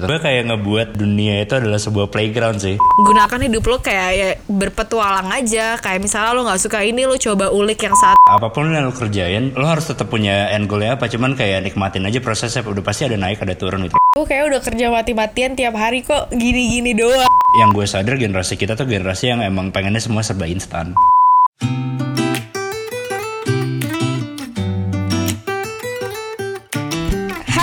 Gue 0.00 0.16
kayak 0.16 0.48
ngebuat 0.48 0.88
dunia 0.96 1.44
itu 1.44 1.60
adalah 1.60 1.76
sebuah 1.76 2.08
playground 2.08 2.62
sih. 2.64 2.80
gunakan 2.80 3.40
hidup 3.44 3.64
lo 3.68 3.76
kayak 3.84 4.10
ya 4.16 4.28
berpetualang 4.48 5.28
aja 5.28 5.76
kayak 5.76 6.00
misalnya 6.00 6.32
lo 6.32 6.48
nggak 6.48 6.62
suka 6.62 6.80
ini 6.80 7.04
lo 7.04 7.20
coba 7.20 7.52
ulik 7.52 7.84
yang 7.84 7.96
saat 7.98 8.16
Apa 8.30 8.48
pun 8.48 8.72
yang 8.72 8.88
lo 8.88 8.94
kerjain, 8.96 9.52
lo 9.52 9.68
harus 9.68 9.90
tetap 9.90 10.08
punya 10.08 10.48
end 10.54 10.70
goalnya 10.70 10.96
apa. 10.96 11.10
Cuman 11.10 11.36
kayak 11.36 11.68
nikmatin 11.68 12.08
aja 12.08 12.22
prosesnya. 12.24 12.64
Udah 12.64 12.80
pasti 12.80 13.04
ada 13.04 13.20
naik, 13.20 13.44
ada 13.44 13.52
turun 13.52 13.84
gitu. 13.84 13.96
gue 13.98 14.24
kayak 14.28 14.44
udah 14.48 14.60
kerja 14.64 14.86
mati-matian 14.92 15.52
tiap 15.56 15.74
hari 15.76 16.04
kok 16.04 16.28
gini-gini 16.32 16.92
doang 16.92 17.28
Yang 17.56 17.70
gue 17.76 17.86
sadar 17.88 18.14
generasi 18.20 18.60
kita 18.60 18.76
tuh 18.76 18.84
generasi 18.88 19.32
yang 19.32 19.40
emang 19.44 19.72
pengennya 19.72 20.00
semua 20.00 20.24
serba 20.24 20.48
instan. 20.48 20.96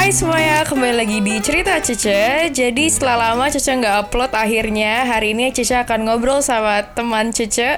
Hai 0.09 0.17
semuanya, 0.17 0.65
kembali 0.65 1.05
lagi 1.05 1.21
di 1.21 1.37
Cerita 1.37 1.77
Cece. 1.77 2.49
Jadi 2.49 2.89
setelah 2.89 3.29
lama 3.29 3.45
Cece 3.45 3.77
nggak 3.77 4.09
upload 4.09 4.33
akhirnya 4.33 5.05
Hari 5.05 5.37
ini 5.37 5.53
Cece 5.53 5.85
akan 5.85 6.09
ngobrol 6.09 6.41
sama 6.41 6.81
teman 6.97 7.29
Cece 7.29 7.77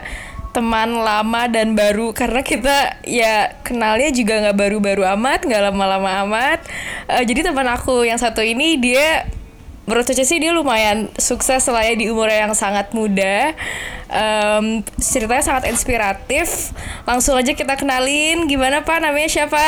Teman 0.55 1.03
lama 1.03 1.51
dan 1.51 1.75
baru. 1.75 2.15
Karena 2.15 2.39
kita 2.39 3.03
ya 3.03 3.51
kenalnya 3.67 4.15
juga 4.15 4.47
nggak 4.47 4.55
baru-baru 4.63 5.03
amat 5.19 5.43
nggak 5.43 5.75
lama-lama 5.75 6.23
amat. 6.23 6.63
Eh, 7.11 7.27
Jadi 7.27 7.51
teman 7.51 7.67
aku 7.67 8.07
yang 8.07 8.15
satu 8.15 8.39
ini 8.39 8.79
dia 8.79 9.27
Menurut 9.83 10.07
Cece 10.07 10.23
sih 10.23 10.39
dia 10.39 10.55
lumayan 10.55 11.11
sukses 11.19 11.67
lah 11.67 11.83
ya 11.83 11.99
di 11.99 12.07
umur 12.07 12.31
yang 12.31 12.55
sangat 12.55 12.95
muda. 12.95 13.51
Em, 14.07 14.87
Ceritanya 15.03 15.43
sangat 15.43 15.67
inspiratif. 15.67 16.71
Langsung 17.03 17.35
aja 17.35 17.51
kita 17.51 17.75
kenalin. 17.75 18.47
Gimana 18.47 18.87
Pak, 18.87 19.03
namanya 19.03 19.27
siapa? 19.27 19.59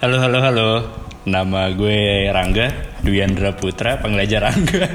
Halo, 0.00 0.16
halo, 0.24 0.40
halo. 0.40 1.05
Nama 1.26 1.68
gue 1.70 1.98
Rangga, 2.28 2.66
Dwiandra 3.02 3.50
Putra, 3.52 3.98
panggil 3.98 4.22
aja 4.22 4.38
Rangga. 4.40 4.86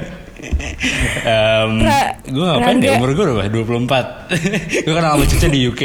Ra- 1.22 2.18
gue 2.20 2.34
ngapain 2.42 2.66
Rangga. 2.74 2.88
ya 2.88 2.98
umur 2.98 3.12
gue 3.12 3.24
udah 3.30 3.46
24 3.46 4.34
Gue 4.82 4.92
kenal 4.92 5.14
sama 5.14 5.24
Cica 5.24 5.46
di 5.46 5.60
UK 5.62 5.82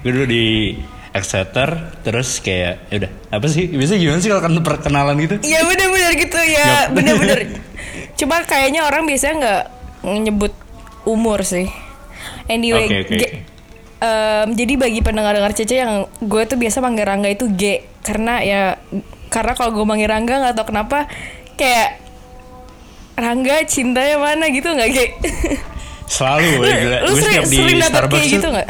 Gue 0.00 0.10
dulu 0.10 0.26
di 0.26 0.74
Exeter 1.12 1.68
Terus 2.00 2.40
kayak 2.40 2.90
ya 2.90 2.96
udah 2.98 3.10
apa 3.30 3.46
sih 3.46 3.68
biasanya 3.68 4.00
gimana 4.00 4.18
sih 4.18 4.28
kalau 4.28 4.42
kan 4.42 4.52
perkenalan 4.58 5.14
gitu 5.20 5.34
Iya 5.40 5.62
bener-bener 5.62 6.12
gitu 6.16 6.38
ya 6.38 6.70
bener-bener. 6.96 7.38
Cuma 8.14 8.42
kayaknya 8.42 8.82
orang 8.82 9.04
biasanya 9.04 9.34
nggak 9.36 9.64
nyebut 10.22 10.52
umur 11.04 11.42
sih. 11.42 11.70
Anyway, 12.46 12.86
G- 12.88 13.02
oke. 13.06 13.28
em, 14.00 14.48
jadi 14.52 14.74
bagi 14.76 15.00
pendengar-dengar 15.00 15.52
Cece 15.52 15.76
yang 15.76 15.92
gue 16.18 16.42
tuh 16.44 16.56
biasa 16.56 16.80
manggil 16.80 17.04
Rangga 17.04 17.28
itu 17.28 17.46
G 17.48 17.62
karena 18.00 18.40
ya 18.40 18.62
karena 19.28 19.52
kalau 19.58 19.70
gue 19.74 19.84
manggil 19.84 20.08
Rangga 20.10 20.34
nggak 20.42 20.54
tau 20.54 20.66
kenapa 20.66 21.10
kayak 21.58 22.02
Rangga 23.16 23.64
cintanya 23.64 24.16
mana 24.20 24.44
gitu 24.52 24.68
nggak 24.68 24.90
G? 24.92 24.98
Selalu 26.16 26.46
lu, 26.62 26.66
ya, 26.68 26.76
gila. 26.78 26.98
lu 27.02 27.10
Gue 27.10 27.18
sering, 27.18 27.26
setiap 27.26 27.44
di 27.44 27.56
sering 27.56 27.78
dapet 27.80 27.90
Starbucks 27.90 28.20
kayak 28.20 28.34
gitu 28.38 28.48
nggak? 28.52 28.68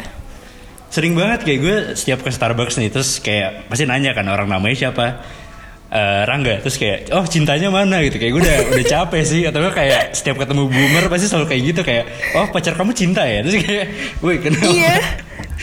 Sering 0.87 1.13
banget 1.13 1.39
kayak 1.43 1.59
gue 1.59 1.75
setiap 1.99 2.19
ke 2.23 2.29
Starbucks 2.31 2.75
nih 2.79 2.89
Terus 2.89 3.09
kayak 3.19 3.67
pasti 3.67 3.83
nanya 3.85 4.15
kan 4.15 4.25
orang 4.31 4.47
namanya 4.49 4.87
siapa 4.87 5.21
Eh, 5.87 6.21
Rangga 6.27 6.59
Terus 6.59 6.75
kayak 6.75 7.15
oh 7.15 7.23
cintanya 7.23 7.71
mana 7.71 8.03
gitu 8.03 8.19
Kayak 8.19 8.31
gue 8.35 8.41
udah, 8.43 8.57
udah 8.75 8.85
capek 8.91 9.23
sih 9.23 9.47
Atau 9.47 9.63
nggak 9.63 9.71
kayak 9.71 10.01
setiap 10.11 10.35
ketemu 10.43 10.67
boomer 10.67 11.07
Pasti 11.07 11.31
selalu 11.31 11.47
kayak 11.47 11.61
gitu 11.63 11.81
Kayak 11.87 12.03
oh 12.35 12.51
pacar 12.51 12.75
kamu 12.75 12.91
cinta 12.91 13.23
ya 13.23 13.39
Terus 13.39 13.55
kayak 13.63 13.85
woi 14.19 14.35
kenapa 14.43 14.67
Iya. 14.67 14.99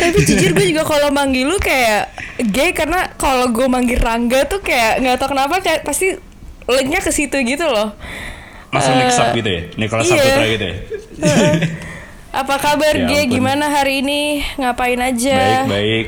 Tapi 0.00 0.19
jujur 0.33 0.50
gue 0.56 0.67
juga 0.72 0.83
kalau 0.89 1.12
manggil 1.12 1.45
lu 1.45 1.61
kayak 1.61 2.08
gay 2.41 2.72
karena 2.72 3.12
kalau 3.20 3.52
gue 3.52 3.69
manggil 3.69 4.00
Rangga 4.00 4.48
tuh 4.48 4.64
kayak 4.64 5.05
nggak 5.05 5.20
tau 5.20 5.28
kenapa 5.28 5.61
kayak 5.61 5.84
pasti 5.84 6.17
linknya 6.64 7.05
ke 7.05 7.12
situ 7.12 7.36
gitu 7.45 7.69
loh. 7.69 7.92
Langsung 8.72 8.97
Eh, 8.97 9.00
mix 9.05 9.20
up 9.20 9.30
gitu 9.36 9.47
ya 9.47 9.62
Nicholas 9.77 10.08
iya. 10.08 10.17
Saputra 10.19 10.45
gitu 10.50 10.64
ya 10.64 10.77
Heeh. 11.20 11.55
Apa 12.33 12.55
kabar 12.58 12.95
Ya 13.06 13.06
ampun. 13.06 13.28
Gimana 13.28 13.64
hari 13.70 14.00
ini? 14.00 14.41
Ngapain 14.56 14.98
aja? 14.98 15.69
Baik 15.69 15.69
baik 15.69 16.06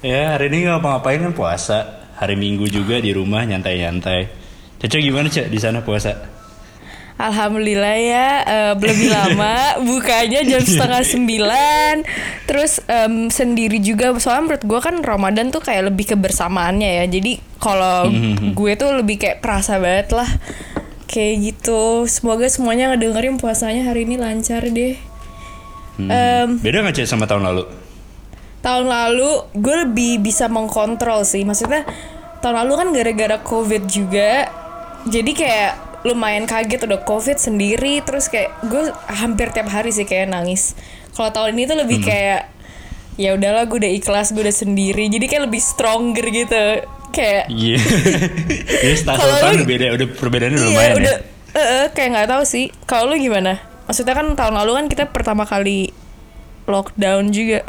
Ya 0.00 0.32
hari 0.32 0.48
ini 0.48 0.64
nggak 0.64 0.80
ngapa-ngapain 0.80 1.20
kan 1.22 1.32
puasa 1.36 1.99
Hari 2.20 2.36
Minggu 2.36 2.68
juga 2.68 3.00
di 3.00 3.16
rumah 3.16 3.48
nyantai-nyantai. 3.48 4.28
Caca 4.76 4.96
gimana 5.00 5.32
Cak 5.32 5.48
di 5.48 5.56
sana 5.56 5.80
puasa? 5.80 6.20
Alhamdulillah 7.20 7.96
ya 8.00 8.28
eh, 8.48 8.72
lebih 8.76 9.12
lama 9.16 9.80
bukanya 9.80 10.40
jam 10.44 10.60
setengah 10.60 11.00
sembilan. 11.04 11.94
Terus 12.44 12.80
em, 12.88 13.32
sendiri 13.32 13.80
juga 13.80 14.12
soalnya 14.20 14.52
menurut 14.52 14.64
gue 14.64 14.80
kan 14.84 14.96
Ramadan 15.00 15.48
tuh 15.48 15.64
kayak 15.64 15.92
lebih 15.92 16.16
kebersamaannya 16.16 17.00
ya. 17.00 17.04
Jadi 17.08 17.40
kalau 17.56 18.08
gue 18.56 18.72
tuh 18.76 19.00
lebih 19.00 19.16
kayak 19.20 19.40
perasa 19.40 19.80
banget 19.80 20.12
lah. 20.12 20.28
Kayak 21.08 21.34
gitu. 21.40 22.04
Semoga 22.04 22.52
semuanya 22.52 22.92
ngedengerin 22.92 23.40
puasanya 23.40 23.88
hari 23.88 24.04
ini 24.04 24.20
lancar 24.20 24.64
deh. 24.68 24.96
Hmm. 25.96 26.08
Em, 26.08 26.48
Beda 26.60 26.84
nggak 26.84 27.00
Cak 27.00 27.08
sama 27.08 27.24
tahun 27.24 27.48
lalu? 27.48 27.79
Tahun 28.60 28.86
lalu 28.88 29.44
gue 29.56 29.76
lebih 29.88 30.20
bisa 30.20 30.46
mengkontrol 30.48 31.24
sih. 31.24 31.44
Maksudnya 31.44 31.84
tahun 32.44 32.64
lalu 32.64 32.72
kan 32.76 32.88
gara-gara 32.92 33.36
covid 33.44 33.84
juga 33.88 34.48
jadi 35.08 35.32
kayak 35.32 35.72
lumayan 36.00 36.48
kaget 36.48 36.88
udah 36.88 37.04
covid 37.04 37.36
sendiri 37.36 38.00
terus 38.00 38.32
kayak 38.32 38.52
gue 38.64 38.88
hampir 39.12 39.52
tiap 39.52 39.68
hari 39.68 39.92
sih 39.92 40.08
kayak 40.08 40.32
nangis. 40.32 40.72
Kalau 41.12 41.28
tahun 41.28 41.56
ini 41.56 41.64
tuh 41.68 41.76
lebih 41.80 41.98
kayak 42.04 42.48
ya 43.20 43.36
udahlah 43.36 43.68
gue 43.68 43.84
udah 43.84 43.92
ikhlas 44.00 44.32
gue 44.32 44.40
udah 44.40 44.54
sendiri 44.54 45.12
jadi 45.12 45.24
kayak 45.28 45.44
lebih 45.48 45.60
stronger 45.60 46.24
gitu. 46.28 46.64
Kayak 47.10 47.50
Iya. 47.50 47.76
Setahun 49.02 49.18
Kalau 49.18 49.34
tahun 49.42 49.66
beda, 49.66 49.86
udah 49.98 50.06
perbedaannya 50.14 50.58
iya 50.62 50.68
lumayan 50.70 50.94
udah 50.94 51.16
ya. 51.18 51.58
eh, 51.58 51.60
eh, 51.60 51.86
kayak 51.90 52.08
nggak 52.14 52.28
tahu 52.30 52.42
sih. 52.46 52.66
Kalau 52.86 53.10
lu 53.10 53.16
gimana? 53.18 53.58
Maksudnya 53.90 54.14
kan 54.14 54.26
tahun 54.38 54.54
lalu 54.62 54.70
kan 54.78 54.86
kita 54.86 55.04
pertama 55.10 55.42
kali 55.42 55.90
lockdown 56.70 57.34
juga 57.34 57.66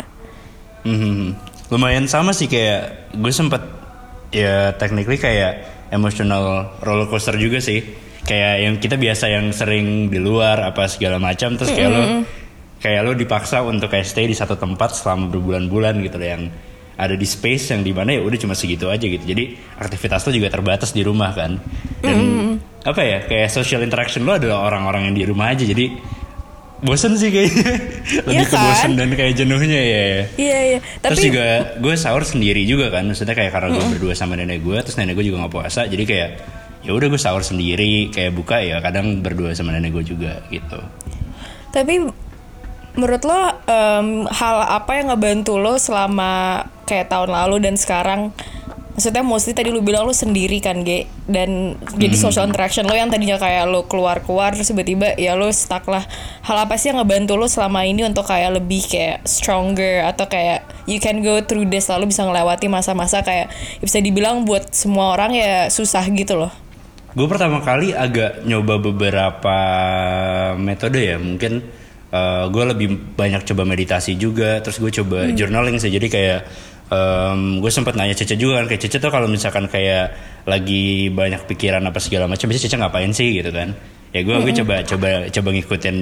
Mhm. 0.85 1.35
Lumayan 1.71 2.05
sama 2.09 2.35
sih 2.35 2.51
kayak 2.51 3.13
gue 3.15 3.31
sempet 3.31 3.63
ya 4.31 4.75
technically 4.75 5.15
kayak 5.19 5.87
emotional 5.91 6.75
roller 6.83 7.07
coaster 7.07 7.35
juga 7.39 7.63
sih. 7.63 7.83
Kayak 8.21 8.53
yang 8.61 8.75
kita 8.77 8.95
biasa 9.01 9.25
yang 9.33 9.49
sering 9.49 10.13
di 10.13 10.19
luar 10.21 10.61
apa 10.61 10.85
segala 10.85 11.17
macam 11.17 11.57
terus 11.57 11.73
kayak 11.73 11.89
lo 11.89 12.03
kayak 12.81 13.01
lo 13.01 13.11
dipaksa 13.17 13.65
untuk 13.65 13.89
kayak 13.89 14.05
stay 14.05 14.29
di 14.29 14.37
satu 14.37 14.57
tempat 14.57 14.93
selama 14.93 15.29
berbulan-bulan 15.29 16.01
gitu 16.05 16.17
loh 16.21 16.29
yang 16.29 16.43
ada 17.01 17.17
di 17.17 17.25
space 17.25 17.73
yang 17.73 17.81
di 17.81 17.97
mana 17.97 18.13
ya 18.13 18.21
udah 18.21 18.37
cuma 18.37 18.53
segitu 18.53 18.85
aja 18.93 19.01
gitu. 19.01 19.25
Jadi 19.25 19.57
aktivitas 19.81 20.21
lo 20.27 20.31
juga 20.37 20.53
terbatas 20.53 20.93
di 20.93 21.01
rumah 21.01 21.33
kan. 21.33 21.57
Dan 21.97 22.17
apa 22.81 23.01
ya 23.01 23.25
kayak 23.25 23.49
social 23.49 23.81
interaction 23.81 24.21
lo 24.21 24.37
adalah 24.37 24.69
orang-orang 24.69 25.09
yang 25.09 25.15
di 25.17 25.23
rumah 25.25 25.49
aja. 25.49 25.65
Jadi 25.65 25.89
bosen 26.81 27.13
sih 27.13 27.29
kayaknya 27.29 27.65
lebih 28.27 28.45
ke 28.49 28.57
kan? 28.57 28.65
bosen 28.65 28.91
dan 28.97 29.09
kayak 29.13 29.33
jenuhnya 29.37 29.79
ya 29.79 30.03
iya 30.35 30.59
iya 30.75 30.79
Terus 31.01 31.17
tapi 31.17 31.29
juga 31.29 31.45
gue 31.77 31.93
sahur 31.93 32.25
sendiri 32.25 32.65
juga 32.65 32.89
kan, 32.89 33.05
maksudnya 33.05 33.37
kayak 33.37 33.53
karena 33.53 33.69
gue 33.77 33.85
berdua 33.97 34.13
sama 34.17 34.33
nenek 34.33 34.65
gue, 34.65 34.77
terus 34.81 34.97
nenek 34.97 35.13
gue 35.17 35.25
juga 35.29 35.45
nggak 35.45 35.53
puasa, 35.53 35.85
jadi 35.85 36.03
kayak 36.05 36.29
ya 36.81 36.91
udah 36.97 37.07
gue 37.13 37.21
sahur 37.21 37.45
sendiri, 37.45 38.09
kayak 38.09 38.33
buka 38.33 38.57
ya 38.61 38.81
kadang 38.81 39.21
berdua 39.21 39.53
sama 39.53 39.73
nenek 39.77 39.93
gue 39.93 40.13
juga 40.17 40.41
gitu. 40.49 40.81
Tapi 41.69 42.05
menurut 42.97 43.21
lo 43.23 43.41
em, 43.69 44.25
hal 44.27 44.57
apa 44.67 44.91
yang 44.99 45.13
ngebantu 45.13 45.55
lo 45.61 45.77
selama 45.77 46.65
kayak 46.89 47.07
tahun 47.07 47.31
lalu 47.31 47.61
dan 47.63 47.75
sekarang? 47.77 48.33
Maksudnya 49.01 49.25
mostly 49.25 49.57
tadi 49.57 49.73
lu 49.73 49.81
bilang 49.81 50.05
lo 50.05 50.13
sendiri 50.13 50.61
kan, 50.61 50.85
Ge. 50.85 51.09
Dan 51.25 51.73
jadi 51.97 52.13
social 52.13 52.45
interaction 52.45 52.85
lo 52.85 52.93
yang 52.93 53.09
tadinya 53.09 53.41
kayak 53.41 53.65
lo 53.65 53.89
keluar-keluar 53.89 54.53
terus 54.53 54.69
tiba-tiba 54.69 55.17
ya 55.17 55.33
lo 55.33 55.49
stuck 55.49 55.89
lah. 55.89 56.05
Hal 56.45 56.69
apa 56.69 56.77
sih 56.77 56.93
yang 56.93 57.01
ngebantu 57.01 57.33
lo 57.33 57.49
selama 57.49 57.81
ini 57.81 58.05
untuk 58.05 58.29
kayak 58.29 58.61
lebih 58.61 58.85
kayak 58.85 59.25
stronger 59.25 60.05
atau 60.05 60.29
kayak 60.29 60.61
you 60.85 61.01
can 61.01 61.25
go 61.25 61.41
through 61.41 61.65
this 61.65 61.89
lalu 61.89 62.13
bisa 62.13 62.21
ngelewati 62.21 62.69
masa-masa 62.69 63.25
kayak 63.25 63.49
ya 63.49 63.81
bisa 63.81 63.97
dibilang 63.97 64.45
buat 64.45 64.69
semua 64.69 65.17
orang 65.17 65.33
ya 65.33 65.73
susah 65.73 66.05
gitu 66.13 66.37
loh. 66.37 66.53
Gue 67.17 67.25
pertama 67.25 67.65
kali 67.65 67.97
agak 67.97 68.45
nyoba 68.45 68.77
beberapa 68.77 69.57
metode 70.61 71.01
ya, 71.01 71.17
mungkin 71.17 71.65
gue 72.51 72.63
lebih 72.75 73.15
banyak 73.15 73.47
coba 73.47 73.63
meditasi 73.63 74.19
juga, 74.19 74.59
terus 74.59 74.83
gue 74.83 74.91
coba 74.91 75.31
journaling 75.31 75.79
sih, 75.79 75.91
jadi 75.91 76.07
kayak 76.11 76.39
gue 77.61 77.71
sempat 77.71 77.95
nanya 77.95 78.11
Cece 78.11 78.35
juga 78.35 78.59
kan, 78.59 78.67
kayak 78.67 78.81
Cece 78.83 78.99
tuh 78.99 79.07
kalau 79.07 79.31
misalkan 79.31 79.71
kayak 79.71 80.11
lagi 80.43 81.07
banyak 81.07 81.47
pikiran 81.47 81.79
apa 81.81 82.03
segala 82.03 82.27
macam, 82.27 82.51
biasanya 82.51 82.65
Cece 82.67 82.77
ngapain 82.77 83.11
sih 83.15 83.39
gitu 83.39 83.47
kan? 83.49 83.71
Ya 84.11 84.27
gue 84.27 84.35
gue 84.43 84.53
coba 84.59 84.83
coba 84.83 85.07
coba 85.31 85.49
ngikutin 85.55 85.97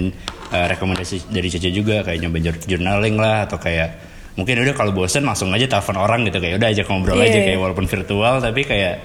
uh, 0.49 0.65
rekomendasi 0.65 1.29
dari 1.29 1.45
Cece 1.47 1.69
juga, 1.69 2.01
kayak 2.01 2.25
nyoba 2.25 2.37
jour- 2.41 2.63
journaling 2.65 3.21
lah 3.21 3.45
atau 3.45 3.61
kayak 3.61 4.01
mungkin 4.33 4.65
udah 4.65 4.73
kalau 4.73 4.89
bosen 4.89 5.27
langsung 5.27 5.53
aja 5.53 5.67
telepon 5.67 5.99
orang 5.99 6.25
gitu 6.25 6.39
kayak 6.39 6.57
udah 6.57 6.69
aja 6.71 6.81
ngobrol 6.87 7.19
Iya, 7.19 7.27
aja 7.27 7.37
iya. 7.37 7.45
kayak 7.51 7.59
walaupun 7.59 7.85
virtual 7.85 8.33
tapi 8.39 8.61
kayak 8.63 8.95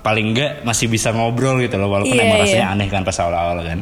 paling 0.00 0.32
enggak 0.32 0.64
masih 0.64 0.88
bisa 0.88 1.12
ngobrol 1.12 1.60
gitu 1.60 1.76
loh 1.76 1.92
walaupun 1.92 2.16
Iya, 2.16 2.24
emang 2.24 2.38
iya. 2.40 2.44
rasanya 2.48 2.66
aneh 2.72 2.88
kan 2.88 3.04
pas 3.04 3.12
awal-awal 3.20 3.60
kan 3.60 3.78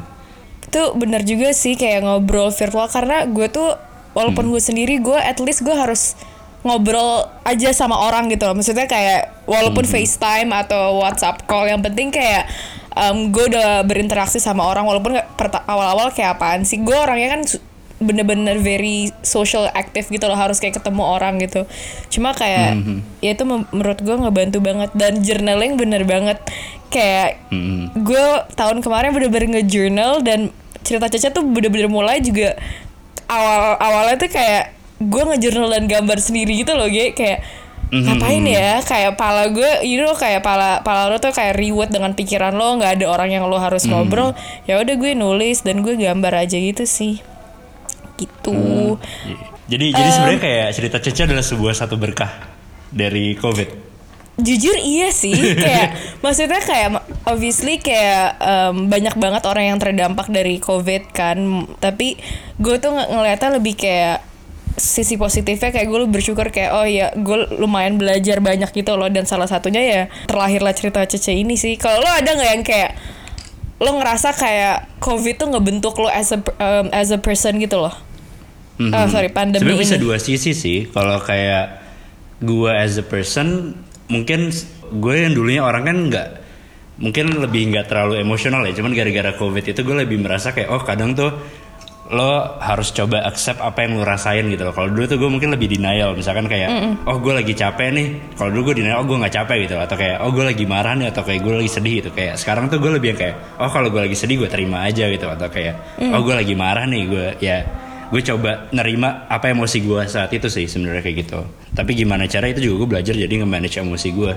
itu 0.67 0.82
bener 0.99 1.23
juga 1.23 1.55
sih 1.55 1.79
kayak 1.79 2.02
ngobrol 2.02 2.50
virtual 2.50 2.90
karena 2.90 3.31
gue 3.31 3.46
tuh 3.46 3.79
walaupun 4.11 4.50
gue 4.50 4.58
sendiri 4.58 4.99
gue 4.99 5.14
at 5.14 5.38
least 5.38 5.62
gue 5.62 5.70
harus 5.70 6.19
ngobrol 6.62 7.26
aja 7.43 7.75
sama 7.75 7.99
orang 7.99 8.31
gitu 8.31 8.47
loh. 8.47 8.55
Maksudnya 8.55 8.87
kayak 8.87 9.47
walaupun 9.47 9.82
FaceTime 9.85 10.50
atau 10.50 10.99
WhatsApp 10.99 11.43
call 11.44 11.67
yang 11.67 11.82
penting 11.82 12.09
kayak 12.09 12.47
um, 12.94 13.31
gue 13.31 13.50
udah 13.50 13.82
berinteraksi 13.82 14.38
sama 14.38 14.62
orang 14.62 14.87
walaupun 14.87 15.19
perta- 15.35 15.67
awal-awal 15.67 16.14
kayak 16.14 16.38
apaan 16.38 16.62
sih. 16.62 16.79
Gue 16.79 16.94
orangnya 16.94 17.35
kan 17.35 17.43
bener-bener 18.03 18.59
very 18.59 19.14
social 19.23 19.70
active 19.70 20.06
gitu 20.06 20.26
loh 20.26 20.35
harus 20.35 20.59
kayak 20.59 20.79
ketemu 20.79 21.03
orang 21.03 21.38
gitu. 21.38 21.67
Cuma 22.11 22.35
kayak 22.35 22.79
ya 23.19 23.31
itu 23.35 23.43
menurut 23.43 23.99
gue 23.99 24.17
ngebantu 24.17 24.58
banget. 24.58 24.91
Dan 24.94 25.23
journaling 25.23 25.75
bener 25.75 26.03
banget. 26.03 26.38
Kayak 26.91 27.43
Hmm. 27.50 27.91
gue 27.94 28.25
tahun 28.55 28.82
kemarin 28.82 29.11
bener-bener 29.11 29.58
nge-journal 29.58 30.23
dan 30.23 30.50
cerita 30.82 31.06
Caca 31.06 31.31
tuh 31.31 31.47
bener-bener 31.47 31.87
mulai 31.87 32.19
juga 32.19 32.58
awal 33.31 33.79
awalnya 33.79 34.19
tuh 34.19 34.31
kayak 34.31 34.81
gue 35.02 35.22
nge-journal 35.26 35.69
dan 35.69 35.84
gambar 35.87 36.19
sendiri 36.19 36.62
gitu 36.62 36.72
loh 36.72 36.87
Ge. 36.87 37.10
kayak 37.12 37.40
ngapain 37.93 38.40
ya? 38.43 38.81
Kayak 38.81 39.20
pala 39.20 39.52
gue 39.52 39.84
you 39.84 40.00
know 40.00 40.16
kayak 40.16 40.40
pala 40.40 40.81
pala 40.81 41.12
lo 41.12 41.20
tuh 41.20 41.28
kayak 41.28 41.60
reward 41.60 41.93
dengan 41.93 42.16
pikiran 42.16 42.56
lo 42.56 42.81
nggak 42.81 42.96
ada 42.96 43.06
orang 43.06 43.28
yang 43.31 43.44
lo 43.44 43.60
harus 43.60 43.84
ngobrol. 43.84 44.32
Ya 44.64 44.81
udah 44.81 44.96
gue 44.96 45.12
nulis 45.12 45.60
dan 45.60 45.84
gue 45.84 45.94
gambar 45.94 46.46
aja 46.46 46.56
gitu 46.56 46.88
sih. 46.88 47.20
Gitu. 48.16 48.96
Iya. 49.28 49.38
Jadi 49.69 49.87
jadi 49.93 50.10
sebenarnya 50.10 50.40
kayak 50.40 50.69
cerita 50.72 50.96
Cece 50.99 51.22
adalah 51.25 51.44
sebuah 51.44 51.72
satu 51.72 51.96
berkah 51.96 52.32
dari 52.88 53.37
COVID. 53.37 53.93
jujur 54.32 54.72
iya 54.81 55.12
sih. 55.12 55.37
Kayak 55.60 55.93
maksudnya 56.25 56.58
kayak 56.58 57.05
obviously 57.28 57.76
kayak 57.76 58.40
em, 58.40 58.88
banyak 58.88 59.12
banget 59.14 59.44
orang 59.44 59.64
yang 59.69 59.78
terdampak 59.78 60.32
dari 60.32 60.56
covid 60.56 61.12
kan. 61.12 61.37
Tapi 61.76 62.16
gue 62.56 62.76
tuh 62.81 62.90
ng- 62.90 63.12
ngeliatnya 63.12 63.60
lebih 63.60 63.76
kayak 63.76 64.25
sisi 64.72 65.14
positifnya 65.14 65.69
kayak 65.69 65.84
gue 65.84 66.00
bersyukur 66.06 66.48
kayak 66.48 66.72
oh 66.72 66.84
ya 66.84 67.12
gue 67.12 67.36
lumayan 67.56 67.96
belajar 67.96 68.40
banyak 68.40 68.70
gitu 68.70 68.94
loh 68.94 69.06
dan 69.06 69.24
salah 69.24 69.44
satunya 69.44 69.82
ya 69.82 70.02
terlahirlah 70.24 70.72
cerita 70.72 71.02
Cece 71.02 71.32
ini 71.32 71.54
sih 71.54 71.76
kalau 71.76 72.00
lo 72.00 72.08
ada 72.08 72.30
nggak 72.30 72.50
yang 72.50 72.64
kayak 72.64 72.90
lo 73.78 73.98
ngerasa 73.98 74.32
kayak 74.32 74.76
covid 74.96 75.36
tuh 75.36 75.48
ngebentuk 75.50 75.92
lo 75.96 76.06
as 76.06 76.30
a 76.30 76.38
em, 76.38 76.86
as 76.90 77.10
a 77.10 77.19
person 77.19 77.56
gitu 77.56 77.78
loh 77.78 77.92
Mhm. 78.72 78.88
Oh, 78.88 79.04
sorry, 79.06 79.28
pandemi 79.28 79.69
Sebenarnya 79.69 79.84
bisa 79.84 79.94
ini. 79.94 80.02
dua 80.02 80.16
sisi 80.16 80.56
sih. 80.56 80.88
Kalau 80.88 81.20
kayak 81.20 81.84
gue 82.40 82.72
as 82.72 82.96
a 82.96 83.04
person, 83.04 83.76
mungkin 84.08 84.48
gue 84.90 85.14
yang 85.14 85.36
dulunya 85.36 85.60
orang 85.60 85.84
kan 85.84 85.96
nggak 86.08 86.28
mungkin 86.96 87.36
lebih 87.36 87.69
nggak 87.69 87.86
terlalu 87.86 88.19
emosional 88.19 88.64
ya. 88.64 88.72
Cuman 88.72 88.96
gara-gara 88.96 89.36
covid 89.36 89.69
itu 89.69 89.76
gue 89.76 89.96
lebih 90.02 90.19
merasa 90.19 90.56
kayak 90.56 90.72
oh 90.72 90.80
kadang 90.82 91.12
tuh 91.12 91.30
lo 92.12 92.61
harus 92.61 92.93
coba 92.93 93.25
accept 93.25 93.64
apa 93.64 93.88
yang 93.88 93.97
lo 93.97 94.05
rasain 94.05 94.44
gitu 94.53 94.69
loh. 94.69 94.76
Kalau 94.76 94.93
dulu 94.93 95.09
tuh 95.09 95.17
gue 95.17 95.31
mungkin 95.32 95.49
lebih 95.49 95.73
denial, 95.73 96.12
misalkan 96.12 96.44
kayak 96.44 97.00
oh 97.09 97.17
gue 97.17 97.32
lagi 97.32 97.56
capek 97.56 97.88
nih. 97.88 98.06
Kalau 98.37 98.53
dulu 98.53 98.70
gue 98.70 98.85
denial 98.85 99.00
oh 99.00 99.06
gue 99.09 99.17
nggak 99.17 99.32
capek 99.32 99.56
gitu, 99.64 99.81
atau 99.81 99.97
kayak 99.97 100.20
oh 100.20 100.29
gue 100.29 100.44
lagi 100.44 100.64
marah 100.69 100.93
nih, 100.93 101.09
atau 101.09 101.25
kayak 101.25 101.41
gue 101.41 101.55
lagi 101.64 101.70
sedih 101.73 101.94
gitu. 102.05 102.11
Kayak 102.12 102.37
sekarang 102.37 102.69
tuh 102.69 102.79
gue 102.85 102.93
lebih 102.93 103.17
yang 103.17 103.20
kayak 103.25 103.37
oh 103.56 103.70
kalau 103.73 103.88
gue 103.88 104.05
lagi 104.05 104.17
sedih 104.17 104.44
gue 104.44 104.50
terima 104.53 104.85
aja 104.85 105.09
gitu, 105.09 105.25
atau 105.25 105.49
kayak 105.49 106.05
oh 106.12 106.20
gue 106.20 106.35
lagi 106.37 106.53
marah 106.53 106.85
nih 106.85 107.03
gue 107.09 107.26
ya 107.41 107.64
gue 108.12 108.20
coba 108.20 108.69
nerima 108.76 109.25
apa 109.25 109.49
emosi 109.49 109.88
gue 109.88 110.05
saat 110.05 110.29
itu 110.37 110.53
sih 110.53 110.69
sebenarnya 110.69 111.00
kayak 111.00 111.17
gitu. 111.25 111.41
Tapi 111.73 111.97
gimana 111.97 112.29
cara 112.29 112.53
itu 112.53 112.61
juga 112.61 112.85
gue 112.85 112.88
belajar 113.00 113.17
jadi 113.17 113.41
nge-manage 113.41 113.81
emosi 113.81 114.08
gue. 114.12 114.32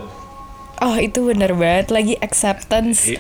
Oh 0.80 0.95
itu 0.95 1.28
bener 1.28 1.51
banget 1.56 1.92
lagi 1.92 2.16
acceptance 2.19 3.12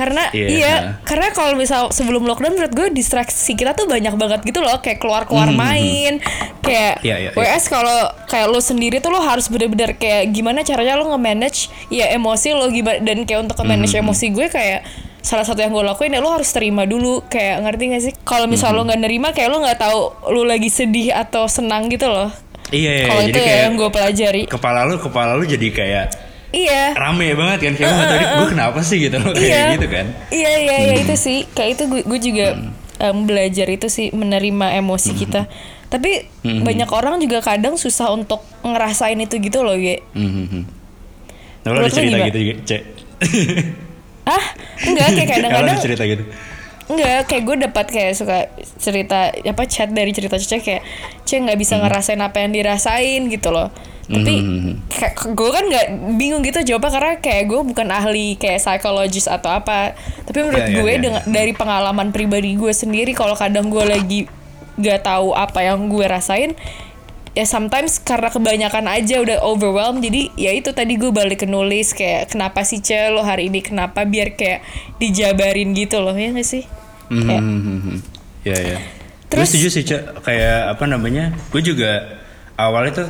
karena 0.00 0.32
Iya. 0.32 0.46
iya 0.48 0.74
karena 1.04 1.28
kalau 1.30 1.52
misal 1.52 1.92
sebelum 1.92 2.24
lockdown 2.24 2.56
menurut 2.56 2.72
gue 2.72 2.88
distraksi 2.90 3.52
kita 3.52 3.76
tuh 3.76 3.84
banyak 3.84 4.16
banget 4.16 4.40
gitu 4.42 4.64
loh. 4.64 4.80
Kayak 4.80 4.98
keluar 4.98 5.28
keluar 5.28 5.52
main 5.52 6.16
kayak 6.64 7.04
Iya, 7.04 7.16
iya, 7.20 7.30
iya. 7.30 7.36
WS 7.36 7.68
kalau 7.68 8.08
kayak 8.24 8.48
lo 8.48 8.58
sendiri 8.58 8.98
tuh 8.98 9.12
lo 9.12 9.20
harus 9.20 9.46
bener-bener 9.46 9.92
kayak 9.94 10.32
gimana 10.32 10.64
caranya 10.64 10.96
lo 10.96 11.12
nge-manage 11.12 11.68
ya 11.92 12.08
emosi 12.10 12.56
lo 12.56 12.72
gimana 12.72 13.04
dan 13.04 13.28
kayak 13.28 13.44
untuk 13.44 13.60
nge-manage 13.60 13.92
emosi 13.94 14.26
gue 14.32 14.48
kayak 14.48 14.80
salah 15.20 15.44
satu 15.44 15.60
yang 15.60 15.76
gue 15.76 15.84
lakuin 15.84 16.16
ya 16.16 16.24
lo 16.24 16.32
harus 16.32 16.48
terima 16.48 16.88
dulu. 16.88 17.20
Kayak 17.28 17.60
ngerti 17.68 17.82
gak 17.92 18.02
sih? 18.02 18.14
Kalau 18.24 18.48
misal 18.48 18.72
lo 18.72 18.88
nggak 18.88 19.04
nerima 19.04 19.36
kayak 19.36 19.52
lo 19.52 19.60
nggak 19.60 19.76
tahu 19.76 20.00
lo 20.32 20.48
lagi 20.48 20.72
sedih 20.72 21.12
atau 21.12 21.44
senang 21.44 21.92
gitu 21.92 22.08
loh. 22.08 22.32
Iya, 22.70 22.90
iya, 23.02 23.06
kalau 23.10 23.22
jadi 23.26 23.32
itu 23.34 23.38
ya 23.38 23.44
kayak 23.44 23.60
yang 23.60 23.74
gue 23.76 23.90
pelajari. 23.90 24.42
kepala 24.46 24.86
lu 24.86 24.96
kepala 24.96 25.34
lu 25.34 25.42
jadi 25.42 25.68
kayak 25.74 26.06
iya 26.50 26.94
rame 26.98 27.34
banget 27.38 27.58
kan 27.70 27.72
kayak 27.78 27.90
uh, 27.94 28.06
tadi 28.10 28.24
gue 28.26 28.48
kenapa 28.50 28.78
sih 28.82 28.98
gitu 28.98 29.16
loh 29.22 29.32
kayak 29.32 29.78
gitu 29.78 29.86
kan. 29.86 30.06
Iya 30.34 30.52
iya 30.58 30.76
iya 30.90 30.94
itu 30.98 31.14
sih 31.14 31.46
kayak 31.54 31.70
itu 31.78 31.82
gue, 31.86 32.02
gue 32.02 32.18
juga 32.18 32.46
em, 32.98 33.16
belajar 33.24 33.66
itu 33.70 33.86
sih 33.86 34.10
menerima 34.10 34.76
emosi 34.82 35.10
kita. 35.14 35.46
Tapi 35.90 36.30
banyak 36.42 36.86
orang 36.94 37.18
juga 37.18 37.42
kadang 37.42 37.74
susah 37.74 38.14
untuk 38.14 38.46
ngerasain 38.62 39.18
itu 39.18 39.42
gitu 39.42 39.66
loh, 39.66 39.74
Ge. 39.74 40.06
Mhm. 40.14 40.62
Nah, 41.66 41.70
lo 41.74 41.82
ada 41.82 41.90
cerita 41.90 42.16
gitu 42.30 42.38
juga, 42.38 42.54
Cek. 42.62 42.82
Ah, 44.22 44.44
enggak 44.86 45.06
kayak 45.18 45.28
kadang-kadang 45.34 45.74
ada 45.74 45.82
cerita 45.82 46.04
gitu. 46.06 46.22
enggak 46.90 47.26
kayak 47.26 47.42
gue 47.42 47.56
dapat 47.70 47.86
kayak 47.90 48.12
suka 48.18 48.50
cerita 48.78 49.30
apa 49.30 49.62
chat 49.66 49.90
dari 49.90 50.10
cerita 50.10 50.38
Cece 50.38 50.58
kayak 50.58 50.82
Cece 51.22 51.42
nggak 51.42 51.58
bisa 51.58 51.78
ngerasain 51.78 52.18
apa 52.22 52.38
yang 52.42 52.54
dirasain 52.54 53.26
gitu 53.26 53.50
loh. 53.50 53.74
Tapi 54.10 54.34
kayak 54.88 55.12
gue 55.30 55.50
kan 55.50 55.64
nggak 55.64 55.86
bingung 56.14 56.42
gitu 56.42 56.58
jawabnya 56.64 56.90
karena 56.90 57.12
kayak 57.16 57.44
gue 57.46 57.60
bukan 57.62 57.88
ahli 57.88 58.34
kayak 58.34 58.58
psikologis 58.58 59.24
atau 59.24 59.48
apa. 59.48 59.94
Tapi 60.24 60.38
menurut 60.40 60.58
Iya, 60.60 60.68
iya, 60.68 60.76
gue 60.76 60.90
iya. 60.90 60.98
dengan 60.98 61.22
dari 61.24 61.52
pengalaman 61.52 62.10
pribadi 62.10 62.52
gue 62.52 62.70
sendiri 62.70 63.12
kalau 63.12 63.32
kadang 63.32 63.66
gue 63.66 63.80
lagi 63.80 64.20
gak 64.76 65.04
tahu 65.04 65.30
apa 65.30 65.62
yang 65.62 65.86
gue 65.86 66.02
rasain 66.02 66.56
ya 67.30 67.44
sometimes 67.44 68.00
karena 68.00 68.26
kebanyakan 68.26 68.90
aja 68.90 69.20
udah 69.20 69.38
overwhelmed 69.40 70.00
jadi 70.00 70.34
ya 70.34 70.50
itu 70.50 70.72
tadi 70.72 70.96
gue 70.96 71.10
balik 71.10 71.40
ke 71.40 71.46
nulis 71.46 71.92
kayak 71.92 72.26
kenapa 72.26 72.64
sih 72.64 72.80
Ce 72.80 72.96
lo 73.06 73.20
hari 73.20 73.46
ini 73.46 73.60
kenapa 73.60 74.02
biar 74.02 74.34
kayak 74.34 74.66
dijabarin 74.98 75.70
gitu 75.72 76.00
loh 76.00 76.10
ya 76.12 76.32
gak 76.32 76.42
sih 76.42 76.64
Kayak- 77.06 77.42
Mhm. 77.42 77.96
Iya 78.40 78.56
ya. 78.56 78.78
Gue 79.22 79.28
Terus- 79.28 79.46
setuju 79.48 79.68
sih 79.68 79.84
Cek. 79.84 80.02
kayak 80.22 80.74
apa 80.74 80.84
namanya? 80.86 81.30
Gue 81.48 81.60
juga 81.60 82.18
awalnya 82.56 82.92
tuh 82.96 83.08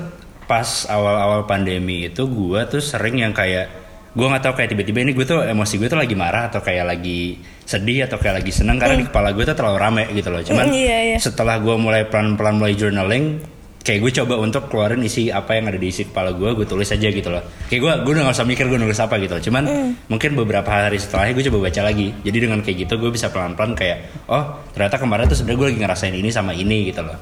pas 0.50 0.66
awal-awal 0.90 1.46
pandemi 1.46 2.10
itu 2.10 2.26
gue 2.26 2.60
tuh 2.66 2.82
sering 2.82 3.22
yang 3.22 3.30
kayak 3.30 3.70
gue 4.10 4.26
nggak 4.26 4.42
tahu 4.42 4.54
kayak 4.58 4.74
tiba-tiba 4.74 5.06
ini 5.06 5.12
gue 5.14 5.22
tuh 5.22 5.46
emosi 5.46 5.78
gue 5.78 5.86
tuh 5.86 5.94
lagi 6.02 6.18
marah 6.18 6.50
atau 6.50 6.58
kayak 6.58 6.82
lagi 6.82 7.38
sedih 7.62 8.10
atau 8.10 8.18
kayak 8.18 8.42
lagi 8.42 8.50
seneng 8.50 8.82
karena 8.82 8.98
di 8.98 9.06
kepala 9.06 9.30
gue 9.30 9.46
tuh 9.46 9.54
terlalu 9.54 9.78
rame 9.78 10.04
gitu 10.10 10.34
loh. 10.34 10.42
Cuman 10.42 10.66
Mm, 10.66 10.74
iya, 10.82 10.98
iya. 11.14 11.18
setelah 11.22 11.62
gue 11.62 11.78
mulai 11.78 12.02
pelan-pelan 12.10 12.58
mulai 12.58 12.74
journaling 12.74 13.38
kayak 13.80 14.00
gue 14.04 14.12
coba 14.22 14.34
untuk 14.36 14.68
keluarin 14.68 15.00
isi 15.00 15.32
apa 15.32 15.56
yang 15.56 15.72
ada 15.72 15.80
di 15.80 15.88
isi 15.88 16.04
kepala 16.04 16.36
gue 16.36 16.52
gue 16.52 16.66
tulis 16.68 16.84
aja 16.84 17.08
gitu 17.08 17.28
loh. 17.32 17.40
Kayak 17.72 17.80
gue 17.80 17.92
gue 18.04 18.12
udah 18.12 18.24
gak 18.28 18.36
usah 18.36 18.46
mikir 18.46 18.68
gue 18.68 18.76
nulis 18.76 19.00
apa 19.00 19.16
gitu 19.16 19.32
loh. 19.40 19.42
Cuman 19.42 19.64
mungkin 20.12 20.36
beberapa 20.36 20.68
hari 20.68 21.00
setelahnya 21.00 21.32
gue 21.32 21.44
coba 21.48 21.58
baca 21.72 21.80
lagi. 21.88 22.12
Jadi 22.20 22.38
dengan 22.44 22.60
kayak 22.60 22.76
gitu 22.86 22.94
gue 23.00 23.10
bisa 23.10 23.32
pelan-pelan 23.32 23.72
kayak 23.72 24.28
oh 24.28 24.60
ternyata 24.76 25.00
kemarin 25.00 25.24
tuh 25.32 25.36
sebenarnya 25.40 25.58
gue 25.58 25.68
lagi 25.72 25.80
ngerasain 25.80 26.14
ini 26.14 26.28
sama 26.28 26.52
ini 26.52 26.92
gitu 26.92 27.00
loh. 27.00 27.16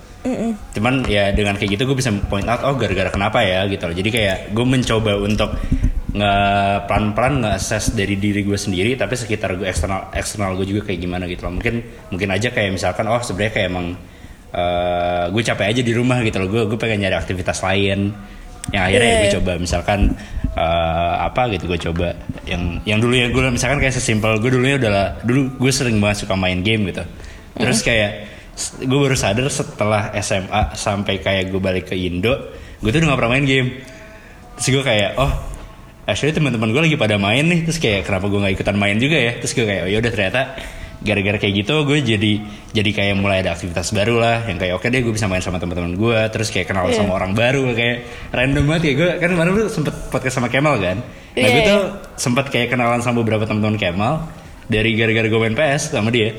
Cuman 0.74 1.06
ya 1.06 1.30
dengan 1.30 1.54
kayak 1.54 1.78
gitu 1.78 1.82
gue 1.86 1.96
bisa 1.96 2.10
point 2.26 2.46
out 2.50 2.66
oh 2.66 2.74
gara-gara 2.74 3.10
kenapa 3.14 3.38
ya 3.46 3.62
gitu 3.70 3.86
loh. 3.86 3.94
Jadi 3.94 4.10
kayak 4.10 4.36
gue 4.50 4.66
mencoba 4.66 5.12
untuk 5.14 5.54
nggak 6.08 6.88
pelan-pelan 6.90 7.34
nggak 7.44 7.54
assess 7.54 7.94
dari 7.94 8.18
diri 8.18 8.40
gue 8.42 8.56
sendiri 8.56 8.96
tapi 8.98 9.14
sekitar 9.14 9.54
gue 9.60 9.68
eksternal 9.68 10.10
eksternal 10.16 10.56
gue 10.58 10.66
juga 10.66 10.90
kayak 10.90 10.98
gimana 11.06 11.30
gitu 11.30 11.46
loh. 11.46 11.54
Mungkin 11.54 11.74
mungkin 12.10 12.28
aja 12.34 12.50
kayak 12.50 12.74
misalkan 12.74 13.06
oh 13.06 13.22
sebenarnya 13.22 13.54
kayak 13.54 13.68
emang 13.70 13.86
eh, 14.52 15.24
gue 15.30 15.42
capek 15.44 15.66
aja 15.68 15.82
di 15.84 15.92
rumah 15.92 16.20
gitu 16.24 16.40
loh. 16.40 16.48
Gue 16.48 16.62
gue 16.68 16.78
pengen 16.80 17.04
nyari 17.04 17.16
aktivitas 17.16 17.60
lain. 17.64 18.12
Yang 18.68 18.82
akhirnya 18.84 19.08
Iya, 19.08 19.16
gue 19.16 19.28
iya. 19.28 19.36
coba 19.40 19.52
misalkan 19.56 20.00
eh, 20.52 21.14
apa 21.24 21.42
gitu 21.56 21.64
gue 21.68 21.78
coba. 21.90 22.08
Yang 22.44 22.62
yang 22.84 22.98
dulu 23.00 23.14
ya 23.16 23.26
gue 23.32 23.42
misalkan 23.48 23.78
kayak 23.80 23.94
sesimpel 23.96 24.40
gue 24.40 24.50
dulunya 24.52 24.76
udah 24.76 25.22
dulu 25.24 25.56
gue 25.56 25.72
sering 25.72 25.96
banget 26.00 26.24
suka 26.26 26.34
main 26.36 26.60
game 26.60 26.88
gitu. 26.92 27.04
Terus 27.58 27.80
kayak 27.80 28.10
gue 28.82 28.98
baru 28.98 29.14
sadar 29.14 29.46
setelah 29.48 30.10
SMA 30.18 30.74
sampai 30.74 31.22
kayak 31.22 31.54
gue 31.54 31.62
balik 31.62 31.94
ke 31.94 31.94
Indo 31.94 32.34
gue 32.78 32.90
tuh 32.94 32.98
udah 33.02 33.14
gak 33.14 33.18
pernah 33.18 33.32
main 33.34 33.46
game. 33.46 33.68
Terus 34.58 34.68
gue 34.74 34.82
kayak 34.86 35.10
oh 35.18 35.32
actually 36.06 36.34
teman-teman 36.34 36.70
gue 36.70 36.82
lagi 36.90 36.96
pada 36.98 37.16
main 37.18 37.42
nih. 37.46 37.66
Terus 37.66 37.78
kayak 37.82 38.06
kenapa 38.06 38.26
gue 38.30 38.38
nggak 38.38 38.54
ikutan 38.54 38.76
main 38.78 38.96
juga 38.98 39.18
ya? 39.18 39.32
Terus 39.42 39.52
gue 39.54 39.66
kayak 39.66 39.82
oh 39.86 39.90
yaudah 39.90 40.10
ternyata 40.14 40.40
gara-gara 40.98 41.38
kayak 41.38 41.54
gitu 41.62 41.86
gue 41.86 41.98
jadi 42.02 42.32
jadi 42.74 42.90
kayak 42.90 43.14
mulai 43.16 43.40
ada 43.40 43.54
aktivitas 43.54 43.94
baru 43.94 44.18
lah 44.18 44.50
yang 44.50 44.58
kayak 44.58 44.74
oke 44.74 44.86
deh 44.86 44.98
gue 44.98 45.14
bisa 45.14 45.30
main 45.30 45.38
sama 45.38 45.56
teman-teman 45.56 45.94
gue 45.94 46.18
terus 46.28 46.50
kayak 46.50 46.66
kenal 46.66 46.90
Iya. 46.90 46.98
sama 46.98 47.14
orang 47.14 47.32
baru 47.32 47.70
kayak 47.70 47.96
random 48.34 48.64
banget 48.66 48.82
ya 48.82 48.92
gue 48.98 49.10
kan 49.18 49.28
kemarin 49.30 49.50
lu 49.54 49.62
sempet 49.70 49.94
podcast 50.10 50.34
sama 50.36 50.50
Kemal 50.50 50.74
kan 50.78 50.98
nah 50.98 51.38
Iya, 51.38 51.48
gue 51.54 51.62
tuh 51.62 51.80
iya. 51.86 51.94
sempat 52.18 52.50
kayak 52.50 52.74
kenalan 52.74 52.98
sama 52.98 53.22
beberapa 53.22 53.46
teman-teman 53.46 53.78
Kemal 53.78 54.26
dari 54.66 54.98
gara-gara 54.98 55.26
gue 55.26 55.38
main 55.38 55.54
PS 55.54 55.94
sama 55.94 56.10
dia 56.10 56.34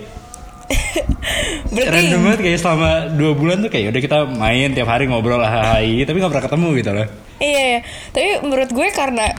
berarti 1.73 1.89
random 1.89 2.19
banget 2.25 2.39
kayak 2.43 2.59
selama 2.59 2.89
dua 3.13 3.31
bulan 3.33 3.57
tuh 3.61 3.71
kayak 3.71 3.89
udah 3.89 4.01
kita 4.01 4.17
main 4.27 4.69
tiap 4.73 4.89
hari 4.89 5.05
ngobrol 5.05 5.41
hai 5.41 6.03
tapi 6.03 6.17
nggak 6.19 6.31
pernah 6.31 6.45
ketemu 6.45 6.67
gitu 6.77 6.91
loh 6.93 7.07
Iya, 7.39 7.61
iya. 7.63 7.79
tapi 8.11 8.27
menurut 8.43 8.69
gue 8.69 8.87
karena 8.91 9.31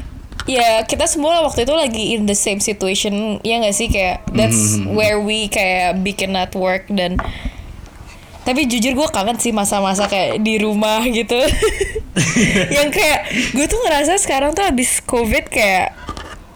ya 0.48 0.84
kita 0.88 1.04
semua 1.10 1.44
waktu 1.44 1.68
itu 1.68 1.74
lagi 1.74 2.04
in 2.16 2.24
the 2.24 2.36
same 2.36 2.60
situation 2.62 3.40
ya 3.44 3.60
nggak 3.60 3.76
sih? 3.76 3.88
Kayak 3.92 4.24
that's 4.32 4.80
where 4.88 5.20
we 5.20 5.48
kayak 5.52 6.00
bikin 6.00 6.32
network 6.32 6.88
dan 6.88 7.20
tapi 8.40 8.64
jujur 8.64 8.96
gue 8.96 9.08
kangen 9.12 9.36
sih 9.36 9.52
masa-masa 9.52 10.08
kayak 10.08 10.40
di 10.40 10.56
rumah 10.58 11.04
gitu. 11.04 11.36
Yang 12.76 12.88
kayak 12.90 13.20
gue 13.52 13.66
tuh 13.68 13.78
ngerasa 13.84 14.16
sekarang 14.16 14.56
tuh 14.56 14.64
habis 14.64 15.04
covid 15.04 15.46
kayak 15.52 15.92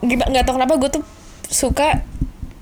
gimana 0.00 0.28
nggak 0.32 0.44
tahu 0.48 0.54
kenapa 0.58 0.74
gue 0.80 0.90
tuh 1.00 1.04
suka 1.48 2.02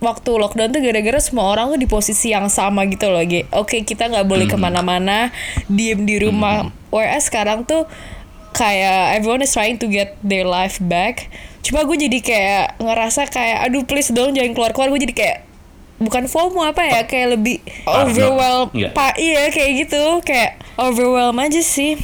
waktu 0.02 0.30
lockdown 0.34 0.74
tuh 0.74 0.82
gara-gara 0.82 1.18
semua 1.22 1.54
orang 1.54 1.70
tuh 1.70 1.78
di 1.78 1.86
posisi 1.86 2.34
yang 2.34 2.50
sama 2.50 2.84
gitu 2.90 3.08
loh 3.08 3.22
Ge. 3.22 3.46
Oke 3.54 3.86
kita 3.86 4.10
nggak 4.10 4.26
boleh 4.26 4.50
ke 4.50 4.58
mana-mana, 4.58 5.30
diem 5.70 6.02
di 6.02 6.18
rumah. 6.18 6.74
Whereas 6.90 7.30
sekarang 7.30 7.64
tuh 7.64 7.86
kayak 8.52 9.16
everyone 9.16 9.40
is 9.40 9.50
trying 9.50 9.76
to 9.76 9.88
get 9.88 10.16
their 10.20 10.44
life 10.44 10.78
back. 10.78 11.28
Cuma 11.60 11.82
gue 11.82 11.96
jadi 11.96 12.18
kayak 12.18 12.66
ngerasa 12.78 13.26
kayak 13.26 13.66
aduh 13.66 13.82
please 13.82 14.10
dong 14.10 14.32
jangan 14.32 14.52
keluar-keluar. 14.52 14.88
Gue 14.88 15.02
jadi 15.02 15.14
kayak 15.14 15.38
bukan 15.98 16.26
FOMO 16.26 16.66
apa 16.66 16.82
ya 16.82 17.00
kayak 17.06 17.38
lebih 17.38 17.62
Parno. 17.86 18.10
overwhelmed 18.10 18.74
Nggak. 18.74 18.90
pak 18.90 19.12
iya 19.22 19.46
kayak 19.54 19.86
gitu 19.86 20.02
kayak 20.26 20.58
overwhelmed 20.74 21.38
aja 21.38 21.62
sih 21.62 21.94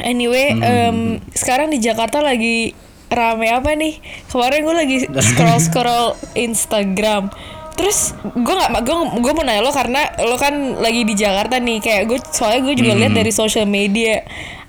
anyway 0.00 0.56
em, 0.56 1.20
sekarang 1.36 1.68
di 1.68 1.76
Jakarta 1.76 2.24
lagi 2.24 2.72
rame 3.12 3.52
apa 3.52 3.76
nih 3.76 4.00
kemarin 4.32 4.64
gue 4.64 4.72
lagi 4.72 4.96
scroll 5.28 5.60
scroll 5.60 6.08
Instagram 6.32 7.28
terus 7.72 8.12
gue 8.22 8.54
nggak 8.54 8.82
gue 8.82 8.96
gue 9.18 9.32
mau 9.32 9.42
nanya 9.42 9.60
lo 9.60 9.70
karena 9.70 10.04
lo 10.20 10.36
kan 10.36 10.52
lagi 10.76 11.02
di 11.02 11.14
Jakarta 11.14 11.56
nih 11.56 11.78
kayak 11.78 12.02
gue 12.06 12.18
soalnya 12.20 12.60
gue 12.62 12.74
juga 12.76 12.92
lihat 12.94 13.12
dari 13.12 13.30
social 13.30 13.64
media 13.64 14.20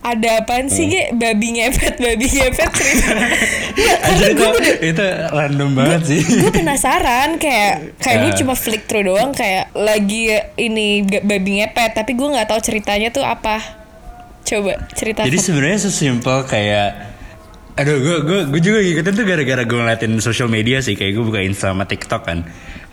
ada 0.01 0.41
apaan 0.41 0.65
sih 0.65 0.89
Ge? 0.89 1.13
babi 1.13 1.59
ngepet 1.59 1.99
babi 1.99 2.25
ngepet 2.25 2.69
cerita 2.71 3.09
karena 4.07 4.27
gue 4.33 4.49
itu 4.81 5.05
random 5.29 5.69
banget 5.77 6.01
sih. 6.07 6.21
gue 6.41 6.49
penasaran 6.49 7.37
kayak 7.37 7.99
kayak 7.99 8.17
gue 8.19 8.31
Ya. 8.31 8.37
cuma 8.41 8.53
flick 8.55 8.87
through 8.87 9.05
doang 9.05 9.29
kayak 9.29 9.69
lagi 9.75 10.31
ini 10.57 11.03
babi 11.05 11.61
ngepet 11.61 11.93
tapi 11.93 12.17
gue 12.17 12.27
nggak 12.27 12.49
tahu 12.49 12.59
ceritanya 12.63 13.11
tuh 13.11 13.21
apa 13.21 13.59
coba 14.41 14.73
cerita 14.97 15.21
Jadi 15.21 15.37
sebenarnya 15.37 15.79
sesimpel 15.85 16.49
kayak 16.49 17.10
Aduh, 17.81 17.97
gue 17.97 18.17
gue 18.21 18.39
gue 18.53 18.61
juga 18.61 18.77
ngikutin 18.77 19.13
tuh 19.17 19.25
gara-gara 19.25 19.63
gue 19.65 19.73
ngeliatin 19.81 20.13
social 20.21 20.45
media 20.45 20.85
sih 20.85 20.93
kayak 20.93 21.17
gue 21.17 21.25
buka 21.25 21.41
Insta 21.41 21.73
sama 21.73 21.89
TikTok 21.89 22.21
kan. 22.21 22.45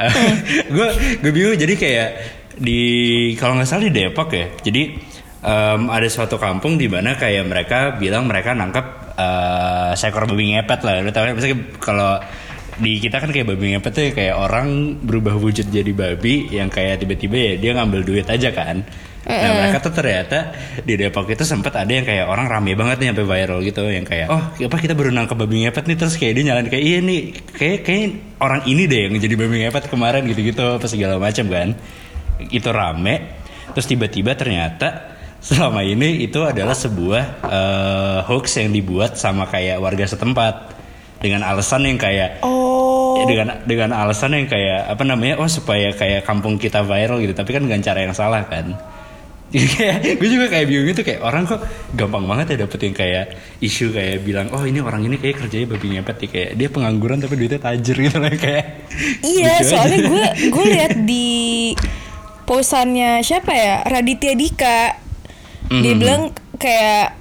gue 0.74 0.88
gue 1.20 1.28
bingung 1.28 1.60
jadi 1.60 1.74
kayak 1.76 2.08
di 2.56 2.80
kalau 3.36 3.60
nggak 3.60 3.68
salah 3.68 3.84
di 3.84 3.92
Depok 3.92 4.32
ya. 4.32 4.48
Jadi 4.64 4.96
em, 5.44 5.82
ada 5.92 6.08
suatu 6.08 6.40
kampung 6.40 6.80
di 6.80 6.88
mana 6.88 7.20
kayak 7.20 7.44
mereka 7.44 7.78
bilang 8.00 8.24
mereka 8.24 8.56
nangkap 8.56 9.12
eh, 9.12 9.92
seekor 9.92 10.24
babi 10.24 10.56
ngepet 10.56 10.80
lah. 10.80 11.04
Lu 11.04 11.12
tahu 11.12 11.24
kan 11.28 11.34
misalnya 11.36 11.58
kalau 11.84 12.12
di 12.80 12.96
kita 12.96 13.20
kan 13.20 13.28
kayak 13.28 13.44
babi 13.44 13.76
ngepet 13.76 13.92
tuh 13.92 14.04
kayak 14.16 14.40
orang 14.40 14.96
berubah 15.04 15.36
wujud 15.36 15.68
jadi 15.68 15.92
babi 15.92 16.48
yang 16.48 16.72
kayak 16.72 17.04
tiba-tiba 17.04 17.36
ya 17.36 17.52
dia 17.60 17.70
ngambil 17.76 18.08
duit 18.08 18.24
aja 18.24 18.56
kan. 18.56 18.88
Nah 19.26 19.50
mereka 19.50 19.82
tuh 19.82 19.92
ternyata 19.92 20.54
di 20.86 20.94
Depok 20.94 21.28
itu 21.28 21.42
sempat 21.42 21.74
ada 21.74 21.90
yang 21.90 22.06
kayak 22.06 22.30
orang 22.30 22.46
rame 22.48 22.72
banget 22.78 22.96
nih 23.02 23.08
sampai 23.12 23.26
viral 23.26 23.58
gitu 23.60 23.82
yang 23.90 24.06
kayak 24.06 24.30
oh 24.30 24.40
apa 24.40 24.76
kita 24.78 24.94
baru 24.94 25.10
nangkep 25.10 25.36
babi 25.36 25.66
ngepet 25.66 25.84
nih? 25.90 25.96
Terus 25.98 26.14
kayak 26.16 26.32
dia 26.38 26.44
nyalain 26.48 26.68
kayak 26.70 26.84
iya 26.84 26.98
nih 27.02 27.20
kayak 27.52 27.78
kayak 27.84 28.06
orang 28.38 28.62
ini 28.70 28.82
deh 28.86 29.00
yang 29.10 29.12
jadi 29.18 29.34
babi 29.34 29.54
ngepet 29.66 29.84
kemarin 29.90 30.22
gitu-gitu 30.28 30.62
apa 30.78 30.86
segala 30.86 31.18
macam 31.18 31.44
kan. 31.50 31.68
Itu 32.48 32.70
rame 32.70 33.14
terus 33.74 33.84
tiba-tiba 33.84 34.32
ternyata 34.32 35.18
selama 35.38 35.86
ini 35.86 36.24
itu 36.24 36.42
adalah 36.42 36.74
sebuah 36.74 37.22
eh, 37.46 38.18
hoax 38.26 38.58
yang 38.58 38.74
dibuat 38.74 39.14
sama 39.14 39.46
kayak 39.46 39.78
warga 39.78 40.08
setempat 40.08 40.78
dengan 41.22 41.46
alasan 41.46 41.86
yang 41.86 41.98
kayak 41.98 42.42
oh. 42.42 43.18
Ya, 43.18 43.24
dengan 43.26 43.48
dengan 43.66 43.90
alasan 43.98 44.38
yang 44.38 44.46
kayak 44.46 44.94
apa 44.94 45.02
namanya 45.02 45.42
oh 45.42 45.50
supaya 45.50 45.90
kayak 45.90 46.22
kampung 46.22 46.54
kita 46.54 46.86
viral 46.86 47.18
gitu 47.18 47.34
tapi 47.34 47.50
kan 47.50 47.66
dengan 47.66 47.82
cara 47.82 48.06
yang 48.06 48.14
salah 48.14 48.46
kan 48.46 48.78
gue 49.48 50.28
juga 50.28 50.46
kayak 50.52 50.66
bingung 50.68 50.92
itu 50.92 51.00
kayak 51.00 51.24
orang 51.24 51.48
kok 51.48 51.64
gampang 51.96 52.28
banget 52.28 52.52
ya 52.52 52.68
dapetin 52.68 52.92
kayak 52.92 53.32
isu 53.58 53.90
kayak 53.90 54.20
bilang 54.20 54.52
oh 54.52 54.60
ini 54.62 54.84
orang 54.84 55.08
ini 55.08 55.16
kayak 55.16 55.40
kerjanya 55.40 55.72
babi 55.72 55.96
ngepet 55.96 56.16
nih 56.20 56.28
kayak 56.28 56.50
dia 56.52 56.68
pengangguran 56.68 57.16
tapi 57.16 57.34
duitnya 57.34 57.56
tajir 57.56 57.96
gitu 57.96 58.18
kayak 58.20 58.64
iya 59.24 59.64
soalnya 59.64 59.98
gue 60.04 60.24
gue 60.52 60.64
lihat 60.68 60.92
di 61.00 61.28
posannya 62.44 63.20
siapa 63.20 63.52
ya? 63.52 63.84
Raditya 63.84 64.32
Dika. 64.32 64.80
Dia 65.68 65.92
Mhm. 65.92 66.00
bilang 66.00 66.22
kayak 66.56 67.12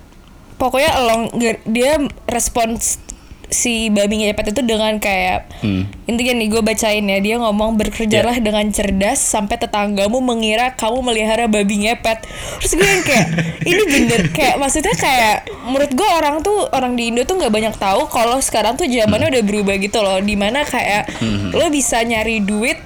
pokoknya 0.55 0.91
along 0.95 1.35
dia 1.67 1.99
respons 2.23 3.03
si 3.47 3.87
babi 3.87 4.27
ngepet 4.27 4.51
itu 4.51 4.61
dengan 4.63 4.99
kayak 4.99 5.47
Hmm. 5.57 5.89
intinya 6.05 6.37
nih 6.37 6.47
gue 6.53 6.61
bacain 6.61 7.01
ya 7.01 7.17
dia 7.17 7.35
ngomong 7.41 7.81
berkerjalah 7.81 8.37
dengan 8.37 8.67
cerdas 8.69 9.17
sampai 9.17 9.57
tetanggamu 9.57 10.21
mengira 10.21 10.77
kamu 10.77 11.01
melihara 11.01 11.49
babi 11.49 11.87
ngepet. 11.87 12.27
Terus 12.61 12.73
gue 12.77 12.85
yang 12.85 13.03
kayak 13.03 13.27
ini 13.69 13.83
bener. 13.89 14.21
Kayak 14.35 14.55
maksudnya 14.61 14.93
kayak 14.93 15.49
menurut 15.65 15.91
gue 15.91 16.09
orang 16.13 16.45
tuh 16.45 16.69
orang 16.71 16.93
di 16.93 17.09
Indo 17.09 17.25
tuh 17.25 17.41
nggak 17.41 17.49
banyak 17.49 17.75
tahu 17.79 18.05
kalau 18.11 18.37
sekarang 18.37 18.77
tuh 18.77 18.85
zamannya 18.85 19.33
udah 19.33 19.43
berubah 19.43 19.75
gitu 19.81 19.99
loh. 20.03 20.19
Di 20.21 20.35
mana 20.37 20.61
kayak 20.61 21.09
lo 21.55 21.67
bisa 21.73 22.03
nyari 22.03 22.43
duit 22.43 22.77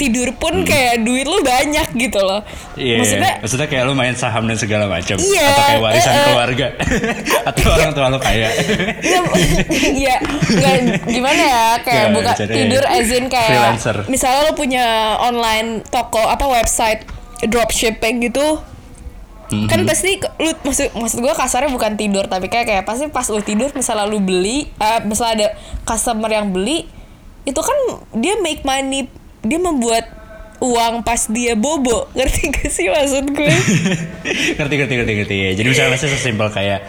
tidur 0.00 0.32
pun 0.32 0.64
kayak 0.64 1.00
duit 1.00 1.22
lo 1.22 1.36
banyak 1.38 1.92
gitu 1.92 2.16
loh 2.18 2.40
Iya, 2.72 2.96
maksudnya 2.96 3.32
maksudnya 3.38 3.68
kayak 3.68 3.84
lu 3.84 3.92
main 3.92 4.14
saham 4.14 4.44
dan 4.44 4.56
segala 4.56 4.88
macam 4.88 5.14
Iya, 5.14 5.44
atau 5.46 5.62
kayak 5.62 5.80
warisan 5.82 6.10
eh. 6.10 6.24
keluarga 6.24 6.66
atau 7.50 7.64
orang 7.68 7.90
tua 7.92 8.06
lu 8.08 8.18
kaya. 8.18 8.48
Iya, 8.96 9.20
Iya, 10.00 10.16
nggak 10.48 10.74
gimana 11.04 11.42
ya 11.42 11.64
kayak 11.78 12.00
Nggak, 12.00 12.16
buka 12.16 12.32
jadi 12.34 12.52
tidur 12.54 12.84
as 12.86 13.08
in 13.10 13.24
kayak 13.26 13.50
freelancer. 13.52 13.96
misalnya 14.06 14.40
lo 14.42 14.52
punya 14.54 14.84
online 15.20 15.84
toko 15.84 16.24
apa 16.24 16.48
website 16.48 17.04
dropshipping 17.44 18.24
gitu 18.24 18.64
Mhm. 19.50 19.66
kan 19.66 19.82
pasti 19.82 20.14
lu 20.38 20.54
maksud 20.56 20.94
maksud 20.94 21.18
gue 21.18 21.34
kasarnya 21.34 21.68
bukan 21.68 21.98
tidur 21.98 22.22
tapi 22.24 22.46
kayak 22.46 22.64
kayak 22.64 22.84
pasti 22.84 23.10
pas 23.10 23.26
lu 23.26 23.42
tidur 23.42 23.66
misalnya 23.72 24.06
lu 24.06 24.22
beli 24.22 24.70
eh, 24.70 25.00
misalnya 25.02 25.34
ada 25.34 25.48
customer 25.82 26.30
yang 26.30 26.48
beli 26.48 26.86
itu 27.42 27.58
kan 27.58 27.74
dia 28.14 28.38
make 28.38 28.62
money 28.62 29.10
dia 29.40 29.58
membuat 29.58 30.04
uang 30.60 31.00
pas 31.00 31.24
dia 31.26 31.56
bobo 31.56 32.04
ngerti 32.16 32.52
gak 32.52 32.68
sih 32.68 32.86
maksud 32.86 33.32
gue 33.32 33.48
ngerti 34.60 34.74
ngerti 34.76 34.94
ngerti 34.94 35.12
ngerti 35.16 35.36
ya. 35.36 35.50
Jadi 35.56 35.66
misalnya 35.68 35.96
sih 35.96 36.08
sesimpel 36.08 36.48
kayak 36.48 36.80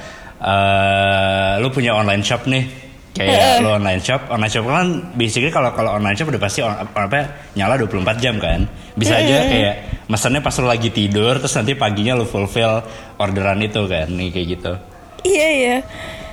eh 0.42 1.54
lu 1.58 1.70
punya 1.70 1.94
online 1.94 2.22
shop 2.22 2.46
nih. 2.46 2.66
Kayak 3.12 3.60
lu 3.60 3.76
online 3.76 4.00
shop, 4.00 4.32
online 4.32 4.48
shop 4.48 4.64
kan 4.66 4.88
basically 5.14 5.52
kalau 5.52 5.72
kalau 5.72 6.00
online 6.00 6.16
shop 6.16 6.32
udah 6.32 6.40
pasti 6.40 6.64
on- 6.64 6.80
apa 6.80 7.52
nyala 7.54 7.76
24 7.76 8.20
jam 8.20 8.40
kan. 8.40 8.64
Bisa 8.92 9.20
aja 9.20 9.48
kayak 9.48 9.76
mesennya 10.08 10.40
pas 10.40 10.56
lu 10.58 10.68
lagi 10.68 10.90
tidur 10.90 11.36
terus 11.38 11.52
nanti 11.54 11.76
paginya 11.76 12.16
lu 12.16 12.24
fulfill 12.24 12.80
orderan 13.16 13.60
itu 13.60 13.84
kan. 13.86 14.08
Nih 14.10 14.32
kayak 14.32 14.48
gitu. 14.48 14.74
iya 15.22 15.48
iya 15.54 15.78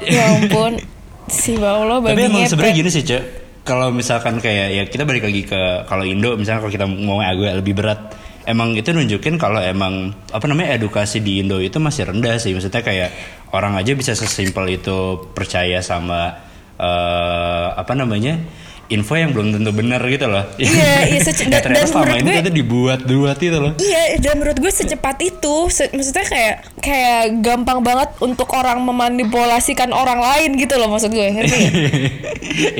ya 0.00 0.22
ampun 0.32 0.80
si 1.28 1.54
Paulo 1.54 2.00
Tapi 2.00 2.14
babi 2.14 2.24
emang 2.24 2.48
sebenarnya 2.48 2.74
gini 2.78 2.88
sih, 2.88 3.02
Cek. 3.04 3.22
Kalau 3.68 3.92
misalkan 3.92 4.40
kayak 4.40 4.68
ya 4.70 4.82
kita 4.84 5.04
balik 5.04 5.22
lagi 5.22 5.44
ke 5.44 5.60
kalau 5.84 6.02
Indo 6.02 6.32
misalnya 6.34 6.60
kalau 6.60 6.72
kita 6.72 6.86
mau 6.88 7.20
agak 7.20 7.60
lebih 7.60 7.76
berat 7.76 8.00
emang 8.42 8.72
itu 8.72 8.88
nunjukin 8.88 9.36
kalau 9.36 9.60
emang 9.60 9.94
apa 10.26 10.44
namanya 10.44 10.72
edukasi 10.72 11.20
di 11.20 11.38
Indo 11.38 11.60
itu 11.60 11.76
masih 11.76 12.08
rendah 12.08 12.34
sih. 12.36 12.50
Maksudnya 12.50 12.80
kayak 12.80 13.10
orang 13.50 13.76
aja 13.76 13.92
bisa 13.92 14.12
sesimpel 14.12 14.72
itu 14.72 14.96
percaya 15.30 15.78
sama 15.78 16.32
eh, 16.74 17.66
apa 17.74 17.92
namanya? 17.92 18.40
info 18.88 19.12
yang 19.12 19.36
belum 19.36 19.52
tentu 19.52 19.68
benar 19.68 20.00
gitu 20.00 20.24
loh. 20.24 20.48
Iya, 20.56 21.12
iya, 21.12 21.20
sece- 21.28 21.44
Ya, 21.44 21.60
dan- 21.60 21.76
dan 21.76 21.84
selama 21.84 22.16
ini 22.16 22.40
gue- 22.40 22.56
dibuat-buat 22.56 23.36
itu 23.36 23.58
loh. 23.60 23.76
Iya, 23.76 24.16
dan 24.16 24.40
menurut 24.40 24.56
gue 24.56 24.72
secepat 24.72 25.20
itu, 25.20 25.54
Se- 25.68 25.92
maksudnya 25.92 26.24
kayak 26.24 26.54
kayak 26.80 27.44
gampang 27.44 27.84
banget 27.84 28.16
untuk 28.16 28.48
orang 28.48 28.80
memanipulasikan 28.80 29.92
orang 29.92 30.24
lain 30.24 30.56
gitu 30.56 30.80
loh 30.80 30.88
maksud 30.88 31.12
gue? 31.12 31.20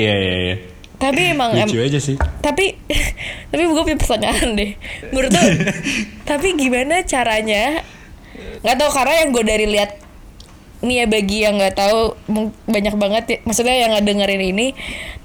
Iya 0.01 0.15
iya 0.17 0.37
iya. 0.41 0.55
Tapi 0.99 1.31
emang 1.31 1.55
em- 1.55 1.71
Lucu 1.71 1.79
aja 1.79 1.99
sih. 2.03 2.19
tapi 2.43 2.75
tapi 3.55 3.63
gue 3.63 3.83
punya 3.87 3.99
pertanyaan 3.99 4.59
deh. 4.59 4.75
Menurut 5.15 5.31
lo, 5.31 5.43
tapi 6.31 6.59
gimana 6.59 7.07
caranya? 7.07 7.87
Nggak 8.67 8.77
tahu 8.77 8.91
karena 8.91 9.15
yang 9.23 9.29
gue 9.31 9.45
dari 9.47 9.67
lihat 9.71 9.91
nih 10.79 11.03
ya 11.03 11.07
bagi 11.07 11.39
yang 11.43 11.59
nggak 11.59 11.75
tahu 11.75 12.15
banyak 12.67 12.95
banget 12.95 13.25
ya, 13.27 13.37
maksudnya 13.43 13.75
yang 13.75 13.91
nggak 13.95 14.07
dengerin 14.07 14.43
ini 14.55 14.67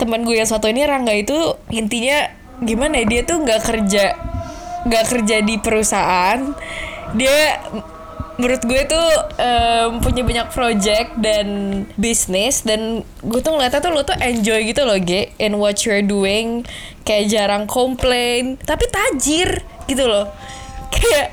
teman 0.01 0.25
gue 0.25 0.34
yang 0.34 0.50
satu 0.50 0.65
ini 0.65 0.82
Rangga 0.82 1.13
itu 1.13 1.38
intinya 1.70 2.25
gimana 2.58 3.01
ya 3.01 3.06
dia 3.06 3.22
tuh 3.22 3.38
nggak 3.46 3.62
kerja 3.62 4.18
nggak 4.89 5.06
kerja 5.13 5.36
di 5.46 5.56
perusahaan 5.62 6.58
dia 7.13 7.62
menurut 8.38 8.62
gue 8.66 8.82
tuh 8.90 9.08
em, 9.38 10.02
punya 10.02 10.25
banyak 10.25 10.48
project 10.50 11.18
dan 11.22 11.48
bisnis 11.98 12.66
dan 12.66 13.06
gue 13.22 13.40
tuh 13.40 13.54
ngeliatnya 13.54 13.82
tuh 13.82 13.92
lo 13.94 14.02
tuh 14.02 14.18
enjoy 14.18 14.66
gitu 14.66 14.82
loh 14.84 14.98
Ge 14.98 15.34
in 15.38 15.58
what 15.62 15.78
you're 15.86 16.06
doing. 16.06 16.66
Kayak 17.04 17.25
jarang 17.30 17.63
komplain 17.68 18.56
tapi 18.63 18.88
tajir 18.88 19.60
gitu 19.86 20.08
loh 20.08 20.32
kayak 20.94 21.28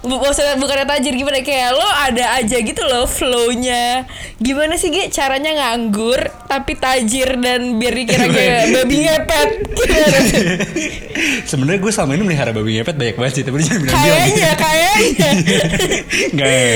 bu- 0.00 0.18
maksudnya 0.18 0.56
bukannya 0.56 0.86
tajir 0.86 1.12
gimana 1.12 1.40
kayak 1.40 1.70
lo 1.72 1.84
ada 1.84 2.36
aja 2.36 2.56
gitu 2.56 2.82
loh 2.82 3.04
flownya 3.04 4.08
gimana 4.36 4.74
sih 4.74 4.88
Ge 4.88 5.08
caranya 5.08 5.52
nganggur 5.52 6.18
tapi 6.44 6.74
tajir 6.74 7.36
dan 7.36 7.76
biar 7.76 7.94
dikira 7.94 8.26
kayak 8.36 8.60
babi 8.72 8.96
ngepet? 9.02 9.50
Sebenarnya 11.48 11.80
gue 11.80 11.92
selama 11.92 12.12
ini 12.14 12.22
melihara 12.24 12.50
babi 12.50 12.76
ngepet 12.76 12.96
banyak 12.96 13.16
banget 13.16 13.32
sih, 13.34 13.42
tapi 13.42 13.56
jangan 13.60 13.80
bilang 13.80 13.96
kayaknya 13.96 14.50
kayaknya 14.54 15.30
Enggak 16.32 16.50
ya. 16.50 16.70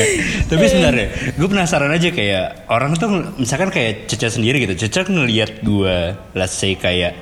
Tapi 0.46 0.64
sebenarnya 0.66 1.06
gue 1.34 1.48
penasaran 1.48 1.90
aja 1.90 2.08
kayak 2.10 2.46
orang 2.68 2.90
tuh 2.94 3.08
misalkan 3.36 3.68
kayak 3.68 4.06
Cece 4.06 4.28
sendiri 4.32 4.62
gitu. 4.62 4.86
Cece 4.86 5.08
ngelihat 5.08 5.60
gue 5.60 5.96
let's 6.32 6.54
say 6.54 6.74
kayak 6.74 7.16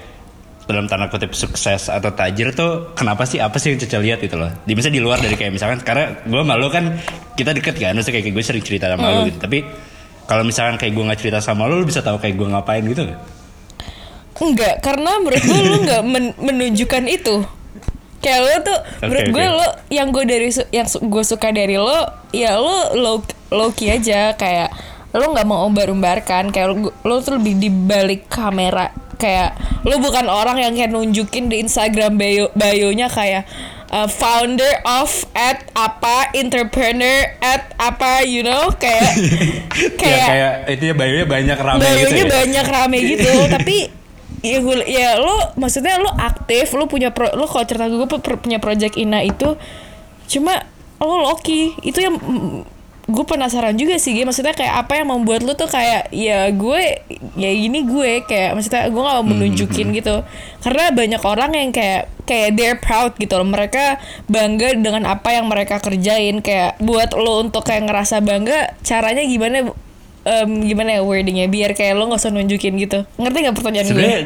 dalam 0.64 0.88
tanda 0.88 1.12
kutip 1.12 1.36
sukses 1.36 1.92
atau 1.92 2.10
tajir 2.16 2.56
tuh 2.56 2.96
kenapa 2.96 3.28
sih 3.28 3.36
apa 3.36 3.60
sih 3.60 3.76
yang 3.76 3.80
Cece 3.84 4.00
lihat 4.00 4.18
gitu 4.24 4.40
loh 4.40 4.48
di 4.64 4.72
misalnya 4.72 4.96
di 4.96 5.04
luar 5.04 5.20
dari 5.20 5.36
kayak 5.36 5.52
misalkan 5.52 5.84
karena 5.84 6.24
gue 6.24 6.42
malu 6.42 6.72
kan 6.72 6.96
kita 7.36 7.52
deket 7.52 7.76
kan 7.76 7.92
maksudnya 7.92 8.24
kayak 8.24 8.32
gue 8.32 8.44
sering 8.44 8.64
cerita 8.64 8.88
sama 8.88 9.12
lu 9.12 9.28
gitu 9.28 9.38
tapi 9.44 9.60
kalau 10.24 10.40
misalkan 10.40 10.80
kayak 10.80 10.92
gue 10.96 11.04
nggak 11.04 11.20
cerita 11.20 11.38
sama 11.44 11.68
lu 11.68 11.84
lu 11.84 11.86
bisa 11.86 12.00
tahu 12.00 12.16
kayak 12.16 12.34
gue 12.36 12.48
ngapain 12.48 12.80
gitu 12.80 13.04
gak? 13.04 13.20
Enggak, 14.34 14.82
karena 14.82 15.22
menurut 15.22 15.42
gue 15.46 15.60
lu 15.62 15.76
nggak 15.86 16.02
men- 16.02 16.36
menunjukkan 16.42 17.04
itu. 17.06 17.46
Kayak 18.18 18.40
lo 18.40 18.48
tuh, 18.64 18.78
menurut 19.04 19.26
gue 19.30 19.44
oke. 19.46 19.58
lo 19.60 19.68
yang 19.92 20.08
gue 20.10 20.24
dari 20.24 20.48
yang 20.72 20.88
gue 20.88 21.24
suka 21.28 21.52
dari 21.52 21.76
lo, 21.76 22.08
ya 22.32 22.56
lo 22.56 22.96
low 22.96 23.16
low 23.52 23.70
key 23.76 23.92
aja 23.92 24.32
kayak 24.34 24.72
lo 25.14 25.30
nggak 25.30 25.46
mau 25.46 25.62
umbar-umbarkan 25.64 26.50
kayak 26.50 26.74
lo, 26.74 26.90
lo 26.90 27.14
tuh 27.22 27.38
lebih 27.38 27.54
di 27.56 27.70
balik 27.70 28.26
kamera. 28.26 28.90
Kayak 29.14 29.54
lo 29.86 30.02
bukan 30.02 30.26
orang 30.26 30.58
yang 30.58 30.74
kayak 30.74 30.90
nunjukin 30.90 31.46
di 31.46 31.62
Instagram 31.62 32.18
bio 32.18 32.50
bio-nya 32.52 33.06
kayak 33.06 33.46
uh, 33.88 34.10
founder 34.10 34.82
of 34.82 35.06
at 35.32 35.62
apa 35.72 36.34
entrepreneur 36.34 37.30
at 37.38 37.70
apa 37.78 38.26
you 38.26 38.42
know? 38.42 38.74
Kayak 38.74 39.06
ya 39.78 39.88
kayak 39.94 40.26
kayak 40.26 40.52
itu 40.74 40.82
ya 40.90 40.94
bayunya 40.98 41.26
banyak 41.30 41.58
rame 41.62 41.78
gitu 41.78 41.86
Bayonya 41.86 42.24
ya. 42.26 42.32
banyak 42.34 42.66
rame 42.66 42.98
gitu. 43.06 43.30
Tapi 43.54 43.76
ya 44.42 44.58
gue 44.60 44.76
ya 44.90 45.08
lo 45.16 45.54
maksudnya 45.54 45.96
lo 45.96 46.10
aktif 46.10 46.74
lo 46.74 46.84
punya 46.84 47.14
pro, 47.14 47.30
lo 47.32 47.46
kalau 47.46 47.64
cerita 47.64 47.86
gue 47.86 48.04
pu- 48.04 48.42
punya 48.42 48.58
project 48.58 48.98
Ina 48.98 49.22
itu 49.22 49.54
cuma 50.26 50.58
lo 50.98 51.22
Loki 51.22 51.72
itu 51.80 52.02
yang 52.02 52.18
gue 53.04 53.24
penasaran 53.28 53.76
juga 53.76 54.00
sih 54.00 54.16
Gi. 54.16 54.24
maksudnya 54.24 54.56
kayak 54.56 54.88
apa 54.88 54.96
yang 54.96 55.12
membuat 55.12 55.44
lo 55.44 55.52
tuh 55.52 55.68
kayak 55.68 56.08
ya 56.08 56.48
gue 56.48 57.04
ya 57.36 57.50
gini 57.52 57.84
gue 57.84 58.24
kayak 58.24 58.56
maksudnya 58.56 58.88
gue 58.88 59.02
gak 59.04 59.16
mau 59.20 59.26
menunjukin 59.26 59.92
gitu. 59.92 60.24
Karena 60.64 60.88
banyak 60.88 61.20
orang 61.20 61.52
yang 61.52 61.68
kayak 61.68 62.08
kayak 62.24 62.56
they're 62.56 62.80
proud 62.80 63.12
gitu 63.20 63.36
loh. 63.36 63.44
Mereka 63.44 64.00
bangga 64.24 64.72
dengan 64.80 65.04
apa 65.04 65.36
yang 65.36 65.52
mereka 65.52 65.84
kerjain. 65.84 66.40
Kayak 66.40 66.80
buat 66.80 67.12
lo 67.12 67.44
untuk 67.44 67.68
kayak 67.68 67.84
ngerasa 67.92 68.24
bangga 68.24 68.72
caranya 68.80 69.20
gimana 69.28 69.68
em, 70.24 70.50
gimana 70.64 70.96
ya 70.96 71.02
wordingnya? 71.04 71.52
Biar 71.52 71.76
kayak 71.76 72.00
lo 72.00 72.08
nggak 72.08 72.24
usah 72.24 72.32
nunjukin 72.32 72.80
gitu. 72.80 73.04
Ngerti 73.20 73.38
nggak 73.44 73.56
pertanyaan 73.60 73.84
gue? 73.84 73.92
Sebenarnya 73.92 74.20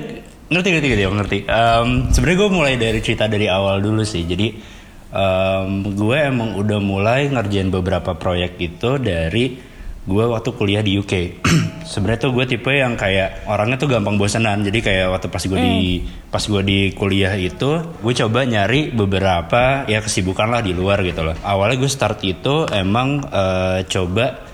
ngerti 0.55 0.69
ngerti 0.71 0.87
ngerti 0.87 1.05
ngerti. 1.19 1.39
Em, 1.51 1.89
sebenarnya 2.15 2.39
gue 2.39 2.51
mulai 2.55 2.75
dari 2.79 3.03
cerita 3.03 3.27
dari 3.27 3.51
awal 3.51 3.83
dulu 3.83 4.07
sih. 4.07 4.23
Jadi 4.23 4.78
em, 5.13 5.71
gue 5.95 6.19
emang 6.19 6.59
udah 6.59 6.81
mulai 6.83 7.29
ngerjain 7.33 7.73
beberapa 7.73 8.17
proyek 8.17 8.61
itu 8.61 9.01
dari 9.01 9.69
gue 10.09 10.25
waktu 10.25 10.51
kuliah 10.57 10.81
di 10.81 10.97
UK 10.97 11.45
sebenarnya 11.93 12.21
tuh 12.25 12.33
gue 12.33 12.45
tipe 12.49 12.73
yang 12.73 12.97
kayak 12.97 13.45
orangnya 13.45 13.77
tuh 13.77 13.93
gampang 13.93 14.17
bosanan 14.17 14.65
jadi 14.65 14.79
kayak 14.81 15.07
waktu 15.13 15.29
pas 15.29 15.45
gue 15.45 15.61
di 15.61 16.01
pas 16.33 16.41
gue 16.41 16.63
di 16.65 16.81
kuliah 16.97 17.37
itu 17.37 17.71
gue 18.01 18.15
coba 18.25 18.49
nyari 18.49 18.89
beberapa 18.89 19.85
ya 19.85 20.01
kesibukan 20.01 20.49
lah 20.49 20.65
di 20.65 20.73
luar 20.73 21.05
gitu 21.05 21.21
loh. 21.21 21.37
Awalnya 21.45 21.77
gue 21.77 21.91
start 21.93 22.25
itu 22.25 22.65
emang 22.73 23.21
eh, 23.29 23.85
coba 23.85 24.49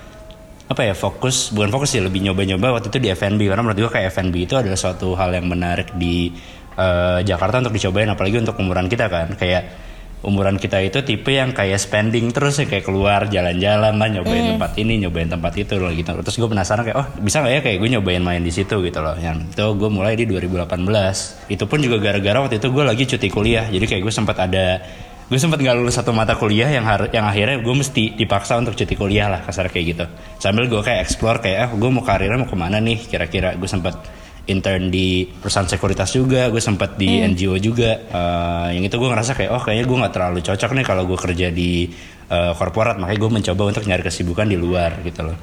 apa 0.65 0.81
ya 0.81 0.97
fokus 0.97 1.55
bukan 1.55 1.69
fokus 1.71 1.93
sih 1.93 2.01
lebih 2.01 2.25
nyoba-nyoba 2.25 2.75
waktu 2.75 2.89
itu 2.89 2.97
di 2.97 3.13
F&B 3.13 3.37
karena 3.45 3.61
menurut 3.63 3.79
gue 3.85 3.91
kayak 3.95 4.11
F&B 4.11 4.49
itu 4.49 4.57
adalah 4.59 4.75
suatu 4.75 5.13
hal 5.15 5.31
yang 5.31 5.47
menarik 5.47 5.95
di 5.95 6.35
eh, 6.75 7.19
Jakarta 7.23 7.63
untuk 7.63 7.79
dicobain 7.79 8.11
apalagi 8.11 8.43
untuk 8.43 8.59
umuran 8.59 8.91
kita 8.91 9.07
kan. 9.07 9.39
Kayak 9.39 9.84
umuran 10.25 10.57
kita 10.57 10.81
itu 10.81 11.05
tipe 11.05 11.29
yang 11.29 11.53
kayak 11.53 11.77
spending 11.77 12.33
terus 12.33 12.57
ya 12.57 12.65
kayak 12.65 12.83
keluar 12.89 13.29
jalan-jalan 13.29 13.93
lah 13.93 14.09
nyobain 14.09 14.57
tempat 14.57 14.73
ini 14.81 14.97
nyobain 15.05 15.29
tempat 15.29 15.53
itu 15.53 15.77
loh 15.77 15.93
gitu. 15.93 16.09
Terus 16.11 16.35
gue 16.35 16.49
penasaran 16.49 16.81
kayak 16.81 16.97
oh 16.97 17.07
bisa 17.21 17.45
nggak 17.45 17.53
ya 17.53 17.61
kayak 17.61 17.77
gue 17.77 17.89
nyobain 17.93 18.23
main 18.25 18.41
di 18.41 18.49
situ 18.49 18.81
gitu 18.81 18.99
loh. 19.05 19.13
Yang 19.15 19.53
itu 19.53 19.65
gue 19.77 19.89
mulai 19.93 20.17
di 20.17 20.25
2018 20.25 21.53
itu 21.53 21.63
pun 21.69 21.77
juga 21.77 21.97
gara-gara 22.01 22.37
waktu 22.41 22.57
itu 22.57 22.67
gue 22.73 22.83
lagi 22.83 23.03
cuti 23.05 23.27
kuliah. 23.29 23.65
Jadi 23.69 23.85
kayak 23.85 24.01
gue 24.01 24.13
sempat 24.13 24.37
ada 24.41 24.81
gue 25.25 25.39
sempat 25.41 25.57
nggak 25.57 25.77
lulus 25.81 25.97
satu 25.97 26.13
mata 26.13 26.37
kuliah 26.37 26.69
yang 26.69 26.85
har- 26.85 27.09
yang 27.09 27.25
akhirnya 27.25 27.57
gue 27.61 27.75
mesti 27.77 28.13
dipaksa 28.13 28.61
untuk 28.61 28.77
cuti 28.77 28.93
kuliah 28.97 29.29
lah 29.29 29.41
kasar 29.45 29.69
kayak 29.69 29.85
gitu. 29.93 30.05
Sambil 30.41 30.65
gue 30.65 30.81
kayak 30.81 31.05
explore 31.05 31.37
kayak 31.41 31.57
ah 31.61 31.69
gue 31.73 31.89
mau 31.89 32.01
karirnya 32.05 32.41
mau 32.41 32.49
ke 32.49 32.57
mana 32.57 32.77
nih? 32.81 32.97
Kira-kira 33.05 33.53
gue 33.57 33.69
sempat 33.69 34.24
intern 34.45 34.93
di 34.93 35.25
perusahaan 35.25 35.65
sekuritas 35.65 36.13
juga 36.13 36.49
gue 36.53 36.61
sempat 36.61 36.97
di 36.97 37.21
NGO 37.21 37.57
juga. 37.57 37.97
Eh, 37.97 38.67
yang 38.77 38.85
itu 38.85 38.95
gue 38.97 39.09
ngerasa 39.09 39.33
kayak 39.33 39.51
oh 39.51 39.61
kayaknya 39.61 39.85
gue 39.89 39.97
nggak 40.05 40.13
terlalu 40.13 40.39
cocok 40.45 40.71
nih 40.77 40.85
kalau 40.85 41.03
gue 41.09 41.17
kerja 41.17 41.47
di 41.49 41.89
eh, 42.29 42.53
korporat. 42.53 43.01
Makanya 43.01 43.19
gue 43.19 43.31
mencoba 43.41 43.61
untuk 43.73 43.83
nyari 43.89 44.03
kesibukan 44.05 44.45
di 44.45 44.57
luar 44.57 45.01
gitu 45.01 45.21
loh. 45.25 45.37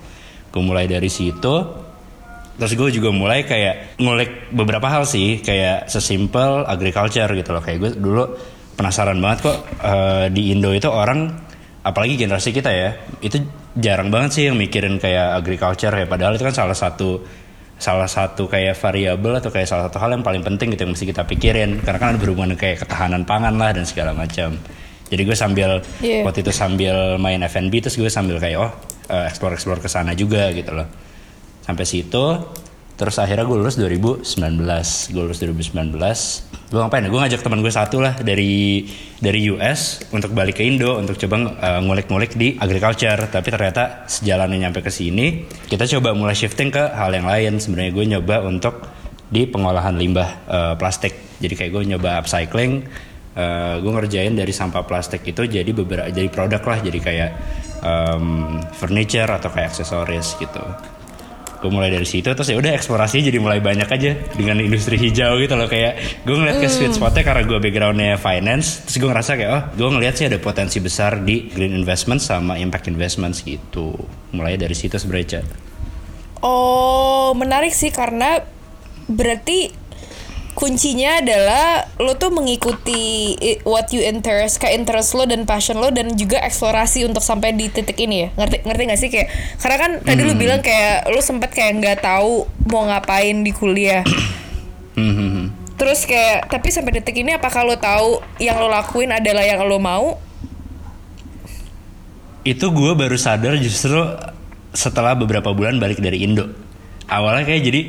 Gue 0.55 0.63
mulai 0.63 0.87
dari 0.87 1.11
situ. 1.11 1.55
Terus 2.53 2.73
gue 2.77 2.89
juga 2.95 3.11
mulai 3.11 3.43
kayak 3.49 3.99
ngulik 3.99 4.53
beberapa 4.55 4.87
hal 4.87 5.09
sih, 5.09 5.41
kayak 5.41 5.91
sesimpel 5.91 6.63
agriculture 6.69 7.31
gitu 7.35 7.51
loh. 7.51 7.63
Kayak 7.65 7.79
gue 7.83 7.91
dulu 7.99 8.25
penasaran 8.79 9.19
banget 9.19 9.51
kok 9.51 9.59
eh, 9.83 10.27
di 10.31 10.55
Indo 10.55 10.71
itu 10.71 10.87
orang, 10.87 11.27
apalagi 11.83 12.15
generasi 12.15 12.55
kita 12.55 12.71
ya, 12.71 12.95
itu 13.19 13.43
jarang 13.75 14.13
banget 14.13 14.31
sih 14.37 14.45
yang 14.47 14.55
mikirin 14.55 15.01
kayak 15.03 15.43
agriculture. 15.43 15.91
Ya. 15.91 16.07
Padahal 16.07 16.39
itu 16.39 16.45
kan 16.47 16.55
salah 16.55 16.77
satu 16.77 17.42
salah 17.83 18.07
satu 18.07 18.47
kayak 18.47 18.79
variabel 18.79 19.43
atau 19.43 19.51
kayak 19.51 19.67
salah 19.67 19.91
satu 19.91 19.99
hal 19.99 20.15
yang 20.15 20.23
paling 20.23 20.47
penting 20.47 20.71
gitu 20.71 20.87
yang 20.87 20.95
mesti 20.95 21.11
kita 21.11 21.27
pikirin 21.27 21.83
karena 21.83 21.99
kan 21.99 22.09
ada 22.15 22.21
berhubungan 22.23 22.55
kayak 22.55 22.87
ketahanan 22.87 23.27
pangan 23.27 23.59
lah 23.59 23.75
dan 23.75 23.83
segala 23.83 24.15
macam. 24.15 24.55
Jadi 25.11 25.23
gue 25.27 25.35
sambil 25.37 25.83
Iya. 25.99 26.23
waktu 26.23 26.47
itu 26.47 26.55
sambil 26.55 27.19
main 27.19 27.43
F&B 27.43 27.83
terus 27.83 27.99
gue 27.99 28.07
sambil 28.07 28.39
kayak 28.39 28.57
oh 28.63 28.71
eh, 29.11 29.27
explore 29.27 29.53
explore 29.53 29.83
ke 29.83 29.91
sana 29.91 30.15
juga 30.15 30.49
gitu 30.55 30.73
loh 30.73 30.87
sampai 31.63 31.85
situ 31.85 32.25
terus 32.97 33.17
akhirnya 33.19 33.45
gue 33.45 33.59
lulus 33.61 33.77
2019 33.77 34.25
gue 35.13 35.23
lulus 35.23 35.39
2019 35.39 36.52
gue 36.73 36.81
ngapain 36.81 37.05
ya? 37.05 37.13
Gue 37.13 37.21
ngajak 37.21 37.45
teman 37.45 37.61
gue 37.61 37.69
satu 37.69 38.01
lah 38.01 38.17
dari 38.17 38.89
dari 39.21 39.45
US 39.53 40.09
untuk 40.09 40.33
balik 40.33 40.57
ke 40.57 40.65
Indo 40.65 40.97
untuk 40.97 41.21
coba 41.21 41.53
eh, 41.53 41.81
ngulik-ngulik 41.85 42.33
di 42.33 42.57
agriculture. 42.57 43.29
Tapi 43.29 43.49
ternyata 43.53 44.09
sejalannya 44.09 44.57
nyampe 44.57 44.81
ke 44.81 44.89
sini 44.89 45.45
kita 45.69 45.85
coba 45.85 46.17
mulai 46.17 46.33
shifting 46.33 46.73
ke 46.73 46.81
hal 46.97 47.13
yang 47.13 47.29
lain. 47.29 47.61
Sebenarnya 47.61 47.93
gue 47.93 48.05
nyoba 48.17 48.37
untuk 48.49 48.89
di 49.29 49.45
pengolahan 49.45 49.93
limbah 50.01 50.29
eh, 50.49 50.75
plastik. 50.81 51.37
Jadi 51.45 51.53
kayak 51.53 51.71
gue 51.77 51.83
nyoba 51.93 52.25
upcycling 52.25 52.89
eh, 53.37 53.75
gue 53.77 53.93
ngerjain 53.93 54.33
dari 54.33 54.57
sampah 54.57 54.89
plastik 54.89 55.29
itu 55.29 55.45
jadi 55.45 55.69
beberapa 55.77 56.09
jadi 56.09 56.33
produk 56.33 56.65
lah. 56.65 56.79
Jadi 56.81 56.99
kayak 57.05 57.31
em, 57.85 58.59
furniture 58.73 59.29
atau 59.29 59.53
kayak 59.53 59.77
aksesoris 59.77 60.41
gitu 60.41 60.65
gue 61.63 61.71
mulai 61.71 61.95
dari 61.95 62.03
situ 62.03 62.27
terus 62.27 62.51
ya 62.51 62.59
udah 62.59 62.75
eksplorasi 62.75 63.23
jadi 63.23 63.39
mulai 63.39 63.63
banyak 63.63 63.87
aja 63.87 64.19
dengan 64.35 64.59
industri 64.59 64.99
hijau 64.99 65.39
gitu 65.39 65.55
loh 65.55 65.71
kayak 65.71 66.27
gue 66.27 66.35
ngeliat 66.35 66.59
ke 66.59 66.67
sweet 66.67 66.99
spotnya 66.99 67.23
karena 67.23 67.47
gue 67.47 67.59
backgroundnya 67.63 68.19
finance 68.19 68.83
terus 68.83 68.99
gue 68.99 69.09
ngerasa 69.09 69.31
kayak 69.39 69.51
oh 69.55 69.63
gue 69.79 69.89
ngeliat 69.95 70.15
sih 70.19 70.27
ada 70.27 70.43
potensi 70.43 70.83
besar 70.83 71.23
di 71.23 71.47
green 71.47 71.71
investment 71.79 72.19
sama 72.19 72.59
impact 72.59 72.91
investments 72.91 73.47
gitu 73.47 73.95
mulai 74.35 74.59
dari 74.59 74.75
situ 74.75 74.99
sebenarnya 74.99 75.39
Ca. 75.39 75.41
Oh, 76.43 77.31
menarik 77.39 77.71
sih 77.71 77.95
karena 77.95 78.43
berarti 79.07 79.82
kuncinya 80.53 81.25
adalah 81.25 81.89
lo 81.97 82.15
tuh 82.21 82.31
mengikuti 82.31 83.35
what 83.65 83.89
you 83.91 84.05
interest, 84.05 84.61
kayak 84.61 84.81
interest 84.85 85.17
lo 85.17 85.25
dan 85.25 85.49
passion 85.49 85.81
lo 85.81 85.89
dan 85.89 86.13
juga 86.15 86.41
eksplorasi 86.45 87.09
untuk 87.09 87.25
sampai 87.25 87.57
di 87.57 87.73
titik 87.73 87.97
ini 88.01 88.27
ya. 88.27 88.29
Ngerti 88.37 88.57
ngerti 88.69 88.83
gak 88.89 89.01
sih 89.01 89.11
kayak 89.11 89.29
karena 89.59 89.77
kan 89.81 89.91
tadi 90.05 90.21
lo 90.25 90.35
bilang 90.37 90.61
kayak 90.61 91.09
lo 91.09 91.21
sempet 91.25 91.51
kayak 91.57 91.81
nggak 91.81 91.99
tahu 92.05 92.47
mau 92.69 92.85
ngapain 92.89 93.41
di 93.45 93.53
kuliah. 93.55 94.05
Hmm, 94.93 95.09
hmm, 95.17 95.31
hmm. 95.33 95.47
Terus 95.81 96.05
kayak 96.05 96.53
tapi 96.53 96.69
sampai 96.69 97.01
detik 97.01 97.17
ini 97.17 97.33
apakah 97.33 97.65
lo 97.65 97.81
tahu 97.81 98.21
yang 98.37 98.61
lo 98.61 98.69
lakuin 98.69 99.09
adalah 99.09 99.41
yang 99.41 99.65
lo 99.65 99.81
mau? 99.81 100.21
itu 102.43 102.67
gue 102.75 102.93
baru 102.99 103.15
sadar 103.15 103.55
justru 103.63 104.03
setelah 104.75 105.15
beberapa 105.15 105.55
bulan 105.55 105.79
balik 105.79 106.03
dari 106.03 106.27
Indo 106.27 106.51
awalnya 107.07 107.47
kayak 107.47 107.63
jadi 107.63 107.81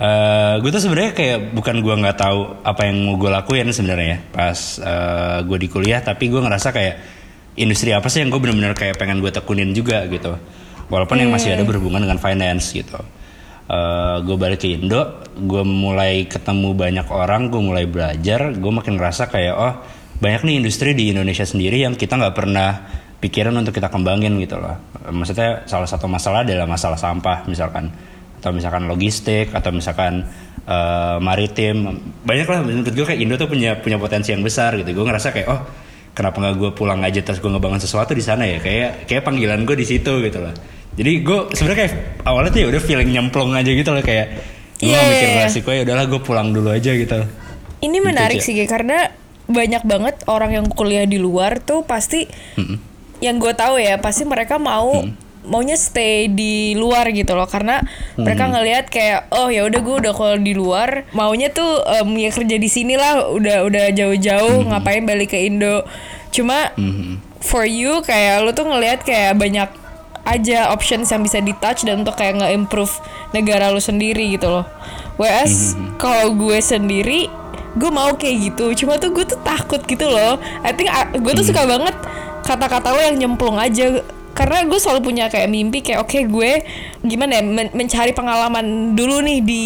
eh 0.00 0.54
gue 0.64 0.70
tuh 0.72 0.80
sebenarnya 0.80 1.12
kayak 1.12 1.38
bukan 1.52 1.84
gue 1.84 1.94
nggak 2.00 2.16
tahu 2.16 2.64
apa 2.64 2.88
yang 2.88 3.04
mau 3.04 3.20
gue 3.20 3.28
lakuin 3.28 3.68
sebenarnya 3.68 4.08
ya 4.16 4.18
pas 4.32 4.58
eh, 4.80 5.38
gue 5.44 5.58
di 5.60 5.68
kuliah 5.68 6.00
tapi 6.00 6.32
gue 6.32 6.40
ngerasa 6.40 6.72
kayak 6.72 6.96
industri 7.60 7.92
apa 7.92 8.08
sih 8.08 8.24
yang 8.24 8.32
gue 8.32 8.40
bener-bener 8.40 8.72
kayak 8.72 8.96
pengen 8.96 9.20
gue 9.20 9.28
tekunin 9.28 9.76
juga 9.76 10.08
gitu. 10.08 10.40
Walaupun 10.90 11.22
yang 11.22 11.30
masih 11.30 11.54
ada 11.54 11.62
berhubungan 11.62 12.02
dengan 12.02 12.18
finance 12.18 12.72
gitu. 12.72 12.96
Eh 13.68 14.16
gue 14.24 14.36
balik 14.40 14.64
ke 14.64 14.72
Indo 14.72 15.20
gue 15.36 15.62
mulai 15.68 16.24
ketemu 16.26 16.72
banyak 16.72 17.06
orang 17.12 17.52
gue 17.52 17.60
mulai 17.62 17.84
belajar 17.84 18.56
gue 18.56 18.72
makin 18.72 18.96
ngerasa 18.96 19.28
kayak 19.28 19.54
oh 19.54 19.74
banyak 20.16 20.48
nih 20.48 20.54
industri 20.64 20.96
di 20.96 21.12
Indonesia 21.12 21.44
sendiri 21.44 21.84
yang 21.84 21.94
kita 21.94 22.16
nggak 22.16 22.34
pernah 22.34 22.70
pikiran 23.20 23.52
untuk 23.52 23.76
kita 23.76 23.92
kembangin 23.92 24.40
gitu 24.40 24.56
loh. 24.56 24.80
Maksudnya 25.12 25.68
salah 25.68 25.84
satu 25.84 26.08
masalah 26.08 26.40
adalah 26.40 26.64
masalah 26.64 26.96
sampah 26.96 27.44
misalkan 27.44 27.92
atau 28.40 28.56
misalkan 28.56 28.88
logistik 28.88 29.52
atau 29.52 29.68
misalkan 29.70 30.24
eh, 30.64 31.16
maritim 31.20 32.00
banyak 32.24 32.48
lah 32.48 32.64
menurut 32.64 32.88
gue 32.88 33.06
kayak 33.06 33.20
Indo 33.20 33.36
tuh 33.36 33.52
punya 33.52 33.76
punya 33.76 34.00
potensi 34.00 34.32
yang 34.32 34.40
besar 34.40 34.80
gitu. 34.80 34.96
Gue 34.96 35.04
ngerasa 35.04 35.28
kayak 35.30 35.48
oh 35.52 35.60
kenapa 36.16 36.40
nggak 36.40 36.54
gue 36.56 36.70
pulang 36.72 37.04
aja 37.04 37.20
terus 37.20 37.38
gue 37.38 37.52
ngebangun 37.52 37.78
sesuatu 37.78 38.16
di 38.16 38.24
sana 38.24 38.48
ya 38.48 38.58
kayak 38.58 39.04
kayak 39.04 39.22
panggilan 39.22 39.62
gue 39.68 39.76
di 39.76 39.86
situ 39.86 40.24
gitu 40.24 40.40
loh. 40.40 40.56
Jadi 40.96 41.12
gue 41.22 41.38
sebenarnya 41.54 41.78
kayak 41.86 41.94
awalnya 42.26 42.50
tuh 42.50 42.60
ya 42.64 42.66
udah 42.72 42.82
feeling 42.82 43.10
nyemplung 43.12 43.52
aja 43.54 43.70
gitu 43.70 43.90
loh 43.92 44.02
kayak 44.02 44.26
gue 44.80 44.88
gak 44.88 44.96
iya, 44.96 45.12
mikir 45.12 45.28
iya. 45.28 45.40
resiko 45.44 45.70
ya 45.76 45.84
udahlah 45.84 46.06
gue 46.08 46.20
pulang 46.24 46.48
dulu 46.56 46.72
aja 46.72 46.96
gitu. 46.96 47.20
Ini 47.80 47.98
menarik 48.00 48.40
sih 48.40 48.56
Ge, 48.56 48.64
karena 48.68 49.12
banyak 49.48 49.82
banget 49.84 50.16
orang 50.28 50.56
yang 50.56 50.66
kuliah 50.68 51.04
di 51.04 51.16
luar 51.16 51.60
tuh 51.60 51.84
pasti 51.84 52.24
yang 53.20 53.36
gue 53.36 53.52
tahu 53.52 53.76
ya 53.76 54.00
pasti 54.00 54.24
mereka 54.24 54.56
mau 54.56 55.04
maunya 55.46 55.76
stay 55.78 56.28
di 56.28 56.76
luar 56.76 57.08
gitu 57.12 57.32
loh. 57.36 57.48
Karena 57.48 57.80
mereka 58.16 58.48
ngelihat 58.50 58.92
kayak 58.92 59.32
oh 59.32 59.48
ya 59.48 59.64
udah 59.64 59.80
gue 59.80 59.96
udah 60.06 60.12
kalau 60.12 60.36
di 60.36 60.52
luar 60.52 61.08
maunya 61.16 61.48
tuh 61.52 61.80
em, 61.86 62.08
ya 62.16 62.30
kerja 62.32 62.56
di 62.60 62.68
sini 62.68 62.94
lah. 62.98 63.28
Udah 63.30 63.64
udah 63.64 63.92
jauh-jauh 63.94 64.68
ngapain 64.68 65.04
balik 65.04 65.32
ke 65.32 65.38
Indo. 65.48 65.84
Cuma 66.30 66.74
for 67.40 67.64
you 67.64 68.04
kayak 68.04 68.44
lu 68.44 68.52
tuh 68.52 68.68
ngelihat 68.68 69.02
kayak 69.02 69.34
banyak 69.40 69.70
aja 70.28 70.68
options 70.70 71.08
yang 71.08 71.24
bisa 71.24 71.40
di 71.40 71.56
touch 71.56 71.82
dan 71.88 72.04
untuk 72.04 72.14
kayak 72.14 72.38
nge-improve 72.38 72.92
negara 73.32 73.72
lu 73.72 73.80
sendiri 73.80 74.36
gitu 74.36 74.46
loh. 74.46 74.66
Whereas 75.16 75.74
kalau 75.96 76.36
gue 76.36 76.60
sendiri 76.60 77.28
gue 77.70 77.90
mau 77.90 78.12
kayak 78.18 78.50
gitu, 78.50 78.84
cuma 78.84 78.98
tuh 78.98 79.14
gue 79.14 79.24
tuh 79.24 79.38
takut 79.46 79.80
gitu 79.86 80.06
loh. 80.06 80.36
I 80.66 80.74
think 80.74 80.90
ah, 80.90 81.06
gue 81.10 81.32
tuh 81.32 81.46
suka 81.46 81.64
banget 81.64 81.94
kata-kata 82.44 82.90
lo 82.90 83.00
yang 83.00 83.16
nyemplung 83.16 83.56
aja 83.56 84.02
karena 84.40 84.64
gue 84.64 84.80
selalu 84.80 85.00
punya 85.04 85.28
kayak 85.28 85.52
mimpi 85.52 85.84
kayak 85.84 86.00
oke 86.00 86.16
gue 86.16 86.64
gimana 87.04 87.36
ya 87.36 87.44
men- 87.44 87.76
mencari 87.76 88.16
pengalaman 88.16 88.96
dulu 88.96 89.20
nih 89.20 89.44
di 89.44 89.64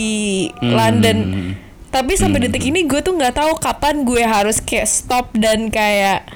London. 0.58 1.16
Tapi 1.94 2.18
sampai 2.18 2.42
detik 2.42 2.66
ini 2.66 2.90
gue 2.90 2.98
tuh 2.98 3.14
nggak 3.14 3.38
tahu 3.38 3.54
kapan 3.62 4.02
gue 4.02 4.18
harus 4.18 4.58
kayak 4.58 4.90
stop 4.90 5.30
dan 5.38 5.70
kayak 5.70 6.26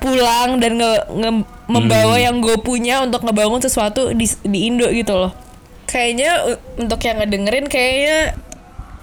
pulang 0.00 0.56
dan 0.56 0.80
nge, 0.80 0.92
nge- 1.12 1.46
membawa 1.68 2.16
yang 2.16 2.40
gue 2.40 2.56
punya 2.64 3.04
untuk 3.04 3.20
ngebangun 3.20 3.60
sesuatu 3.60 4.16
di 4.16 4.24
di 4.40 4.72
Indo 4.72 4.88
gitu 4.88 5.12
loh. 5.12 5.36
Kayaknya 5.84 6.56
untuk 6.80 6.96
yang 7.04 7.20
ngedengerin 7.20 7.68
kayaknya 7.68 8.40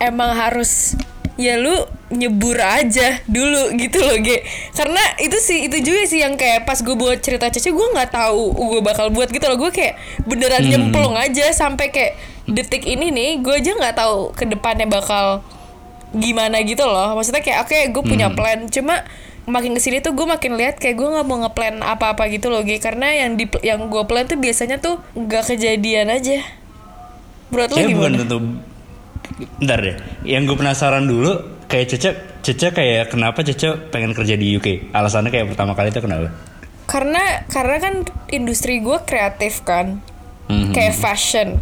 emang 0.01 0.33
harus 0.33 0.97
ya 1.39 1.55
lu 1.55 1.71
nyebur 2.11 2.59
aja 2.59 3.23
dulu 3.23 3.71
gitu 3.79 4.03
loh 4.03 4.19
Ge. 4.19 4.43
Karena 4.75 4.99
itu 5.23 5.39
sih 5.39 5.71
itu 5.71 5.79
juga 5.79 6.03
sih 6.03 6.19
yang 6.19 6.35
kayak 6.35 6.67
pas 6.67 6.83
gue 6.83 6.91
buat 6.99 7.15
cerita 7.23 7.47
Cece 7.47 7.71
gue 7.71 7.87
nggak 7.95 8.11
tahu 8.11 8.51
gue 8.75 8.81
bakal 8.83 9.07
buat 9.07 9.31
gitu 9.31 9.47
loh. 9.47 9.55
Gue 9.55 9.71
kayak 9.71 9.95
beneran 10.27 10.67
nyemplung 10.67 11.15
aja 11.15 11.47
sampai 11.55 11.95
kayak 11.95 12.19
detik 12.43 12.83
ini 12.83 13.07
nih 13.15 13.39
gue 13.39 13.55
aja 13.55 13.71
nggak 13.71 13.95
tahu 13.95 14.35
ke 14.35 14.43
depannya 14.51 14.83
bakal 14.83 15.39
gimana 16.11 16.59
gitu 16.67 16.83
loh. 16.83 17.15
Maksudnya 17.15 17.39
kayak 17.39 17.63
oke 17.63 17.77
gue 17.95 18.03
punya 18.03 18.27
plan 18.35 18.67
cuma 18.67 19.07
makin 19.47 19.73
ke 19.73 19.81
sini 19.81 19.97
tuh 20.03 20.13
gue 20.13 20.27
makin 20.27 20.59
lihat 20.59 20.75
kayak 20.77 20.99
gue 20.99 21.07
nggak 21.07 21.25
mau 21.25 21.39
ngeplan 21.47 21.79
apa-apa 21.79 22.27
gitu 22.35 22.51
loh 22.51 22.67
Ge. 22.67 22.83
Karena 22.83 23.15
yang 23.15 23.39
di 23.39 23.47
yang 23.63 23.87
gue 23.87 24.03
plan 24.03 24.27
tuh 24.27 24.35
biasanya 24.35 24.83
tuh 24.83 24.99
nggak 25.15 25.55
kejadian 25.55 26.11
aja. 26.11 26.43
Menurut 27.47 27.69
lo 27.71 27.75
Kayaknya 27.79 27.95
bukan 27.95 28.11
gimana? 28.11 28.21
tentu 28.27 28.37
Bentar 29.59 29.79
deh. 29.79 29.95
Yang 30.23 30.41
gue 30.51 30.57
penasaran 30.59 31.05
dulu 31.05 31.31
Kayak 31.69 31.87
Cece 31.95 32.09
Cece 32.41 32.67
kayak 32.73 33.13
kenapa 33.13 33.45
Cece 33.45 33.77
pengen 33.89 34.11
kerja 34.11 34.33
di 34.33 34.57
UK 34.57 34.89
Alasannya 34.89 35.29
kayak 35.29 35.53
pertama 35.53 35.77
kali 35.77 35.93
itu 35.93 36.01
kenapa? 36.01 36.33
Karena 36.89 37.45
karena 37.45 37.77
kan 37.77 37.93
industri 38.29 38.81
gue 38.81 38.97
kreatif 39.05 39.61
kan. 39.61 40.01
Mhm. 40.49 40.73
kayak 40.73 40.97
fashion. 40.97 41.61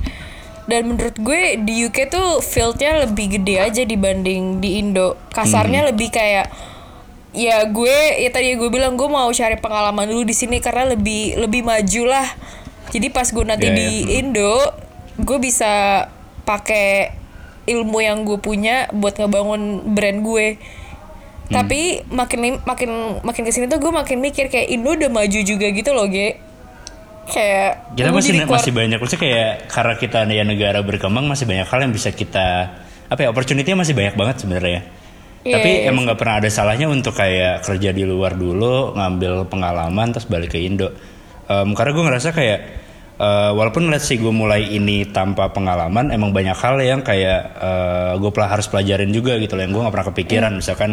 Dan 0.63 0.87
menurut 0.87 1.19
gue 1.19 1.59
di 1.59 1.83
UK 1.83 2.07
tuh 2.07 2.39
fieldnya 2.39 3.03
lebih 3.03 3.35
gede 3.35 3.59
aja 3.59 3.83
dibanding 3.83 4.63
di 4.63 4.79
Indo. 4.79 5.19
Kasarnya 5.27 5.83
Mhm. 5.83 5.87
lebih 5.91 6.07
kayak 6.07 6.47
ya 7.35 7.67
gue 7.67 8.23
ya 8.23 8.29
tadi 8.31 8.55
gue 8.55 8.71
bilang 8.71 8.95
gue 8.95 9.05
mau 9.05 9.27
cari 9.27 9.59
pengalaman 9.59 10.07
dulu 10.07 10.23
di 10.23 10.31
sini 10.31 10.63
karena 10.63 10.87
lebih 10.87 11.35
lebih 11.35 11.67
maju 11.67 12.01
lah. 12.07 12.27
Jadi 12.87 13.11
pas 13.11 13.27
gue 13.27 13.43
nanti 13.43 13.67
Ya, 13.67 13.75
di 13.75 13.89
ya. 14.07 14.23
Indo 14.23 14.55
gue 15.19 15.37
bisa 15.37 16.07
pakai 16.47 17.11
ilmu 17.67 17.99
yang 17.99 18.23
gue 18.23 18.39
punya 18.39 18.87
buat 18.95 19.19
ngebangun 19.19 19.91
brand 19.93 20.19
gue. 20.23 20.47
Tapi 21.47 22.03
makin 22.11 22.59
makin 22.67 22.89
makin 23.23 23.41
ke 23.47 23.51
sini 23.55 23.71
tuh 23.71 23.79
gue 23.79 23.91
makin 23.91 24.19
mikir 24.19 24.51
kayak 24.51 24.67
Indo 24.67 24.91
udah 24.91 25.07
maju 25.07 25.39
juga 25.43 25.67
gitu 25.71 25.91
loh 25.95 26.07
ge. 26.11 26.43
Kayak 27.27 27.91
Kita 27.91 28.15
masih 28.15 28.47
masih 28.47 28.71
banyak 28.71 29.03
Maksudnya 29.03 29.19
kayak 29.27 29.51
Karena 29.67 29.93
kita 29.99 30.23
ya 30.31 30.47
negara 30.47 30.79
berkembang 30.79 31.27
Masih 31.27 31.43
banyak 31.43 31.67
hal 31.67 31.83
yang 31.83 31.91
bisa 31.91 32.15
kita 32.15 32.71
Apa 33.11 33.19
ya 33.19 33.35
Opportunity 33.35 33.67
masih 33.75 33.91
banyak 33.91 34.15
banget 34.15 34.47
sebenarnya. 34.47 34.87
Iya, 35.47 35.55
Tapi 35.59 35.69
iya, 35.71 35.91
emang 35.91 36.03
nggak 36.03 36.19
pernah 36.19 36.35
ada 36.43 36.49
salahnya 36.51 36.91
untuk 36.91 37.15
kayak 37.15 37.63
kerja 37.63 37.95
di 37.95 38.03
luar 38.03 38.35
dulu, 38.35 38.91
ngambil 38.99 39.47
pengalaman, 39.47 40.11
terus 40.11 40.27
balik 40.27 40.51
ke 40.51 40.59
Indo. 40.59 40.91
Em, 41.47 41.71
karena 41.71 41.91
gue 41.95 42.03
ngerasa 42.03 42.29
kayak 42.35 42.59
eh, 43.17 43.51
walaupun 43.53 43.89
let's 43.89 44.05
say 44.05 44.17
gue 44.21 44.31
mulai 44.31 44.69
ini 44.73 45.09
tanpa 45.09 45.49
pengalaman, 45.49 46.13
emang 46.13 46.31
banyak 46.31 46.57
hal 46.57 46.77
yang 46.81 47.01
kayak 47.01 47.41
eh, 47.57 48.13
gue 48.21 48.31
pel- 48.31 48.49
harus 48.49 48.69
pelajarin 48.69 49.09
juga 49.09 49.37
gitu 49.41 49.57
loh, 49.57 49.63
yang 49.65 49.73
gue 49.73 49.81
nggak 49.81 49.93
pernah 49.93 50.09
kepikiran. 50.13 50.51
Misalkan 50.57 50.91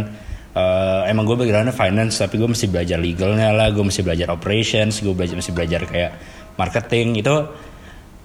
eh, 0.57 1.03
emang 1.11 1.25
gue 1.29 1.37
backgroundnya 1.37 1.77
finance, 1.77 2.21
tapi 2.21 2.41
gue 2.41 2.49
mesti 2.49 2.67
belajar 2.69 2.99
legalnya 2.99 3.49
lah, 3.53 3.69
gue 3.73 3.85
mesti 3.85 4.01
belajar 4.01 4.29
operations, 4.33 5.01
gue 5.05 5.15
belajar 5.15 5.37
mesti 5.37 5.53
belajar 5.53 5.81
kayak 5.85 6.11
marketing. 6.57 7.21
Itu 7.21 7.35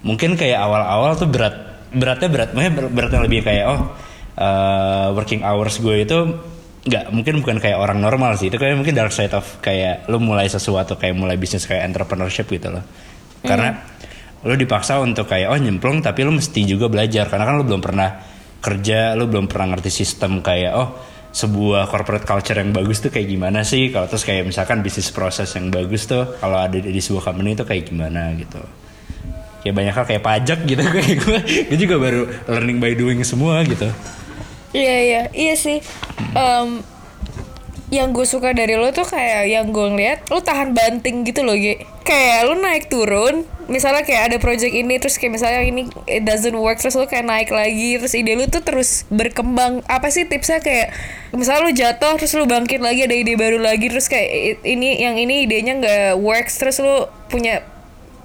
mungkin 0.00 0.36
kayak 0.40 0.58
awal-awal 0.58 1.12
tuh 1.20 1.28
berat 1.28 1.54
beratnya 1.90 2.28
berat 2.30 2.50
makanya 2.54 2.72
ber- 2.72 2.92
beratnya 2.94 3.20
lebih 3.26 3.42
kayak 3.42 3.64
oh 3.66 3.80
uh, 4.38 5.10
working 5.12 5.42
hours 5.42 5.82
gue 5.82 6.06
itu 6.06 6.18
nggak 6.80 7.12
mungkin 7.12 7.44
bukan 7.44 7.60
kayak 7.60 7.76
orang 7.76 8.00
normal 8.00 8.38
sih. 8.40 8.48
Itu 8.48 8.56
kayak 8.56 8.80
mungkin 8.80 8.96
dark 8.96 9.12
side 9.12 9.34
of 9.36 9.44
kayak 9.60 10.08
lu 10.08 10.16
mulai 10.22 10.48
sesuatu 10.48 10.96
kayak 10.96 11.12
mulai 11.12 11.36
bisnis 11.36 11.68
kayak 11.68 11.84
entrepreneurship 11.84 12.48
gitu 12.48 12.72
loh 12.72 12.84
karena 13.40 13.70
lu 14.40 14.56
dipaksa 14.56 14.96
untuk 15.04 15.28
kayak 15.28 15.52
oh 15.52 15.58
nyemplung 15.60 16.00
tapi 16.00 16.24
lu 16.24 16.32
mesti 16.32 16.64
juga 16.64 16.88
belajar. 16.88 17.28
Karena 17.28 17.44
kan 17.48 17.54
lu 17.60 17.64
belum 17.64 17.82
pernah 17.84 18.10
kerja 18.60 19.16
lu 19.16 19.24
belum 19.28 19.48
pernah 19.48 19.76
ngerti 19.76 19.90
sistem 19.92 20.44
kayak 20.44 20.72
oh 20.76 20.88
sebuah 21.30 21.86
corporate 21.86 22.26
culture 22.26 22.58
yang 22.58 22.74
bagus 22.74 23.00
tuh 23.00 23.10
kayak 23.14 23.28
gimana 23.30 23.62
sih? 23.62 23.88
Kalau 23.94 24.10
terus 24.10 24.26
kayak 24.26 24.48
misalkan 24.48 24.82
bisnis 24.82 25.14
proses 25.14 25.48
yang 25.54 25.70
bagus 25.70 26.10
tuh 26.10 26.36
kalau 26.42 26.58
ada 26.58 26.76
di, 26.76 27.00
sebuah 27.00 27.30
company 27.30 27.54
itu 27.54 27.64
kayak 27.64 27.84
gimana 27.86 28.34
gitu. 28.34 28.60
Kayak 29.60 29.74
banyak 29.76 29.94
hal 29.94 30.04
kayak 30.08 30.24
pajak 30.24 30.60
gitu. 30.66 30.82
Kayak 30.82 31.16
gue 31.22 31.38
gue 31.70 31.78
juga 31.78 31.96
baru 32.00 32.22
learning 32.50 32.78
by 32.82 32.92
doing 32.98 33.20
semua 33.22 33.62
gitu. 33.62 33.86
Iya 34.74 34.96
iya. 35.04 35.22
Iya 35.30 35.54
sih. 35.54 35.78
Em, 36.34 36.82
yang 37.90 38.14
gue 38.14 38.22
suka 38.22 38.54
dari 38.54 38.78
lo 38.78 38.94
tuh 38.94 39.02
kayak 39.02 39.50
yang 39.50 39.74
gue 39.74 39.86
ngeliat 39.90 40.30
lo 40.30 40.38
tahan 40.38 40.74
banting 40.78 41.26
gitu 41.26 41.42
loh 41.42 41.58
Ge. 41.58 41.82
Kayak 42.06 42.46
lo 42.46 42.54
naik 42.58 42.86
turun, 42.86 43.46
misalnya 43.66 44.06
kayak 44.06 44.30
ada 44.30 44.36
project 44.38 44.70
ini 44.70 44.98
terus 45.02 45.18
kayak 45.18 45.34
misalnya 45.34 45.62
ini 45.66 45.90
it 46.06 46.22
doesn't 46.22 46.54
work 46.54 46.78
terus 46.78 46.94
lo 46.94 47.10
kayak 47.10 47.26
naik 47.26 47.50
lagi 47.50 47.98
terus 47.98 48.14
ide 48.14 48.38
lo 48.38 48.46
tuh 48.46 48.62
terus 48.62 49.06
berkembang. 49.10 49.82
Apa 49.90 50.10
sih 50.14 50.26
tipsnya 50.26 50.62
kayak 50.62 50.94
misalnya 51.34 51.66
lo 51.66 51.72
jatuh 51.74 52.14
terus 52.14 52.34
lo 52.38 52.46
bangkit 52.46 52.78
lagi 52.78 53.10
ada 53.10 53.14
ide 53.14 53.34
baru 53.34 53.58
lagi 53.58 53.90
terus 53.90 54.06
kayak 54.06 54.62
ini 54.62 55.02
yang 55.02 55.18
ini 55.18 55.46
idenya 55.46 55.74
nggak 55.82 56.22
works 56.22 56.62
terus 56.62 56.78
lo 56.78 57.10
punya 57.30 57.62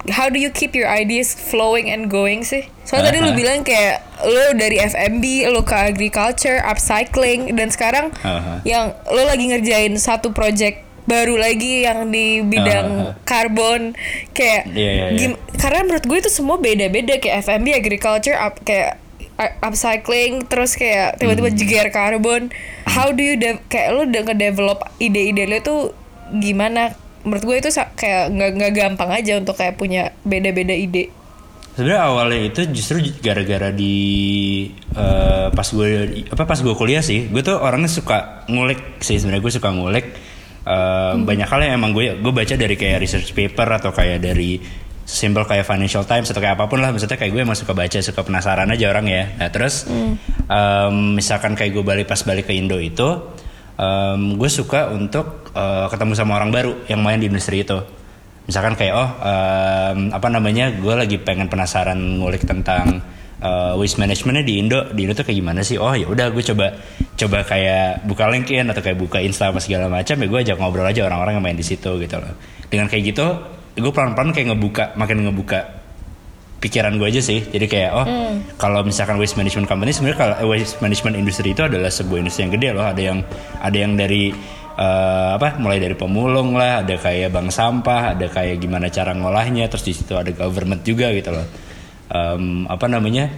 how 0.08 0.26
do 0.26 0.36
you 0.36 0.48
keep 0.48 0.72
your 0.72 0.86
ideas 0.86 1.32
flowing 1.32 1.86
and 1.86 2.06
going 2.06 2.42
sih? 2.42 2.66
Soalnya 2.82 3.10
tadi 3.10 3.18
lu 3.18 3.30
Aha. 3.30 3.36
bilang 3.36 3.60
kayak 3.60 3.96
lu 4.22 4.54
dari 4.54 4.78
FMB, 4.78 5.24
lu 5.48 5.60
ke 5.60 5.74
agriculture, 5.74 6.58
upcycling, 6.60 7.52
dan 7.52 7.68
sekarang 7.68 8.14
Aha. 8.20 8.62
yang 8.62 8.94
lu 9.06 9.22
lagi 9.22 9.48
ngerjain 9.48 9.94
satu 9.96 10.30
project 10.30 10.82
baru 11.04 11.34
lagi 11.34 11.82
yang 11.82 12.08
di 12.08 12.40
bidang 12.40 12.86
Aha. 12.86 13.22
karbon 13.22 13.94
kayak 14.32 14.66
Iya, 14.68 14.90
iya, 14.92 15.04
iya. 15.08 15.16
gim- 15.16 15.40
karena 15.56 15.82
menurut 15.82 16.02
gue 16.02 16.18
itu 16.18 16.28
semua 16.28 16.56
beda-beda 16.56 17.16
kayak 17.16 17.42
FMB, 17.42 17.66
agriculture, 17.72 18.34
up, 18.34 18.58
kayak 18.62 18.98
upcycling, 19.60 20.46
terus 20.46 20.74
kayak 20.74 21.16
tiba-tiba 21.16 21.48
Hmm. 21.48 21.58
jeger 21.58 21.86
karbon. 21.90 22.48
How 22.86 23.12
do 23.12 23.20
you 23.20 23.36
de- 23.36 23.60
kayak 23.66 23.92
lu 23.92 24.04
udah 24.04 24.22
ngedevelop 24.24 24.80
ide-ide 24.98 25.44
lu 25.44 25.58
tuh 25.60 25.80
gimana? 26.32 26.96
Menurut 27.26 27.42
gue 27.42 27.56
itu 27.58 27.68
kayak 27.74 28.30
nggak 28.30 28.50
nggak 28.54 28.72
gampang 28.72 29.10
aja 29.10 29.32
untuk 29.34 29.58
kayak 29.58 29.74
punya 29.74 30.14
beda-beda 30.22 30.70
ide. 30.72 31.10
sebenarnya 31.74 32.08
awalnya 32.08 32.40
itu 32.40 32.60
justru 32.72 33.04
gara-gara 33.20 33.68
di 33.68 33.96
eh, 34.96 35.52
pas 35.52 35.68
gue 35.68 36.24
apa 36.24 36.42
pas 36.48 36.56
gue 36.56 36.72
kuliah 36.72 37.04
sih 37.04 37.28
gue 37.28 37.42
tuh 37.44 37.58
orangnya 37.60 37.90
suka 37.90 38.48
ngulik 38.48 39.02
sih 39.04 39.20
sebenarnya 39.20 39.42
gue 39.44 39.52
suka 39.52 39.68
ngulik. 39.74 40.06
Eh, 40.64 41.14
banyak 41.20 41.44
hal 41.44 41.60
yang 41.66 41.74
emang 41.76 41.92
gue 41.92 42.16
gue 42.16 42.32
baca 42.32 42.54
dari 42.56 42.74
kayak 42.78 42.98
research 43.02 43.36
paper 43.36 43.68
atau 43.76 43.90
kayak 43.92 44.24
dari 44.24 44.56
simbol 45.06 45.46
kayak 45.46 45.62
Financial 45.62 46.02
Times 46.02 46.26
atau 46.26 46.42
kayak 46.42 46.58
apa 46.58 46.66
pun 46.66 46.82
lah 46.82 46.90
maksudnya 46.90 47.14
kayak 47.14 47.30
gue 47.30 47.42
emang 47.44 47.54
suka 47.54 47.70
baca 47.76 47.98
suka 48.02 48.24
penasaran 48.24 48.66
aja 48.66 48.86
orang 48.90 49.06
ya. 49.06 49.24
Nah 49.38 49.50
terus 49.52 49.86
em, 49.86 50.96
misalkan 51.14 51.54
kayak 51.54 51.76
gue 51.76 51.84
balik 51.86 52.06
pas 52.10 52.18
balik 52.24 52.50
ke 52.50 52.58
Indo 52.58 52.80
itu 52.82 53.06
em, 53.76 54.20
gue 54.36 54.50
suka 54.50 54.92
untuk 54.92 55.52
eh, 55.52 55.86
ketemu 55.92 56.12
sama 56.16 56.40
orang 56.40 56.50
baru 56.52 56.72
yang 56.88 57.00
main 57.04 57.20
di 57.20 57.28
industri 57.28 57.62
itu. 57.62 57.78
Misalkan 58.46 58.74
kayak 58.78 58.94
oh 58.96 59.10
em, 59.22 59.98
apa 60.12 60.28
namanya 60.32 60.72
gue 60.72 60.94
lagi 60.96 61.16
pengen 61.20 61.48
penasaran 61.52 61.96
ngulik 61.96 62.44
tentang 62.48 63.00
eh, 63.40 63.72
waste 63.76 64.00
managementnya 64.00 64.44
di 64.44 64.54
Indo. 64.60 64.80
Di 64.92 65.00
Indo 65.04 65.14
tuh 65.14 65.24
kayak 65.28 65.38
gimana 65.38 65.60
sih? 65.62 65.76
Oh 65.76 65.92
ya 65.92 66.08
udah 66.08 66.32
gue 66.32 66.42
coba 66.42 66.72
coba 67.16 67.38
kayak 67.44 68.04
buka 68.08 68.24
LinkedIn 68.32 68.66
atau 68.72 68.82
kayak 68.84 68.98
buka 68.98 69.18
Insta 69.20 69.52
apa 69.52 69.60
segala 69.60 69.88
macam 69.88 70.16
ya 70.16 70.26
gue 70.26 70.40
ajak 70.44 70.56
ngobrol 70.60 70.84
aja 70.88 71.06
orang-orang 71.06 71.40
yang 71.40 71.44
main 71.44 71.58
di 71.58 71.66
situ 71.66 72.00
gitu 72.00 72.16
loh. 72.18 72.34
Dengan 72.68 72.90
kayak 72.90 73.04
gitu 73.14 73.26
gue 73.76 73.92
pelan-pelan 73.92 74.32
kayak 74.32 74.56
ngebuka 74.56 74.84
makin 74.96 75.28
ngebuka 75.28 75.85
pikiran 76.56 76.96
gue 76.96 77.06
aja 77.06 77.20
sih 77.20 77.44
jadi 77.44 77.66
kayak 77.68 77.90
oh 77.92 78.06
kalau 78.56 78.80
misalkan 78.80 79.20
waste 79.20 79.36
management 79.36 79.66
company 79.66 79.92
sebenarnya 79.92 80.18
kalau 80.18 80.34
eh, 80.40 80.48
waste 80.56 80.80
management 80.80 81.20
industry 81.20 81.52
itu 81.52 81.62
adalah 81.62 81.88
sebuah 81.88 82.18
industri 82.20 82.48
yang 82.48 82.52
gede 82.56 82.68
loh 82.72 82.86
ada 82.86 83.02
yang 83.02 83.18
ada 83.60 83.76
yang 83.76 83.92
dari 83.92 84.32
eh, 84.76 85.30
apa 85.36 85.60
mulai 85.60 85.76
dari 85.76 85.92
pemulung 85.92 86.56
lah 86.56 86.80
ada 86.80 86.96
kayak 86.96 87.28
bank 87.28 87.52
sampah 87.52 88.16
ada 88.16 88.26
kayak 88.26 88.56
gimana 88.56 88.88
cara 88.88 89.12
ngolahnya 89.12 89.68
terus 89.68 89.84
di 89.84 89.92
situ 89.92 90.16
ada 90.16 90.32
government 90.32 90.80
juga 90.82 91.12
gitu 91.12 91.30
loh 91.30 91.46
Em, 92.06 92.70
apa 92.70 92.86
namanya 92.86 93.34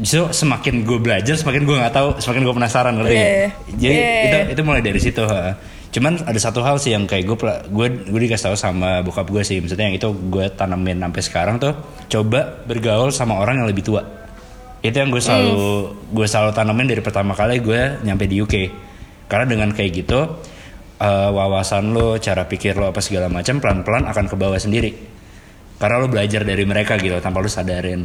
justru 0.00 0.32
semakin 0.32 0.88
gue 0.88 0.98
belajar 0.98 1.36
semakin 1.36 1.68
gue 1.68 1.76
nggak 1.76 1.92
tahu 1.92 2.08
semakin 2.16 2.42
gue 2.42 2.54
penasaran 2.56 2.92
ngerti 2.96 3.12
nggak? 3.12 3.28
Iya. 3.28 3.48
jadi 3.76 3.92
Iya. 3.94 4.22
itu 4.24 4.38
itu 4.56 4.60
mulai 4.64 4.80
dari 4.80 4.96
situ 4.98 5.20
ha. 5.22 5.52
Cuman 5.94 6.26
ada 6.26 6.40
satu 6.42 6.58
hal 6.66 6.82
sih 6.82 6.90
yang 6.90 7.06
kayak 7.06 7.22
gue 7.22 7.38
gue 7.70 7.86
gue 8.10 8.20
dikasih 8.26 8.50
tahu 8.50 8.56
sama 8.58 8.98
bokap 9.06 9.30
gue 9.30 9.46
sih. 9.46 9.62
Maksudnya 9.62 9.86
yang 9.86 9.96
itu 9.96 10.10
gue 10.10 10.50
tanamin 10.50 10.98
sampai 10.98 11.22
sekarang 11.22 11.56
tuh 11.62 11.70
coba 12.10 12.66
bergaul 12.66 13.14
sama 13.14 13.38
orang 13.38 13.62
yang 13.62 13.70
lebih 13.70 13.86
tua. 13.86 14.02
Itu 14.82 14.98
yang 14.98 15.14
gue 15.14 15.22
selalu 15.22 15.94
gue 16.10 16.26
selalu 16.26 16.50
tanamin 16.50 16.90
dari 16.90 16.98
pertama 16.98 17.38
kali 17.38 17.62
gue 17.62 18.02
nyampe 18.02 18.26
di 18.26 18.42
UK 18.42 18.54
karena 19.30 19.46
dengan 19.46 19.70
kayak 19.70 19.90
gitu 19.94 20.18
eh, 20.98 21.30
wawasan 21.30 21.94
lo 21.94 22.18
cara 22.18 22.42
pikir 22.50 22.74
lo 22.74 22.90
apa 22.90 22.98
segala 22.98 23.30
macam 23.30 23.62
pelan 23.62 23.86
pelan 23.86 24.10
akan 24.10 24.26
ke 24.26 24.34
bawah 24.34 24.58
sendiri. 24.58 24.90
Karena 25.78 26.02
lo 26.02 26.10
belajar 26.10 26.42
dari 26.42 26.66
mereka 26.66 26.98
gitu 26.98 27.22
tanpa 27.22 27.38
lo 27.38 27.46
sadarin. 27.46 28.02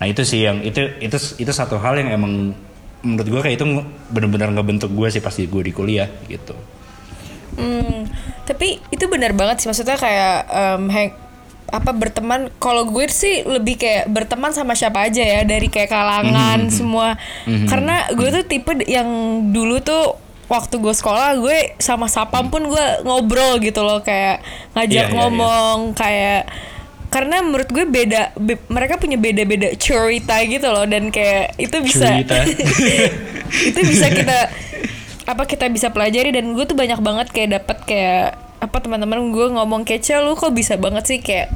Nah 0.00 0.06
itu 0.08 0.24
sih 0.24 0.48
yang 0.48 0.64
itu 0.64 0.80
itu 1.04 1.20
itu 1.36 1.52
satu 1.52 1.76
hal 1.84 2.00
yang 2.00 2.16
emang 2.16 2.56
menurut 3.04 3.28
gue 3.28 3.40
kayak 3.44 3.56
itu 3.60 3.64
bener-bener 4.08 4.56
ngebentuk 4.56 4.88
gue 4.96 5.12
sih 5.12 5.20
pasti 5.20 5.44
gue 5.44 5.62
di 5.68 5.72
kuliah 5.76 6.08
gitu 6.26 6.75
Hmm, 7.52 8.10
tapi 8.44 8.82
itu 8.88 9.04
benar 9.06 9.30
banget 9.30 9.56
sih. 9.58 9.66
Maksudnya 9.66 9.94
kayak 9.94 10.36
em, 10.46 10.82
hang- 10.88 11.16
apa 11.66 11.90
berteman. 11.90 12.50
Kalau 12.56 12.84
gue 12.84 13.06
sih 13.06 13.42
lebih 13.42 13.74
kayak 13.76 14.06
berteman 14.06 14.50
sama 14.50 14.72
siapa 14.72 15.02
aja 15.02 15.18
ya 15.18 15.40
dari 15.42 15.66
kayak 15.66 15.88
kalangan 15.88 16.66
semua. 16.68 17.14
Karena 17.64 18.06
gue 18.08 18.28
tuh 18.32 18.44
tipe 18.44 18.70
yang 18.84 19.08
dulu 19.50 19.78
tuh 19.78 20.14
waktu 20.46 20.78
gue 20.78 20.92
sekolah 20.92 21.34
gue 21.36 21.74
sama 21.76 22.06
sapam 22.06 22.46
pun 22.46 22.62
gue 22.64 22.86
ngobrol 23.02 23.58
gitu 23.58 23.80
loh. 23.80 23.98
Kayak 23.98 24.42
ngajak 24.72 24.90
Iya, 24.92 25.04
iya, 25.04 25.14
ngomong 25.16 25.78
kayak 25.92 26.42
karena 27.06 27.38
menurut 27.40 27.66
gue 27.66 27.82
beda 27.82 28.34
be- 28.36 28.62
mereka 28.68 28.94
punya 28.96 29.16
beda-beda 29.16 29.72
cerita 29.74 30.36
gitu 30.44 30.68
loh. 30.68 30.84
Dan 30.84 31.08
kayak 31.08 31.56
itu 31.56 31.76
bisa 31.80 32.14
itu 33.70 33.80
bisa 33.80 34.06
kita 34.08 34.38
apa 35.26 35.42
kita 35.44 35.66
bisa 35.66 35.90
pelajari 35.90 36.30
dan 36.30 36.54
gue 36.54 36.64
tuh 36.64 36.78
banyak 36.78 37.02
banget 37.02 37.26
kayak 37.34 37.62
dapat 37.62 37.78
kayak 37.82 38.38
apa 38.62 38.76
teman-teman 38.78 39.34
gue 39.34 39.46
ngomong 39.52 39.82
kece 39.82 40.22
lu 40.22 40.38
kok 40.38 40.54
bisa 40.54 40.78
banget 40.78 41.04
sih 41.04 41.18
kayak 41.20 41.50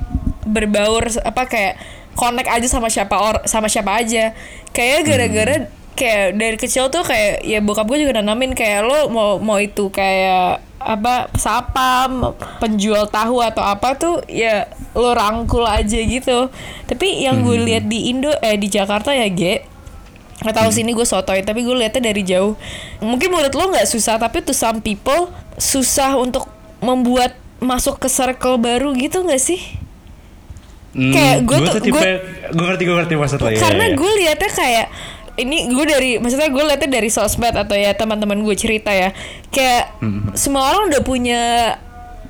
berbaur 0.45 1.07
apa 1.23 1.47
kayak 1.47 1.75
connect 2.19 2.51
aja 2.51 2.67
sama 2.67 2.91
siapa 2.91 3.15
or 3.17 3.41
sama 3.47 3.71
siapa 3.71 3.95
aja? 4.03 4.35
Kayak 4.75 4.99
gara-gara 5.07 5.55
kayak 5.95 6.27
dari 6.37 6.57
kecil 6.59 6.91
tuh 6.91 7.07
kayak 7.07 7.47
ya 7.47 7.63
bokap 7.63 7.87
gue 7.87 8.03
juga 8.03 8.19
nanamin 8.19 8.57
kayak 8.57 8.85
lo 8.85 9.01
mau 9.13 9.37
mau 9.39 9.57
itu 9.61 9.89
kayak 9.93 10.65
apa 10.81 11.29
sapam 11.37 12.33
penjual 12.57 13.05
tahu 13.13 13.45
atau 13.45 13.61
apa 13.61 14.01
tuh 14.01 14.25
ya 14.27 14.67
lo 14.97 15.15
rangkul 15.15 15.63
aja 15.65 16.01
gitu. 16.03 16.51
Tapi 16.91 17.23
yang 17.23 17.47
gue 17.47 17.61
lihat 17.61 17.87
di 17.87 18.11
Indo 18.11 18.33
eh 18.41 18.57
di 18.59 18.67
Jakarta 18.67 19.15
ya 19.15 19.29
Ge 19.31 19.63
nggak 20.41 20.57
tahu 20.57 20.71
sini 20.71 20.91
gue 20.91 21.05
sotoy 21.05 21.41
tapi 21.41 21.61
gue 21.61 21.77
liatnya 21.77 22.11
dari 22.11 22.23
jauh. 22.23 22.57
Mungkin 22.99 23.29
menurut 23.29 23.53
lo 23.53 23.71
nggak 23.71 23.85
susah 23.85 24.17
tapi 24.17 24.41
to 24.41 24.53
some 24.53 24.81
people 24.81 25.29
susah 25.55 26.17
untuk 26.17 26.49
membuat 26.81 27.37
masuk 27.61 28.01
ke 28.01 28.09
circle 28.09 28.57
baru 28.57 28.97
gitu 28.97 29.21
nggak 29.21 29.37
sih? 29.37 29.61
Hmm, 30.91 31.13
Kayak 31.13 31.39
gue 31.45 31.59
tuh- 31.61 31.75
gue- 31.87 32.21
gue 32.51 32.65
ngerti 32.67 32.83
gue 32.83 32.97
ngerti 32.97 33.15
maksud 33.15 33.39
lo 33.39 33.49
ya 33.49 33.61
karena 33.61 33.87
ya. 33.87 33.95
gue 33.95 34.11
liatnya 34.17 34.51
kayak 34.51 34.87
ini 35.39 35.71
gue 35.71 35.85
dari 35.87 36.11
maksudnya 36.19 36.51
gue 36.51 36.65
liatnya 36.67 36.91
dari 36.91 37.09
sosmed 37.09 37.55
atau 37.55 37.73
ya 37.73 37.95
teman-teman 37.95 38.41
gue 38.41 38.57
cerita 38.59 38.91
ya. 38.91 39.15
Kayak 39.49 39.95
semua 40.35 40.69
orang 40.69 40.91
udah 40.91 41.03
punya 41.03 41.43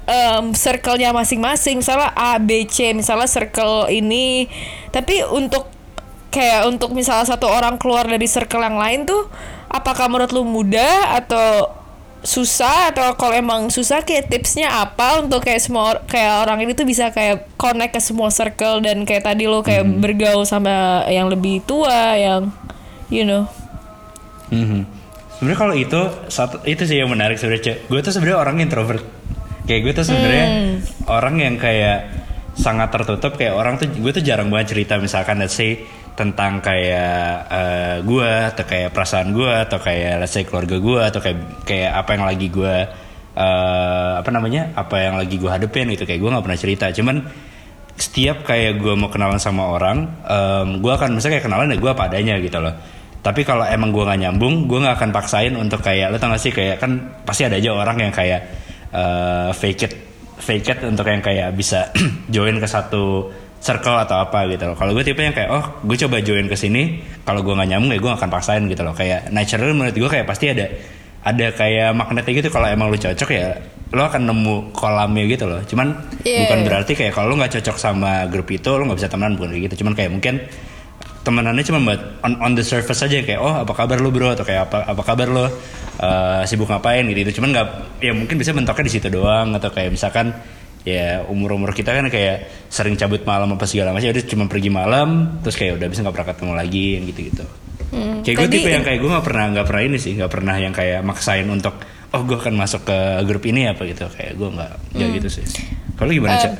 em, 0.04 0.52
circle-nya 0.52 1.10
masing-masing 1.10 1.80
misalnya 1.80 2.12
A 2.12 2.36
B 2.36 2.66
C 2.66 2.92
misalnya 2.92 3.26
circle 3.26 3.88
ini. 3.88 4.50
Tapi 4.90 5.24
untuk 5.24 5.70
kayak 6.30 6.70
untuk 6.70 6.94
misalnya 6.94 7.26
satu 7.26 7.50
orang 7.50 7.76
keluar 7.76 8.06
dari 8.06 8.26
circle 8.26 8.62
yang 8.62 8.78
lain 8.78 9.04
tuh 9.04 9.26
apakah 9.66 10.06
menurut 10.06 10.30
lu 10.30 10.46
mudah 10.46 11.18
atau 11.18 11.74
susah 12.20 12.92
atau 12.92 13.16
kalau 13.16 13.32
emang 13.32 13.72
susah 13.72 14.04
kayak 14.04 14.28
tipsnya 14.28 14.68
apa 14.68 15.24
untuk 15.24 15.40
kayak 15.40 15.60
semua 15.64 15.96
or- 15.96 16.04
kayak 16.04 16.44
orang 16.44 16.68
ini 16.68 16.76
tuh 16.76 16.84
bisa 16.84 17.08
kayak 17.08 17.48
connect 17.56 17.96
ke 17.96 18.00
semua 18.00 18.28
circle 18.28 18.84
dan 18.84 19.08
kayak 19.08 19.24
tadi 19.24 19.48
lo 19.48 19.64
kayak 19.64 19.88
bergaul 20.04 20.44
sama 20.44 21.08
yang 21.08 21.32
lebih 21.32 21.64
tua 21.64 22.14
yang 22.16 22.52
you 23.08 23.24
know 23.24 23.48
Mhm. 24.50 24.82
Sebenarnya 25.38 25.58
kalau 25.62 25.74
itu 25.78 26.00
satu 26.28 26.60
itu 26.66 26.82
sih 26.84 27.00
yang 27.00 27.08
menarik 27.08 27.38
sebenarnya. 27.38 27.80
Gue 27.86 28.02
tuh 28.02 28.12
sebenarnya 28.12 28.38
orang 28.42 28.60
introvert. 28.60 29.00
Kayak 29.64 29.80
gue 29.86 29.92
tuh 30.02 30.04
sebenarnya 30.10 30.46
orang 31.06 31.34
yang 31.38 31.54
kayak 31.56 32.10
sangat 32.58 32.92
tertutup 32.92 33.38
kayak 33.38 33.54
orang 33.56 33.78
tuh 33.80 33.88
gue 33.88 34.10
tuh 34.12 34.20
jarang 34.20 34.50
banget 34.52 34.76
cerita 34.76 35.00
misalkan 35.00 35.40
let's 35.40 35.56
say 35.56 35.80
tentang 36.18 36.60
kayak 36.60 37.22
eh, 37.48 37.96
gue 38.04 38.30
atau 38.54 38.64
kayak 38.66 38.90
perasaan 38.92 39.32
gue 39.32 39.52
atau 39.68 39.78
kayak 39.80 40.24
let's 40.24 40.34
say 40.36 40.44
keluarga 40.44 40.76
gue 40.76 41.00
atau 41.00 41.20
kayak 41.22 41.38
kayak 41.64 41.90
apa 41.96 42.10
yang 42.16 42.24
lagi 42.28 42.46
gue 42.52 42.74
eh, 43.38 44.12
apa 44.20 44.30
namanya 44.32 44.74
apa 44.76 44.96
yang 45.00 45.14
lagi 45.16 45.36
gue 45.40 45.50
hadepin 45.50 45.88
gitu 45.94 46.04
kayak 46.04 46.20
gue 46.20 46.30
nggak 46.30 46.44
pernah 46.44 46.60
cerita 46.60 46.86
cuman 46.92 47.16
setiap 48.00 48.48
kayak 48.48 48.80
gue 48.80 48.96
mau 48.96 49.12
kenalan 49.12 49.36
sama 49.36 49.76
orang, 49.76 50.08
em, 50.24 50.68
gue 50.80 50.88
akan 50.88 51.20
misalnya 51.20 51.36
kayak 51.36 51.46
kenalan 51.52 51.68
ya 51.68 51.76
gue 51.76 51.90
apa 51.92 52.02
adanya 52.08 52.34
gitu 52.40 52.56
loh. 52.56 52.74
Tapi 53.20 53.44
kalau 53.44 53.68
emang 53.68 53.92
gue 53.92 54.00
nggak 54.00 54.20
nyambung, 54.24 54.64
gue 54.64 54.80
nggak 54.80 54.96
akan 54.96 55.10
paksain 55.12 55.52
untuk 55.52 55.84
kayak 55.84 56.08
lo 56.08 56.16
tau 56.16 56.32
gak 56.32 56.40
sih 56.40 56.48
kayak 56.48 56.80
kan 56.80 57.20
pasti 57.28 57.44
ada 57.44 57.60
aja 57.60 57.76
orang 57.76 58.08
yang 58.08 58.12
kayak 58.16 58.40
eh, 58.96 59.50
fake 59.52 59.80
it, 59.84 59.92
fake 60.40 60.64
it 60.72 60.78
untuk 60.88 61.04
yang 61.04 61.20
kayak 61.20 61.52
bisa 61.52 61.92
join 62.34 62.56
ke 62.56 62.64
satu 62.64 63.28
circle 63.60 63.96
atau 64.00 64.24
apa 64.24 64.48
gitu 64.48 64.64
loh. 64.72 64.76
Kalau 64.76 64.96
gue 64.96 65.04
tipe 65.04 65.20
yang 65.20 65.36
kayak 65.36 65.50
oh 65.52 65.64
gue 65.84 65.96
coba 66.00 66.24
join 66.24 66.48
ke 66.48 66.56
sini, 66.56 67.04
kalau 67.22 67.44
gue 67.44 67.52
nggak 67.52 67.68
nyambung 67.76 67.92
ya 67.92 68.00
gue 68.00 68.12
akan 68.16 68.28
paksain 68.32 68.64
gitu 68.66 68.82
loh. 68.82 68.96
Kayak 68.96 69.28
natural 69.30 69.76
menurut 69.76 69.94
gue 69.94 70.10
kayak 70.10 70.26
pasti 70.26 70.50
ada 70.50 70.66
ada 71.20 71.46
kayak 71.52 71.92
magnetnya 71.92 72.32
gitu 72.40 72.48
kalau 72.48 72.66
emang 72.66 72.88
lu 72.88 72.96
cocok 72.96 73.30
ya 73.30 73.60
lo 73.90 74.06
akan 74.08 74.22
nemu 74.32 74.72
kolamnya 74.72 75.24
gitu 75.28 75.44
loh. 75.44 75.60
Cuman 75.68 75.92
Iya. 76.24 76.48
bukan 76.48 76.58
berarti 76.64 76.92
kayak 76.96 77.12
kalau 77.12 77.32
lo 77.32 77.34
nggak 77.40 77.60
cocok 77.60 77.76
sama 77.76 78.24
grup 78.26 78.48
itu 78.50 78.70
lo 78.72 78.82
nggak 78.88 78.98
bisa 79.04 79.10
temenan 79.12 79.36
bukan 79.36 79.52
kayak 79.52 79.62
gitu 79.70 79.84
cuman 79.84 79.92
kayak 79.96 80.10
mungkin 80.12 80.34
temenannya 81.20 81.64
cuma 81.68 81.78
buat 81.84 82.00
on, 82.24 82.32
on 82.40 82.52
the 82.56 82.64
surface 82.64 83.04
aja 83.04 83.20
kayak 83.20 83.40
oh 83.44 83.52
apa 83.52 83.72
kabar 83.76 84.00
lo 84.00 84.08
bro 84.08 84.32
atau 84.32 84.44
kayak 84.44 84.72
apa 84.72 84.88
apa 84.88 85.02
kabar 85.04 85.28
lo 85.28 85.46
Eh, 86.00 86.42
sibuk 86.48 86.64
ngapain 86.64 87.04
gitu 87.12 87.28
itu 87.28 87.32
cuman 87.36 87.52
nggak 87.52 87.68
ya 88.00 88.16
mungkin 88.16 88.40
bisa 88.40 88.56
mentoknya 88.56 88.88
di 88.88 88.92
situ 88.96 89.12
doang 89.12 89.52
atau 89.52 89.68
kayak 89.68 89.92
misalkan 89.92 90.32
ya 90.86 91.28
umur 91.28 91.60
umur 91.60 91.76
kita 91.76 91.92
kan 91.92 92.08
kayak 92.08 92.68
sering 92.72 92.96
cabut 92.96 93.22
malam 93.28 93.52
apa 93.54 93.64
segala 93.68 93.92
macam. 93.92 94.10
Udah 94.10 94.24
cuma 94.24 94.44
pergi 94.48 94.70
malam 94.72 95.40
terus 95.44 95.56
kayak 95.56 95.80
udah 95.80 95.88
bisa 95.88 96.00
nggak 96.04 96.14
pernah 96.16 96.28
ketemu 96.32 96.52
lagi 96.56 96.86
gitu 97.10 97.20
gitu 97.32 97.46
kayak 98.22 98.36
gue 98.38 98.48
tipe 98.54 98.70
yang 98.70 98.86
kayak 98.86 99.02
gue 99.02 99.10
nggak 99.10 99.26
pernah 99.26 99.44
nggak 99.50 99.66
pernah 99.66 99.82
ini 99.82 99.98
sih 99.98 100.14
nggak 100.14 100.30
pernah 100.30 100.54
yang 100.62 100.70
kayak 100.70 101.02
maksain 101.02 101.42
untuk 101.50 101.74
oh 102.10 102.22
gue 102.26 102.36
akan 102.36 102.54
masuk 102.58 102.86
ke 102.86 102.98
grup 103.26 103.44
ini 103.46 103.70
apa 103.70 103.86
gitu. 103.86 104.06
Kayak 104.10 104.32
gue 104.38 104.48
nggak 104.50 104.72
nggak 104.94 105.08
gitu 105.22 105.28
sih. 105.40 105.44
Kalau 105.94 106.10
gimana 106.10 106.36
cak? 106.38 106.52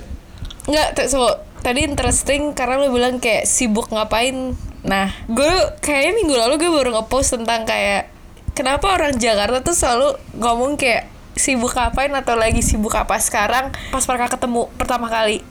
Nggak, 0.70 0.88
so, 1.10 1.40
tadi 1.64 1.82
interesting 1.82 2.54
karena 2.54 2.78
lo 2.78 2.92
bilang 2.92 3.18
kayak 3.18 3.48
sibuk 3.48 3.90
ngapain. 3.90 4.54
Nah, 4.86 5.12
gue 5.26 5.52
kayaknya 5.82 6.12
minggu 6.22 6.34
lalu 6.36 6.54
gue 6.60 6.70
baru 6.70 6.90
ngepost 7.00 7.40
tentang 7.40 7.66
kayak 7.66 8.12
kenapa 8.54 8.94
orang 8.94 9.18
Jakarta 9.18 9.64
tuh 9.64 9.74
selalu 9.74 10.08
ngomong 10.38 10.78
kayak 10.78 11.10
sibuk 11.34 11.72
ngapain 11.72 12.12
atau 12.12 12.34
lagi 12.34 12.60
sibuk 12.60 12.92
apa 12.94 13.16
sekarang 13.22 13.70
pas 13.90 14.04
mereka 14.04 14.36
ketemu 14.36 14.62
pertama 14.74 15.06
kali. 15.06 15.42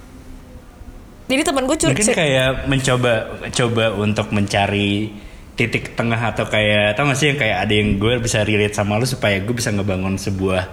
Jadi 1.30 1.42
teman 1.46 1.70
gue 1.70 1.78
curhat 1.78 1.94
mungkin 1.94 2.18
kayak 2.18 2.50
mencoba 2.66 3.14
coba 3.54 3.86
untuk 3.94 4.28
mencari 4.34 5.14
titik 5.54 5.94
tengah 5.94 6.18
atau 6.18 6.48
kayak 6.50 6.98
tau 6.98 7.06
gak 7.06 7.20
sih 7.20 7.36
yang 7.36 7.38
kayak 7.38 7.58
ada 7.68 7.74
yang 7.76 8.00
gue 8.00 8.18
bisa 8.18 8.42
relate 8.48 8.74
sama 8.74 8.98
lu 8.98 9.06
supaya 9.06 9.38
gue 9.44 9.52
bisa 9.54 9.70
ngebangun 9.70 10.18
sebuah 10.18 10.64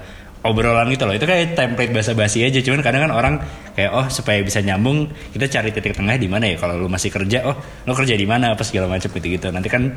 obrolan 0.47 0.89
gitu 0.95 1.05
loh. 1.05 1.13
Itu 1.13 1.27
kayak 1.27 1.59
template 1.59 1.93
bahasa 1.93 2.15
basi 2.15 2.47
aja. 2.47 2.63
Cuman 2.63 2.81
kadang 2.81 3.05
kan 3.05 3.13
orang 3.13 3.35
kayak 3.75 3.93
oh 3.93 4.07
supaya 4.09 4.41
bisa 4.41 4.63
nyambung 4.63 5.11
kita 5.35 5.51
cari 5.51 5.75
titik 5.75 5.93
tengah 5.93 6.17
di 6.17 6.31
mana 6.31 6.49
ya? 6.49 6.57
Kalau 6.57 6.79
lu 6.81 6.89
masih 6.89 7.11
kerja 7.13 7.45
oh 7.51 7.57
lu 7.85 7.93
kerja 7.93 8.15
di 8.17 8.25
mana? 8.25 8.55
apa 8.57 8.63
segala 8.63 8.87
macam 8.87 9.11
gitu 9.11 9.27
gitu 9.27 9.51
nanti 9.51 9.69
kan 9.69 9.93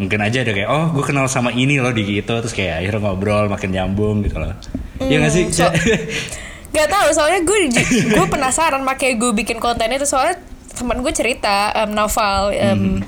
mungkin 0.00 0.24
aja 0.24 0.40
ada 0.40 0.56
kayak 0.56 0.70
oh 0.72 0.88
gue 0.96 1.04
kenal 1.04 1.28
sama 1.28 1.52
ini 1.52 1.76
loh 1.76 1.92
di 1.92 2.02
gitu. 2.08 2.40
Terus 2.40 2.56
kayak 2.56 2.80
akhirnya 2.80 3.00
ngobrol 3.04 3.46
makin 3.52 3.70
nyambung 3.70 4.24
gitu 4.24 4.40
loh. 4.40 4.56
Iya 4.96 5.16
gak 5.20 5.32
sih? 5.32 5.44
So-? 5.52 5.68
Gak 6.74 6.86
tau 6.86 7.10
soalnya 7.10 7.42
gue 7.42 7.66
gue 8.14 8.26
penasaran 8.30 8.86
makanya 8.86 9.18
gue 9.18 9.30
bikin 9.34 9.58
konten 9.58 9.90
itu 9.90 10.06
soalnya 10.06 10.38
teman 10.70 11.02
gue 11.02 11.10
cerita 11.10 11.74
em, 11.74 11.90
Naval 11.90 12.54
em, 12.54 13.02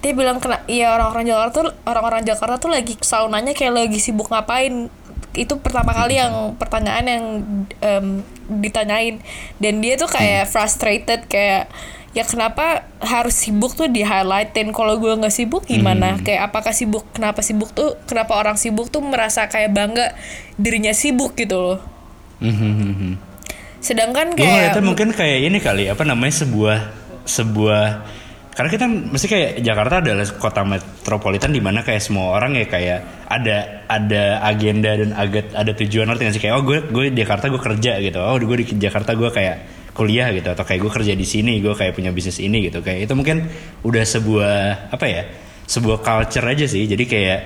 dia 0.00 0.12
bilang 0.16 0.40
kena 0.40 0.64
iya 0.64 0.96
orang-orang 0.96 1.28
Jakarta 1.28 1.52
tuh 1.60 1.66
orang-orang 1.84 2.22
Jakarta 2.24 2.56
tuh 2.56 2.70
lagi 2.72 2.96
selalu 2.98 3.26
nanya 3.36 3.52
kayak 3.52 3.74
lagi 3.76 3.98
sibuk 4.00 4.32
ngapain. 4.32 4.88
Itu 5.36 5.60
pertama 5.60 5.92
kali 5.92 6.16
yang 6.16 6.56
pertanyaan 6.56 7.04
yang 7.04 7.24
em, 7.84 8.06
ditanyain. 8.48 9.20
Dan 9.60 9.84
dia 9.84 10.00
tuh 10.00 10.08
kayak 10.08 10.48
frustrated 10.48 11.28
kayak 11.28 11.68
ya 12.16 12.24
kenapa 12.24 12.88
harus 12.96 13.36
sibuk 13.36 13.76
tuh 13.76 13.92
di 13.92 14.00
highlightin? 14.00 14.72
Kalau 14.72 14.96
gue 14.96 15.12
nggak 15.12 15.34
sibuk 15.34 15.68
gimana? 15.68 16.16
Hmm. 16.16 16.24
kayak 16.24 16.48
apakah 16.48 16.72
sibuk? 16.72 17.04
Kenapa 17.12 17.44
sibuk 17.44 17.76
tuh? 17.76 18.00
Kenapa 18.08 18.40
orang 18.40 18.56
sibuk 18.56 18.88
tuh 18.88 19.04
merasa 19.04 19.44
kayak 19.52 19.76
bangga 19.76 20.16
dirinya 20.56 20.96
sibuk 20.96 21.36
gitu 21.36 21.60
loh? 21.60 21.78
Mhm. 22.40 23.36
sedangkan 23.76 24.34
Gue 24.34 24.42
kayak 24.42 24.50
ngeliatnya 24.50 24.82
mungkin 24.82 25.08
kayak 25.14 25.38
ini 25.46 25.58
kali 25.62 25.84
apa 25.86 26.02
namanya 26.02 26.42
sebuah 26.42 26.78
sebuah 27.22 27.84
karena 28.56 28.70
kita 28.72 28.86
mesti 28.88 29.26
kayak 29.28 29.50
Jakarta 29.60 30.00
adalah 30.00 30.26
kota 30.40 30.64
metropolitan 30.64 31.52
di 31.52 31.60
mana 31.60 31.84
kayak 31.84 32.00
semua 32.00 32.34
orang 32.34 32.56
ya 32.56 32.66
kayak 32.66 33.28
ada 33.28 33.84
ada 33.84 34.40
agenda 34.48 34.96
dan 34.96 35.12
agak 35.12 35.52
ada 35.52 35.76
tujuan 35.76 36.08
ngerti 36.08 36.22
nggak 36.24 36.34
sih? 36.34 36.42
Kayak 36.42 36.56
oh 36.56 36.64
gue 36.64 36.78
gue 36.88 37.02
di 37.12 37.20
Jakarta 37.20 37.52
gue 37.52 37.60
kerja 37.60 37.92
gitu. 38.00 38.16
Oh 38.16 38.34
gue 38.40 38.56
di 38.64 38.66
Jakarta 38.80 39.12
gue 39.12 39.28
kayak 39.28 39.75
kuliah 39.96 40.28
gitu 40.36 40.52
atau 40.52 40.62
kayak 40.62 40.80
gue 40.84 40.92
kerja 40.92 41.12
di 41.16 41.24
sini 41.24 41.58
gue 41.64 41.72
kayak 41.72 41.96
punya 41.96 42.12
bisnis 42.12 42.38
ini 42.38 42.68
gitu. 42.68 42.84
Kayak 42.84 43.08
itu 43.08 43.12
mungkin 43.16 43.48
udah 43.82 44.04
sebuah 44.04 44.54
apa 44.92 45.06
ya 45.08 45.22
sebuah 45.64 46.04
culture 46.04 46.44
aja 46.44 46.68
sih. 46.68 46.84
Jadi 46.84 47.04
kayak 47.08 47.40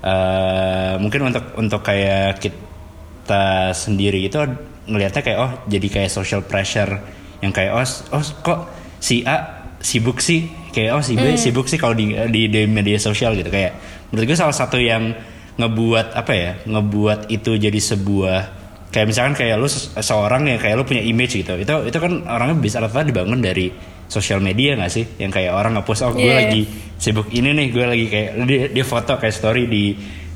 eh, 0.00 0.94
mungkin 1.02 1.28
untuk 1.28 1.44
untuk 1.58 1.82
kayak 1.82 2.38
kita 2.38 3.74
sendiri 3.74 4.22
itu 4.22 4.38
ngelihatnya 4.86 5.22
kayak 5.26 5.38
oh 5.42 5.52
jadi 5.66 5.86
kayak 5.90 6.10
social 6.14 6.46
pressure 6.46 7.02
yang 7.42 7.50
kayak 7.50 7.74
oh, 7.74 7.84
oh 8.14 8.22
kok 8.22 8.58
si 9.02 9.26
A 9.26 9.66
sibuk 9.82 10.22
sih? 10.22 10.46
Kayak 10.70 10.90
oh 10.96 11.02
si 11.02 11.18
B 11.18 11.34
sibuk 11.34 11.66
sih 11.66 11.80
kalau 11.80 11.96
di, 11.98 12.14
di 12.30 12.48
di 12.48 12.62
media 12.70 12.96
sosial 13.02 13.34
gitu. 13.34 13.50
Kayak 13.50 13.76
menurut 14.14 14.26
gue 14.30 14.38
salah 14.38 14.54
satu 14.54 14.78
yang 14.78 15.12
ngebuat 15.56 16.12
apa 16.12 16.32
ya 16.36 16.50
ngebuat 16.68 17.32
itu 17.32 17.56
jadi 17.56 17.80
sebuah 17.80 18.65
kayak 18.88 19.06
misalkan 19.06 19.34
kayak 19.34 19.56
lu 19.56 19.66
se- 19.66 19.92
seorang 19.94 20.46
yang 20.46 20.56
kayak 20.56 20.74
lu 20.74 20.84
punya 20.84 21.00
image 21.00 21.36
gitu. 21.36 21.54
Itu 21.54 21.84
itu 21.84 21.96
kan 21.96 22.24
orangnya 22.24 22.56
bisa 22.56 22.78
rata 22.78 23.00
dibangun 23.00 23.38
dari 23.38 23.68
sosial 24.06 24.38
media 24.38 24.74
gak 24.74 24.88
sih? 24.88 25.04
Yang 25.16 25.32
kayak 25.36 25.52
orang 25.52 25.74
ngepost 25.74 26.02
oh 26.02 26.12
gue 26.12 26.22
Iya. 26.22 26.36
lagi 26.40 26.62
sibuk 26.96 27.28
ini 27.30 27.50
nih 27.52 27.66
gue 27.68 27.84
lagi 27.84 28.06
kayak 28.06 28.28
dia, 28.44 28.62
dia 28.70 28.84
foto 28.84 29.14
kayak 29.14 29.32
story 29.32 29.66
di 29.66 29.84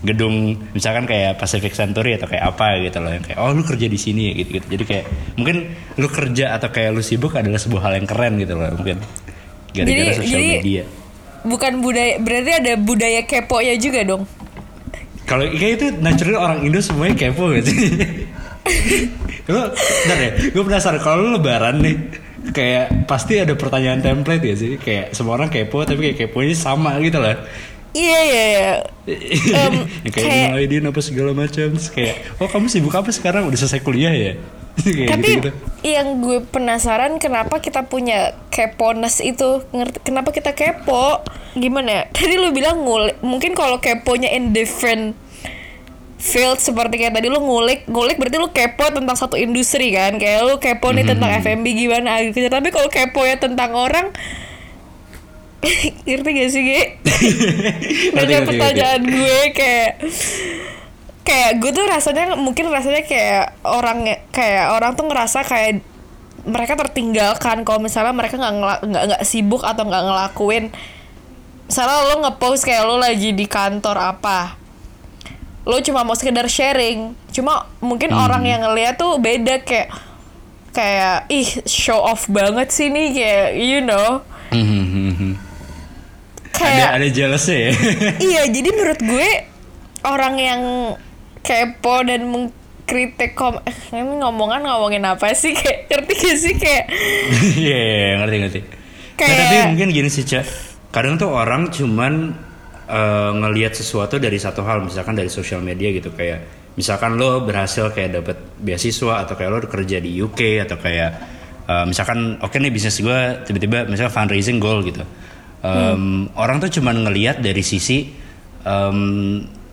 gedung 0.00 0.34
misalkan 0.72 1.04
kayak 1.04 1.36
Pacific 1.36 1.70
Century 1.70 2.16
atau 2.16 2.24
kayak 2.24 2.44
apa 2.48 2.80
gitu 2.80 2.98
loh. 2.98 3.10
Yang 3.10 3.24
kayak 3.26 3.38
oh 3.38 3.50
lu 3.50 3.62
kerja 3.62 3.86
di 3.86 3.96
sini 3.96 4.22
ya 4.26 4.32
gitu 4.34 4.50
gitu 4.54 4.66
jadi 4.70 4.84
kayak 4.84 5.04
mungkin 5.34 5.56
lu 5.94 6.08
kerja 6.08 6.44
atau 6.52 6.68
kayak 6.68 6.90
lu 6.90 7.00
sibuk 7.00 7.32
adalah 7.32 7.56
sebuah 7.56 7.82
hal 7.82 7.92
yang 7.96 8.06
keren 8.06 8.36
gitu 8.36 8.54
loh 8.54 8.68
mungkin. 8.72 8.98
Gara-gara 9.70 10.12
sosial 10.14 10.36
jadi- 10.36 10.54
media. 10.58 10.84
bukan 11.40 11.80
budaya 11.80 12.18
berarti 12.18 12.52
ada 12.54 12.72
budaya 12.76 13.20
kepo 13.22 13.60
ya 13.60 13.72
juga 13.74 14.02
dong? 14.02 14.28
Kalau 15.22 15.46
kayak 15.46 15.72
itu 15.78 15.86
natural 15.96 16.36
orang 16.38 16.58
Indo 16.60 16.82
semuanya 16.82 17.14
kepo 17.16 17.54
sih 17.56 17.78
lu 19.50 19.60
bentar 19.74 20.18
ya 20.18 20.30
gue 20.52 20.62
penasaran 20.62 21.00
kalau 21.02 21.26
lu 21.26 21.30
lebaran 21.38 21.82
nih 21.82 21.96
kayak 22.54 23.04
pasti 23.04 23.36
ada 23.36 23.52
pertanyaan 23.52 24.00
template 24.00 24.40
ya 24.40 24.54
sih? 24.56 24.72
Kayak 24.80 25.12
semua 25.12 25.36
orang 25.36 25.52
kepo 25.52 25.84
tapi 25.84 26.10
kayak 26.10 26.30
keponya 26.30 26.56
sama 26.56 26.96
gitu 27.04 27.20
loh 27.20 27.36
iya 27.90 28.20
iya 28.22 28.44
iya. 28.46 28.70
Yang 30.06 30.14
kayak 30.14 30.62
kayak- 30.62 30.86
apa 30.94 31.00
segala 31.02 31.30
macam 31.34 31.68
kayak 31.74 32.16
oh 32.38 32.46
kamu 32.46 32.66
sibuk 32.70 32.94
apa 32.94 33.10
sekarang? 33.10 33.50
Udah 33.50 33.58
selesai 33.58 33.82
kuliah 33.82 34.14
ya? 34.14 34.32
Kayak 34.80 35.08
tapi 35.12 35.28
gitu-gitu. 35.34 35.50
yang 35.82 36.22
gue 36.22 36.38
penasaran 36.46 37.18
kenapa 37.18 37.58
kita 37.58 37.84
punya 37.90 38.38
keponess 38.54 39.18
itu? 39.18 39.66
Kenapa 40.06 40.30
kita 40.30 40.54
kepo? 40.54 41.20
Gimana 41.58 41.90
ya? 41.90 42.02
Tadi 42.14 42.38
lu 42.38 42.54
bilang 42.54 42.78
mungkin 43.20 43.58
kalau 43.58 43.82
keponya 43.82 44.30
in 44.30 44.54
different 44.54 45.18
field 46.20 46.60
seperti 46.60 47.00
kayak 47.00 47.16
tadi 47.16 47.32
lu 47.32 47.40
ngulik 47.40 47.88
ngulik 47.88 48.20
berarti 48.20 48.36
lu 48.36 48.52
kepo 48.52 48.92
tentang 48.92 49.16
satu 49.16 49.40
industri 49.40 49.88
kan? 49.96 50.20
Kayak 50.20 50.44
lu 50.44 50.54
kepo 50.60 50.92
nih 50.92 51.08
tentang 51.08 51.32
F&B 51.40 51.64
gimana 51.72 52.20
agriculture 52.20 52.52
tapi 52.52 52.68
kalau 52.68 52.88
kepo 52.92 53.24
ya 53.24 53.40
tentang 53.40 53.72
orang 53.72 54.12
ngerti 56.06 56.28
gak 56.36 56.50
sih 56.52 56.62
Ge? 56.62 56.82
Ngerti, 57.00 58.16
Banyak 58.16 58.40
ngerti, 58.44 58.48
pertanyaan 58.48 59.02
gue 59.04 59.40
kayak 59.56 59.92
kayak 61.24 61.50
gue 61.60 61.70
tuh 61.72 61.84
rasanya 61.88 62.36
mungkin 62.36 62.68
rasanya 62.68 63.04
kayak 63.04 63.60
orang 63.64 64.08
kayak 64.32 64.76
orang 64.76 64.96
tuh 64.96 65.04
ngerasa 65.08 65.44
kayak 65.44 65.84
mereka 66.48 66.76
tertinggalkan 66.76 67.64
kalau 67.68 67.80
misalnya 67.80 68.16
mereka 68.16 68.40
nggak 68.40 68.88
nggak 68.88 69.04
nggak 69.12 69.22
sibuk 69.24 69.60
atau 69.64 69.84
nggak 69.84 70.04
ngelakuin. 70.04 70.72
Misalnya 71.68 71.96
lo 72.08 72.14
ngepost 72.24 72.64
kayak 72.64 72.84
lo 72.88 72.96
lagi 72.96 73.36
di 73.36 73.44
kantor 73.44 74.16
apa 74.16 74.59
lo 75.70 75.78
cuma 75.80 76.02
mau 76.02 76.12
sekedar 76.12 76.44
sharing. 76.44 77.14
Cuma 77.30 77.70
mungkin 77.78 78.10
orang 78.10 78.42
yang 78.42 78.60
ngeliat 78.60 78.98
tuh 78.98 79.16
beda 79.16 79.62
kayak 79.62 79.94
kayak 80.70 81.26
ih 81.28 81.46
show 81.64 81.98
off 81.98 82.26
banget 82.26 82.68
sih 82.68 82.90
nih 82.90 83.06
kayak 83.10 83.48
you 83.54 83.80
know. 83.80 84.26
Ada 86.50 86.58
kayak 86.58 86.88
ada 86.92 87.06
jealousnya 87.08 87.56
ya? 87.56 87.72
Iya 88.28 88.42
jadi 88.50 88.68
menurut 88.68 89.00
gue 89.00 89.28
orang 90.02 90.34
yang 90.36 90.60
kepo 91.40 92.04
dan 92.04 92.28
mengkritik 92.28 93.32
kom 93.32 93.56
eh, 93.62 93.76
ini 93.90 94.20
ngomongan 94.20 94.60
ngomongin 94.60 95.06
apa 95.06 95.32
sih? 95.32 95.54
Kayak 95.54 95.88
ngerti 95.88 96.12
gak 96.18 96.36
sih? 96.36 96.54
Kayak 96.58 96.84
Iya, 97.62 97.78
iya, 97.78 97.96
iya, 97.96 98.14
ngerti 98.18 98.36
ngerti. 98.36 98.60
Nah, 98.60 98.76
Kayak- 99.16 99.38
tapi 99.40 99.56
mungkin 99.72 99.88
gini 99.90 100.08
sih, 100.08 100.24
Cak. 100.24 100.44
Kadang 100.90 101.16
tuh 101.16 101.30
orang 101.30 101.70
cuman 101.70 102.34
eh, 102.90 103.30
ngelihat 103.32 103.72
sesuatu 103.72 104.18
dari 104.18 104.36
satu 104.36 104.60
hal, 104.60 104.82
misalkan 104.82 105.14
dari 105.14 105.30
sosial 105.30 105.62
media 105.62 105.88
gitu 105.90 106.10
kayak 106.10 106.42
misalkan 106.74 107.14
lo 107.14 107.42
berhasil 107.42 107.90
kayak 107.90 108.10
dapet 108.18 108.36
beasiswa 108.58 109.22
atau 109.22 109.34
kayak 109.34 109.50
lo 109.50 109.58
kerja 109.62 109.98
di 109.98 110.18
UK 110.18 110.66
atau 110.66 110.76
kayak 110.76 111.10
eh, 111.64 111.84
misalkan 111.86 112.36
oke 112.36 112.52
nih 112.52 112.68
bisnis 112.68 112.98
gue 112.98 113.18
tiba-tiba 113.44 113.86
misalnya 113.86 114.10
fundraising 114.10 114.58
goal 114.58 114.82
gitu. 114.82 115.06
Em, 115.60 116.24
Orang 116.34 116.56
tuh 116.56 116.72
cuman 116.72 117.04
ngelihat 117.04 117.38
dari 117.38 117.60
sisi 117.60 118.08
em, 118.64 118.98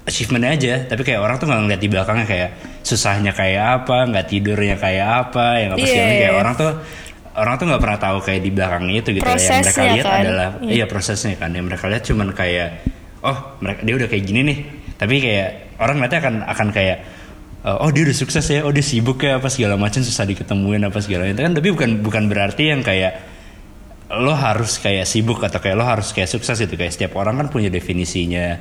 achievementnya 0.03 0.51
aja, 0.51 0.73
tapi 0.85 1.03
kayak 1.03 1.19
orang 1.19 1.35
tuh 1.35 1.47
nggak 1.47 1.61
ngeliat 1.63 1.81
di 1.81 1.89
belakangnya 1.89 2.25
kayak 2.25 2.49
susahnya 2.79 3.31
kayak 3.31 3.83
apa, 3.83 4.07
nggak 4.07 4.25
tidurnya 4.27 4.75
kayak 4.75 5.07
apa, 5.27 5.47
yang 5.59 5.69
apa 5.75 5.83
Iya, 5.83 5.91
segala 5.91 6.11
kayak 6.13 6.33
orang 6.35 6.53
tuh 6.55 6.71
orang 7.37 7.53
tuh 7.55 7.65
nggak 7.67 7.81
pernah 7.83 7.99
tahu 8.01 8.17
kayak 8.19 8.41
di 8.41 8.51
belakangnya 8.51 8.93
itu 8.97 9.09
gitu 9.13 9.21
yang 9.21 9.29
mereka 9.29 9.39
Prosesnya 9.63 9.87
lihat 9.93 10.05
kan. 10.07 10.19
adalah 10.23 10.49
Iya. 10.57 10.71
iya 10.73 10.85
prosesnya 10.87 11.35
kan 11.35 11.49
yang 11.51 11.65
mereka 11.67 11.85
lihat 11.87 12.03
cuman 12.03 12.27
kayak 12.33 12.69
oh 13.23 13.37
mereka 13.63 13.79
dia 13.85 13.95
udah 13.97 14.07
kayak 14.09 14.23
gini 14.25 14.41
nih. 14.43 14.57
Tapi 14.97 15.15
kayak 15.21 15.49
orang 15.77 16.01
ngeliatnya 16.01 16.19
akan 16.25 16.35
akan 16.45 16.67
kayak 16.73 16.97
uh, 17.65 17.77
oh 17.85 17.89
dia 17.93 18.03
udah 18.09 18.17
sukses 18.17 18.45
ya 18.49 18.65
oh 18.65 18.73
dia 18.73 18.81
sibuk 18.81 19.21
ya 19.21 19.37
apa 19.37 19.49
segala 19.53 19.77
macam 19.77 20.01
susah 20.01 20.25
diketemuin 20.25 20.89
apa 20.89 20.97
segala 21.01 21.29
itu 21.29 21.37
kan 21.37 21.53
tapi 21.53 21.69
bukan 21.69 22.01
bukan 22.01 22.23
berarti 22.29 22.73
yang 22.73 22.81
kayak 22.81 23.37
lo 24.07 24.31
harus 24.33 24.79
kayak 24.79 25.03
sibuk 25.03 25.43
atau 25.43 25.59
kayak 25.59 25.75
lo 25.75 25.85
harus 25.85 26.15
kayak 26.15 26.31
sukses 26.31 26.57
gitu. 26.57 26.73
Kayak 26.73 26.93
setiap 26.95 27.13
orang 27.19 27.37
kan 27.37 27.47
punya 27.53 27.67
definisinya 27.67 28.57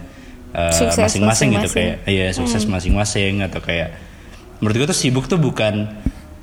uh, 0.53 0.73
Sukses 0.75 0.99
masing-masing 0.99 1.55
gitu. 1.55 1.71
masing-masing. 1.71 2.03
kayak 2.03 2.11
iya 2.11 2.27
sukses 2.35 2.65
masing-masing 2.67 3.45
atau 3.47 3.61
kayak 3.63 3.95
menurut 4.59 4.75
gue 4.85 4.89
tuh 4.89 4.99
sibuk 4.99 5.29
tuh 5.29 5.37
bukan 5.37 5.87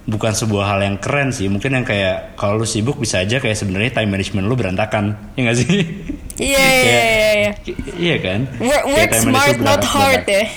bukan 0.04 0.34
sebuah 0.36 0.76
hal 0.76 0.80
yang 0.84 0.98
keren 1.00 1.32
sih. 1.32 1.48
Mungkin 1.48 1.72
yang 1.80 1.86
kayak 1.88 2.36
kalau 2.36 2.60
lu 2.60 2.68
sibuk 2.68 3.00
bisa 3.00 3.24
aja 3.24 3.40
kayak 3.40 3.56
sebenarnya 3.56 3.92
time 3.96 4.12
management 4.12 4.46
lu 4.48 4.56
berantakan. 4.60 5.16
Ya 5.36 5.52
gak 5.52 5.58
sih? 5.60 5.72
Iya 6.34 6.66
iya 6.66 6.82
iya 6.82 7.32
iya. 7.38 7.52
Iya 7.94 8.16
kan? 8.26 8.40
Work, 8.58 8.86
work 8.90 9.12
smart 9.22 9.58
not 9.62 9.86
hard 9.86 10.26
ya. 10.26 10.50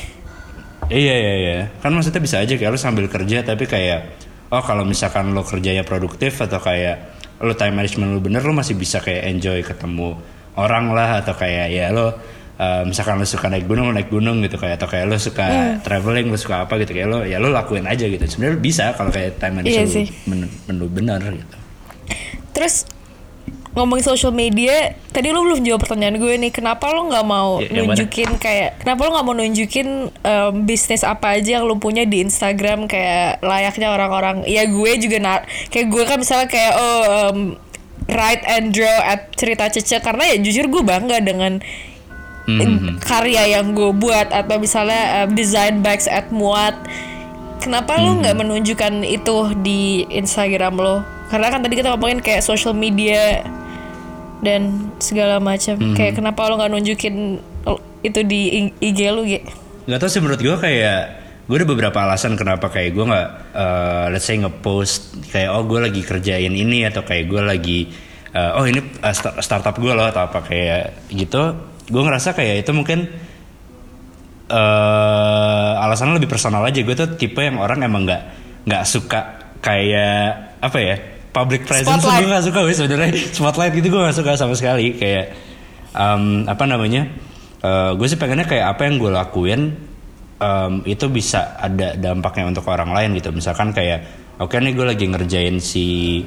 Iya 0.88 1.14
iya 1.20 1.34
iya. 1.36 1.58
Kan 1.84 1.92
maksudnya 1.92 2.24
bisa 2.24 2.40
aja 2.40 2.56
kayak 2.56 2.72
lu 2.72 2.80
sambil 2.80 3.04
kerja 3.12 3.44
tapi 3.44 3.68
kayak 3.68 4.08
oh 4.50 4.62
kalau 4.64 4.88
misalkan 4.88 5.36
lo 5.36 5.44
kerjanya 5.44 5.84
produktif 5.84 6.40
atau 6.40 6.64
kayak 6.64 7.12
lo 7.44 7.52
time 7.52 7.76
management 7.76 8.08
lu 8.16 8.20
bener 8.24 8.40
lo 8.40 8.56
masih 8.56 8.72
bisa 8.72 9.04
kayak 9.04 9.28
enjoy 9.28 9.60
ketemu 9.60 10.16
orang 10.56 10.96
lah 10.96 11.20
atau 11.20 11.36
kayak 11.36 11.68
ya 11.68 11.92
lo 11.92 12.16
uh, 12.56 12.82
misalkan 12.82 13.16
lo 13.16 13.24
suka 13.24 13.46
naik 13.46 13.64
gunung 13.64 13.86
lo 13.86 13.92
naik 13.92 14.08
gunung 14.08 14.40
gitu 14.40 14.56
kayak 14.56 14.76
atau 14.76 14.86
kayak 14.86 15.06
lo 15.06 15.16
suka 15.16 15.46
traveling 15.80 16.26
lo 16.26 16.36
suka 16.36 16.62
apa 16.62 16.76
gitu 16.78 16.92
kayak 16.92 17.06
lo 17.06 17.18
ya 17.22 17.36
lo 17.36 17.48
lakuin 17.48 17.84
aja 17.84 18.04
gitu. 18.04 18.22
Sebenarnya 18.22 18.58
bisa 18.58 18.84
kalau 18.92 19.08
kayak 19.08 19.36
time 19.36 19.60
Iya 19.60 19.82
management 19.82 19.90
sih. 19.90 20.06
lu 20.06 20.34
men- 20.34 20.52
men- 20.66 20.88
bener 20.88 21.20
gitu. 21.34 21.56
terus 22.50 22.88
ngomongin 23.72 24.00
social 24.02 24.32
media 24.32 24.72
tadi 25.06 25.28
lu 25.28 25.44
belum 25.44 25.60
jawab 25.60 25.84
pertanyaan 25.84 26.16
gue 26.16 26.32
nih 26.38 26.48
kenapa 26.48 26.88
lu 26.88 27.12
nggak 27.12 27.26
mau 27.26 27.60
Ya, 27.60 27.68
yang 27.70 27.84
mana? 27.84 28.00
nunjukin 28.00 28.30
kayak 28.38 28.80
kenapa 28.80 29.00
lu 29.04 29.10
nggak 29.12 29.26
mau 29.26 29.36
nunjukin 29.36 29.88
em, 30.08 30.52
bisnis 30.64 31.04
apa 31.04 31.36
aja 31.36 31.60
yang 31.60 31.68
lu 31.68 31.76
punya 31.76 32.02
di 32.02 32.24
Instagram 32.24 32.88
kayak 32.88 33.44
layaknya 33.44 33.92
orang-orang 33.92 34.48
ya 34.48 34.64
gue 34.64 34.92
juga 34.96 35.18
na- 35.18 35.44
kayak 35.68 35.86
gue 35.86 36.02
kan 36.02 36.16
misalnya 36.16 36.48
kayak 36.48 36.72
oh 36.74 37.02
em, 37.04 37.38
write 38.08 38.44
and 38.46 38.72
draw 38.72 38.96
at 39.04 39.28
cerita 39.34 39.68
cece 39.68 40.00
karena 40.00 40.24
ya 40.24 40.36
jujur 40.38 40.72
gue 40.72 40.80
bangga 40.80 41.20
dengan 41.20 41.60
Mhm. 42.46 43.02
karya 43.02 43.42
yang 43.50 43.70
gue 43.70 43.90
buat 43.92 44.30
atau 44.30 44.56
misalnya 44.56 45.24
em, 45.24 45.34
design 45.34 45.82
bags 45.82 46.06
at 46.06 46.30
muat 46.30 46.78
kenapa 47.58 47.98
lu 47.98 48.20
nggak 48.20 48.36
menunjukkan 48.36 49.02
itu 49.02 49.36
di 49.58 49.80
Instagram 50.06 50.76
lo? 50.76 50.96
Karena 51.26 51.50
kan 51.50 51.58
tadi 51.58 51.74
kita 51.74 51.90
ngomongin 51.90 52.22
kayak 52.22 52.40
social 52.40 52.70
media 52.70 53.42
dan 54.38 54.70
segala 54.96 55.40
macam. 55.40 55.74
Kayak 55.92 56.14
kenapa 56.14 56.46
lo 56.46 56.54
nggak 56.56 56.70
nunjukin 56.70 57.40
itu 58.00 58.20
di 58.22 58.40
IG 58.78 58.98
lu 59.10 59.26
gitu 59.26 59.50
Gak 59.84 59.98
tau 59.98 60.06
sih 60.06 60.22
menurut 60.22 60.38
gue 60.38 60.54
kayak 60.54 61.00
gue 61.46 61.56
ada 61.56 61.66
beberapa 61.66 61.98
alasan 62.00 62.34
kenapa 62.34 62.66
kayak 62.68 62.90
gue 62.92 63.04
nggak 63.04 63.28
eh, 63.52 64.04
let's 64.10 64.22
say 64.22 64.34
ngepost 64.34 65.14
kayak 65.30 65.50
oh 65.50 65.62
gue 65.62 65.78
lagi 65.80 66.02
kerjain 66.02 66.50
ini 66.50 66.82
atau 66.82 67.02
kayak 67.02 67.26
gue 67.26 67.38
lagi 67.40 67.80
eh, 68.28 68.50
oh 68.52 68.62
ini 68.62 68.78
eh, 68.78 69.14
sta- 69.14 69.38
startup 69.38 69.74
gue 69.74 69.90
loh 69.90 70.06
atau 70.06 70.26
apa 70.26 70.42
kayak 70.42 71.06
gitu 71.08 71.54
gue 71.86 72.02
ngerasa 72.02 72.34
kayak 72.34 72.66
itu 72.66 72.70
mungkin 72.74 73.06
eh 74.46 75.72
alasannya 75.82 76.18
lebih 76.22 76.30
personal 76.30 76.62
aja. 76.62 76.78
Gue 76.82 76.94
tuh 76.94 77.18
tipe 77.18 77.42
yang 77.42 77.58
orang 77.58 77.82
emang 77.82 78.06
nggak 78.06 78.22
nggak 78.66 78.82
suka 78.86 79.20
kayak 79.62 80.58
apa 80.62 80.78
ya 80.78 80.96
public 81.34 81.66
presence 81.66 82.00
Spotlight. 82.02 82.22
gue 82.22 82.30
nggak 82.30 82.44
suka 82.46 82.58
gue 82.62 82.74
sebenarnya 82.74 83.10
spotlight 83.34 83.72
gitu 83.74 83.86
gue 83.90 84.00
nggak 84.06 84.16
suka 84.16 84.30
sama 84.38 84.54
sekali. 84.54 84.94
Kayak 84.94 85.34
em, 85.94 86.46
apa 86.46 86.64
namanya 86.66 87.10
eh, 87.62 87.90
gue 87.94 88.06
sih 88.06 88.18
pengennya 88.18 88.46
kayak 88.46 88.66
apa 88.78 88.82
yang 88.86 89.02
gue 89.02 89.10
lakuin 89.10 89.60
em, 90.38 90.72
itu 90.86 91.06
bisa 91.10 91.58
ada 91.58 91.98
dampaknya 91.98 92.46
untuk 92.50 92.66
orang 92.70 92.94
lain 92.94 93.18
gitu. 93.18 93.34
Misalkan 93.34 93.74
kayak 93.74 94.06
oke 94.38 94.54
nih 94.54 94.72
gue 94.74 94.86
lagi 94.86 95.04
ngerjain 95.10 95.58
si 95.58 96.22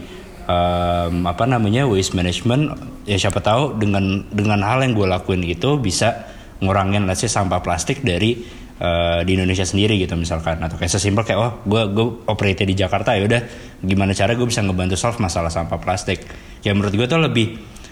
em, 0.50 1.16
apa 1.30 1.46
namanya 1.46 1.86
waste 1.86 2.18
management 2.18 2.74
ya 3.06 3.22
siapa 3.22 3.40
tahu 3.40 3.78
dengan 3.78 4.26
dengan 4.34 4.66
hal 4.66 4.82
yang 4.82 4.98
gue 4.98 5.06
lakuin 5.06 5.46
itu 5.46 5.78
bisa 5.78 6.26
ngurangin 6.60 7.06
let's 7.06 7.24
sampah 7.24 7.62
plastik 7.62 8.02
dari 8.02 8.42
eh, 8.82 9.20
di 9.24 9.32
Indonesia 9.38 9.64
sendiri 9.64 9.96
gitu 10.02 10.18
misalkan 10.18 10.58
atau 10.60 10.76
kayak 10.76 10.92
sesimpel 10.92 11.24
kayak 11.24 11.40
oh 11.40 11.52
gue 11.64 11.82
gue 11.94 12.08
operate 12.28 12.66
di 12.66 12.76
Jakarta 12.76 13.14
ya 13.14 13.24
udah 13.30 13.42
gimana 13.86 14.12
cara 14.18 14.34
gue 14.34 14.48
bisa 14.50 14.66
ngebantu 14.66 14.98
solve 14.98 15.22
masalah 15.22 15.54
sampah 15.54 15.78
plastik 15.78 16.26
ya 16.66 16.74
menurut 16.74 16.92
gue 16.98 17.08
tuh 17.08 17.22
lebih 17.22 17.48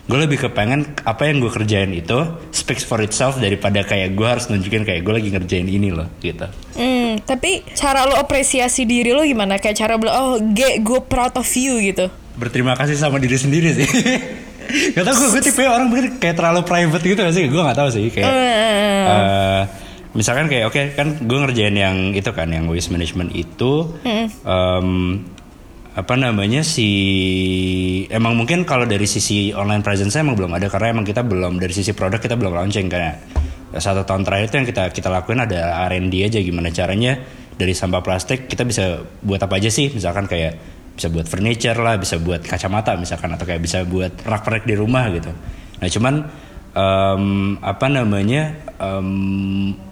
gue 0.07 0.19
lebih 0.23 0.39
kepengen 0.39 1.03
apa 1.03 1.27
yang 1.27 1.43
gue 1.43 1.51
kerjain 1.51 1.91
itu 1.91 2.15
speaks 2.55 2.87
for 2.87 3.03
itself 3.03 3.39
daripada 3.43 3.83
kayak 3.83 4.15
gue 4.15 4.27
harus 4.27 4.47
nunjukin 4.47 4.87
kayak 4.87 5.03
gue 5.03 5.13
lagi 5.13 5.29
ngerjain 5.35 5.67
ini 5.67 5.91
loh 5.91 6.07
gitu 6.23 6.47
Hmm, 6.77 7.25
tapi 7.25 7.65
cara 7.73 8.05
lo 8.05 8.13
apresiasi 8.13 8.85
diri 8.85 9.09
lo 9.09 9.25
gimana? 9.25 9.57
Kayak 9.57 9.77
cara 9.81 9.93
bilang, 9.97 10.13
oh, 10.13 10.35
gue 10.53 11.01
proud 11.09 11.33
of 11.33 11.49
you 11.57 11.81
gitu. 11.81 12.05
Berterima 12.37 12.77
kasih 12.77 12.95
sama 12.95 13.17
diri 13.17 13.35
sendiri 13.35 13.73
sih. 13.73 13.89
Gak 14.67 15.03
tau 15.07 15.15
gue, 15.15 15.27
gue 15.31 15.43
tipe 15.47 15.63
orang 15.63 15.87
mungkin 15.87 16.19
kayak 16.19 16.35
terlalu 16.35 16.61
private 16.67 17.03
gitu 17.03 17.21
gak 17.23 17.35
sih? 17.35 17.47
Gue 17.47 17.61
gak 17.63 17.77
tahu 17.79 17.87
sih 17.87 18.11
kayak 18.11 18.27
eh, 18.27 19.61
Misalkan 20.11 20.51
kayak 20.51 20.65
oke 20.67 20.81
kan 20.91 21.07
gue 21.23 21.37
ngerjain 21.39 21.71
yang 21.71 22.11
itu 22.11 22.27
kan 22.35 22.51
Yang 22.51 22.65
waste 22.75 22.91
management 22.91 23.31
itu 23.31 23.95
em, 24.43 25.23
Apa 25.95 26.19
namanya 26.19 26.67
si 26.67 26.89
Emang 28.11 28.35
mungkin 28.35 28.67
kalau 28.67 28.83
dari 28.83 29.07
sisi 29.07 29.55
online 29.55 29.87
presence 29.87 30.19
emang 30.19 30.35
belum 30.35 30.51
ada 30.51 30.67
Karena 30.67 30.91
emang 30.91 31.07
kita 31.07 31.23
belum 31.23 31.63
Dari 31.63 31.71
sisi 31.71 31.95
produk 31.95 32.19
kita 32.19 32.35
belum 32.35 32.51
launching 32.51 32.91
Karena 32.91 33.15
satu 33.77 34.07
tahun 34.07 34.23
terakhir 34.23 34.47
itu 34.47 34.55
yang 34.63 34.67
kita 34.67 34.83
kita 34.95 35.09
lakuin 35.11 35.43
ada 35.43 35.83
R&D 35.91 36.13
aja 36.23 36.39
gimana 36.39 36.71
caranya 36.71 37.19
dari 37.57 37.73
sampah 37.73 37.99
plastik 37.99 38.47
kita 38.47 38.63
bisa 38.63 39.01
buat 39.25 39.41
apa 39.41 39.57
aja 39.57 39.67
sih? 39.67 39.89
Misalkan 39.91 40.29
kayak 40.29 40.76
bisa 40.97 41.13
buat 41.13 41.29
furniture 41.29 41.77
lah 41.77 42.01
bisa 42.01 42.17
buat 42.17 42.41
kacamata 42.41 42.97
misalkan 42.97 43.29
atau 43.29 43.45
kayak 43.45 43.61
bisa 43.61 43.85
buat 43.85 44.09
rak-rak 44.25 44.65
di 44.65 44.73
rumah 44.73 45.05
gitu. 45.13 45.29
Nah 45.77 45.87
cuman 45.87 46.13
em, 46.73 47.23
apa 47.61 47.85
namanya 47.85 48.57
em, 48.81 49.07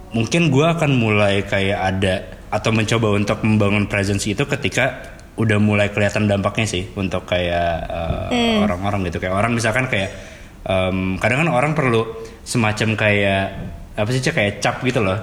mungkin 0.09 0.49
gue 0.49 0.65
akan 0.65 0.91
mulai 0.97 1.45
kayak 1.45 1.79
ada 1.79 2.15
atau 2.49 2.73
mencoba 2.73 3.13
untuk 3.13 3.37
membangun 3.45 3.85
presence 3.85 4.25
itu 4.25 4.49
ketika 4.49 5.13
udah 5.35 5.59
mulai 5.59 5.91
kelihatan 5.91 6.25
dampaknya 6.25 6.65
sih 6.65 6.83
untuk 6.95 7.27
kayak 7.29 7.85
eh, 8.31 8.63
orang-orang 8.65 9.05
gitu. 9.11 9.21
Kayak 9.21 9.35
orang 9.37 9.51
misalkan 9.53 9.85
kayak 9.85 10.09
em, 10.65 11.21
kadang 11.21 11.45
kan 11.45 11.49
orang 11.53 11.71
perlu 11.77 12.01
semacam 12.41 12.97
kayak 12.97 13.43
apa 13.93 14.09
sih 14.09 14.25
kayak 14.25 14.57
cap 14.57 14.81
gitu 14.81 15.05
loh. 15.05 15.19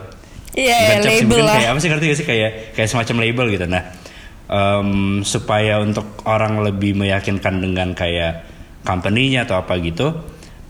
Iya, 0.52 0.76
Bukan 0.76 0.94
ya, 0.94 1.00
cap 1.00 1.10
sih, 1.10 1.16
label 1.24 1.28
mungkin 1.32 1.44
lah. 1.48 1.56
kayak 1.56 1.68
apa 1.72 1.78
sih 1.80 1.88
ngerti 1.88 2.04
gak 2.06 2.18
sih? 2.20 2.26
Kayak 2.28 2.50
kayak 2.76 2.88
semacam 2.92 3.16
label 3.24 3.46
gitu. 3.50 3.64
Nah 3.66 3.82
em, 4.52 5.24
supaya 5.24 5.80
untuk 5.80 6.20
orang 6.28 6.60
lebih 6.60 6.92
meyakinkan 6.92 7.64
dengan 7.64 7.96
kayak 7.96 8.44
company-nya 8.84 9.48
atau 9.48 9.64
apa 9.64 9.80
gitu 9.80 10.12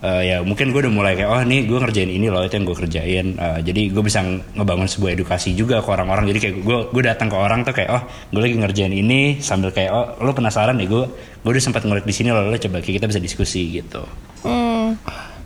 eh, 0.03 0.35
ya 0.35 0.37
mungkin 0.43 0.75
gue 0.75 0.81
udah 0.83 0.93
mulai 0.93 1.15
kayak 1.15 1.31
oh 1.31 1.43
nih 1.47 1.67
gue 1.71 1.79
ngerjain 1.79 2.11
ini 2.11 2.27
loh 2.27 2.43
itu 2.43 2.59
yang 2.59 2.67
gue 2.67 2.77
kerjain. 2.77 3.27
Eh, 3.39 3.59
jadi 3.63 3.83
gue 3.95 4.03
bisa 4.03 4.19
ngebangun 4.59 4.91
sebuah 4.91 5.15
edukasi 5.15 5.55
juga 5.55 5.79
ke 5.79 5.89
orang-orang. 5.89 6.27
Jadi 6.35 6.39
kayak 6.43 6.55
gue 6.63 6.79
gue 6.91 7.03
datang 7.07 7.31
ke 7.31 7.39
orang 7.39 7.63
tuh 7.63 7.75
kayak 7.75 7.91
oh 7.91 8.03
gue 8.35 8.41
lagi 8.43 8.57
ngerjain 8.59 8.95
ini 8.95 9.39
sambil 9.39 9.71
kayak 9.71 9.91
oh 9.95 10.07
lo 10.21 10.35
penasaran 10.35 10.75
nih 10.75 10.91
gue 10.91 11.05
gue 11.43 11.51
udah 11.55 11.63
sempat 11.63 11.87
ngulik 11.87 12.07
di 12.07 12.15
sini 12.15 12.35
loh 12.35 12.51
lo 12.51 12.59
coba 12.59 12.83
kayak 12.83 13.03
kita 13.03 13.07
bisa 13.07 13.21
diskusi 13.23 13.79
gitu. 13.79 14.03
Hmm. 14.43 14.99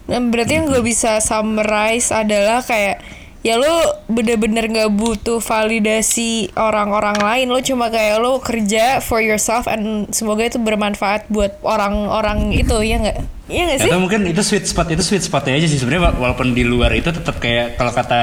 Dan 0.06 0.30
berarti 0.30 0.62
yang 0.62 0.66
gue 0.70 0.80
bisa 0.86 1.18
summarize 1.18 2.14
adalah 2.14 2.62
kayak 2.62 3.02
ya 3.40 3.54
lo 3.54 3.74
bener-bener 4.06 4.66
gak 4.66 4.90
butuh 4.90 5.38
validasi 5.38 6.50
orang-orang 6.52 7.16
lain. 7.16 7.46
Lo 7.46 7.60
cuma 7.60 7.88
kayak 7.88 8.18
lo 8.18 8.38
kerja 8.38 8.98
for 8.98 9.18
yourself 9.18 9.64
and 9.64 10.10
semoga 10.10 10.44
itu 10.44 10.56
bermanfaat 10.56 11.26
buat 11.26 11.58
orang-orang 11.60 12.52
itu 12.52 12.74
ya 12.80 12.96
nggak? 12.98 13.18
Iya 13.46 13.62
nggak 13.64 13.78
sih? 13.78 13.88
Atau 13.88 14.00
mungkin 14.00 14.20
itu 14.24 14.42
sweet 14.42 14.64
spot 14.64 14.88
itu 14.88 15.00
sweet 15.00 15.22
spotnya 15.22 15.54
aja 15.54 15.64
sih 15.64 15.76
sebenarnya 15.76 16.10
wa- 16.10 16.18
walaupun 16.20 16.50
di 16.50 16.62
luar 16.62 16.90
itu 16.92 17.06
tetap 17.06 17.36
kayak 17.36 17.74
kalau 17.74 17.90
kata 17.90 18.22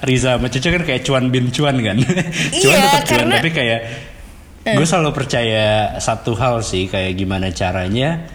Riza 0.00 0.38
sama 0.38 0.46
Cucu 0.46 0.68
kan 0.68 0.82
kayak 0.84 1.02
cuan 1.02 1.24
bin 1.28 1.50
cuan 1.50 1.74
kan. 1.76 1.96
cuan 2.62 2.70
Iya, 2.72 2.86
tetap 2.88 3.02
cuan 3.04 3.18
karena- 3.26 3.36
tapi 3.36 3.50
kayak 3.50 3.80
gue 4.62 4.86
selalu 4.86 5.10
percaya 5.10 5.66
satu 5.96 6.36
hal 6.36 6.60
sih 6.60 6.86
kayak 6.86 7.16
gimana 7.16 7.50
caranya 7.50 8.28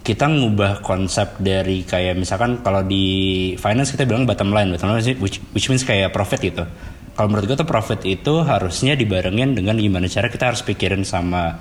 kita 0.00 0.32
ngubah 0.32 0.80
konsep 0.80 1.36
dari 1.36 1.84
kayak 1.84 2.16
misalkan 2.16 2.64
kalau 2.64 2.80
di 2.80 3.52
finance 3.60 3.92
kita 3.92 4.08
bilang 4.08 4.24
bottom 4.24 4.48
line, 4.48 4.72
bottom 4.72 4.96
line 4.96 5.04
which, 5.20 5.44
which 5.52 5.68
means 5.68 5.84
kayak 5.84 6.08
profit 6.10 6.40
gitu. 6.40 6.64
Kalau 7.12 7.28
menurut 7.28 7.52
gue 7.52 7.58
tuh 7.60 7.68
profit 7.68 8.00
itu 8.08 8.40
harusnya 8.40 8.96
dibarengin 8.96 9.52
dengan 9.52 9.76
gimana 9.76 10.08
cara 10.08 10.32
kita 10.32 10.54
harus 10.54 10.64
pikirin 10.64 11.04
sama 11.04 11.52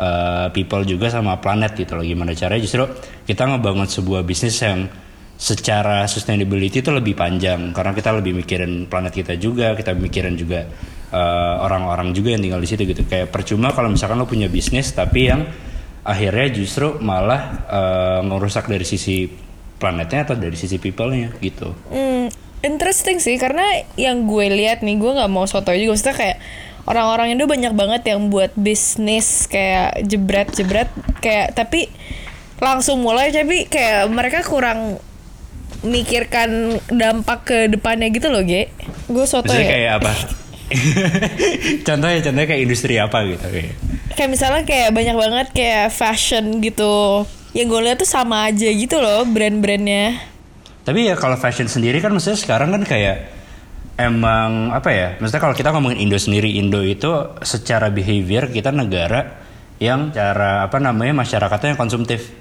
uh, 0.00 0.48
people 0.56 0.88
juga 0.88 1.12
sama 1.12 1.36
planet 1.36 1.76
gitu 1.76 2.00
loh. 2.00 2.04
Gimana 2.06 2.32
caranya 2.32 2.64
justru 2.64 2.88
kita 3.28 3.44
ngebangun 3.44 3.84
sebuah 3.84 4.24
bisnis 4.24 4.56
yang 4.64 4.88
secara 5.36 6.08
sustainability 6.08 6.80
itu 6.80 6.88
lebih 6.88 7.12
panjang. 7.12 7.76
Karena 7.76 7.92
kita 7.92 8.08
lebih 8.16 8.40
mikirin 8.40 8.88
planet 8.88 9.12
kita 9.12 9.36
juga 9.36 9.76
kita 9.76 9.92
mikirin 9.92 10.32
juga 10.32 10.64
uh, 11.12 11.60
orang-orang 11.60 12.16
juga 12.16 12.32
yang 12.32 12.40
tinggal 12.40 12.62
di 12.64 12.68
situ 12.72 12.88
gitu. 12.88 13.04
Kayak 13.04 13.28
percuma 13.28 13.68
kalau 13.76 13.92
misalkan 13.92 14.16
lo 14.16 14.24
punya 14.24 14.48
bisnis 14.48 14.96
tapi 14.96 15.28
yang 15.28 15.44
akhirnya 16.02 16.48
justru 16.50 16.98
malah 16.98 17.62
uh, 17.70 18.20
ngerusak 18.26 18.66
dari 18.66 18.82
sisi 18.82 19.30
planetnya 19.78 20.26
atau 20.26 20.36
dari 20.38 20.54
sisi 20.54 20.78
people-nya 20.78 21.34
gitu 21.38 21.74
Hmm, 21.90 22.30
interesting 22.62 23.22
sih 23.22 23.38
karena 23.38 23.86
yang 23.94 24.26
gue 24.26 24.46
lihat 24.50 24.82
nih 24.82 24.98
gue 24.98 25.12
nggak 25.14 25.30
mau 25.30 25.46
soto 25.46 25.70
juga 25.74 25.94
maksudnya 25.94 26.16
kayak 26.18 26.38
orang-orang 26.86 27.34
Indo 27.34 27.46
banyak 27.46 27.74
banget 27.74 28.02
yang 28.14 28.30
buat 28.30 28.50
bisnis 28.58 29.46
kayak 29.46 30.02
jebret-jebret 30.06 30.90
kayak 31.22 31.54
tapi 31.54 31.86
langsung 32.58 33.02
mulai 33.02 33.30
tapi 33.30 33.66
kayak 33.66 34.10
mereka 34.10 34.42
kurang 34.46 34.98
mikirkan 35.82 36.78
dampak 36.94 37.42
ke 37.42 37.58
depannya 37.66 38.06
gitu 38.14 38.30
loh, 38.30 38.46
Ge. 38.46 38.70
Gue 39.10 39.26
soto 39.26 39.50
ya. 39.50 39.66
kayak 39.66 39.92
apa 39.98 40.12
contohnya 41.86 42.18
contohnya 42.22 42.48
kayak 42.48 42.62
industri 42.62 42.96
apa 42.96 43.18
gitu 43.28 43.46
kayak 43.50 43.74
Kayak 44.12 44.30
misalnya 44.30 44.62
kayak 44.68 44.90
banyak 44.92 45.16
banget 45.16 45.46
kayak 45.56 45.88
fashion 45.92 46.60
gitu. 46.60 47.24
Yang 47.52 47.66
gue 47.68 47.80
lihat 47.84 47.98
tuh 48.00 48.08
sama 48.08 48.48
aja 48.48 48.68
gitu 48.68 48.96
loh 49.00 49.24
brand-brandnya. 49.28 50.20
Tapi 50.82 51.08
ya 51.08 51.14
kalau 51.14 51.36
fashion 51.36 51.68
sendiri 51.68 52.00
kan 52.02 52.10
maksudnya 52.10 52.40
sekarang 52.40 52.72
kan 52.74 52.82
kayak 52.84 53.28
emang 54.00 54.72
apa 54.72 54.90
ya? 54.90 55.08
Maksudnya 55.20 55.42
kalau 55.42 55.54
kita 55.54 55.68
ngomongin 55.70 56.00
Indo 56.02 56.18
sendiri, 56.18 56.58
Indo 56.58 56.80
itu 56.80 57.12
secara 57.44 57.92
behavior 57.92 58.48
kita 58.48 58.72
negara 58.72 59.40
yang 59.82 60.14
cara 60.14 60.66
apa 60.66 60.78
namanya 60.78 61.22
masyarakatnya 61.22 61.76
yang 61.76 61.80
konsumtif. 61.80 62.32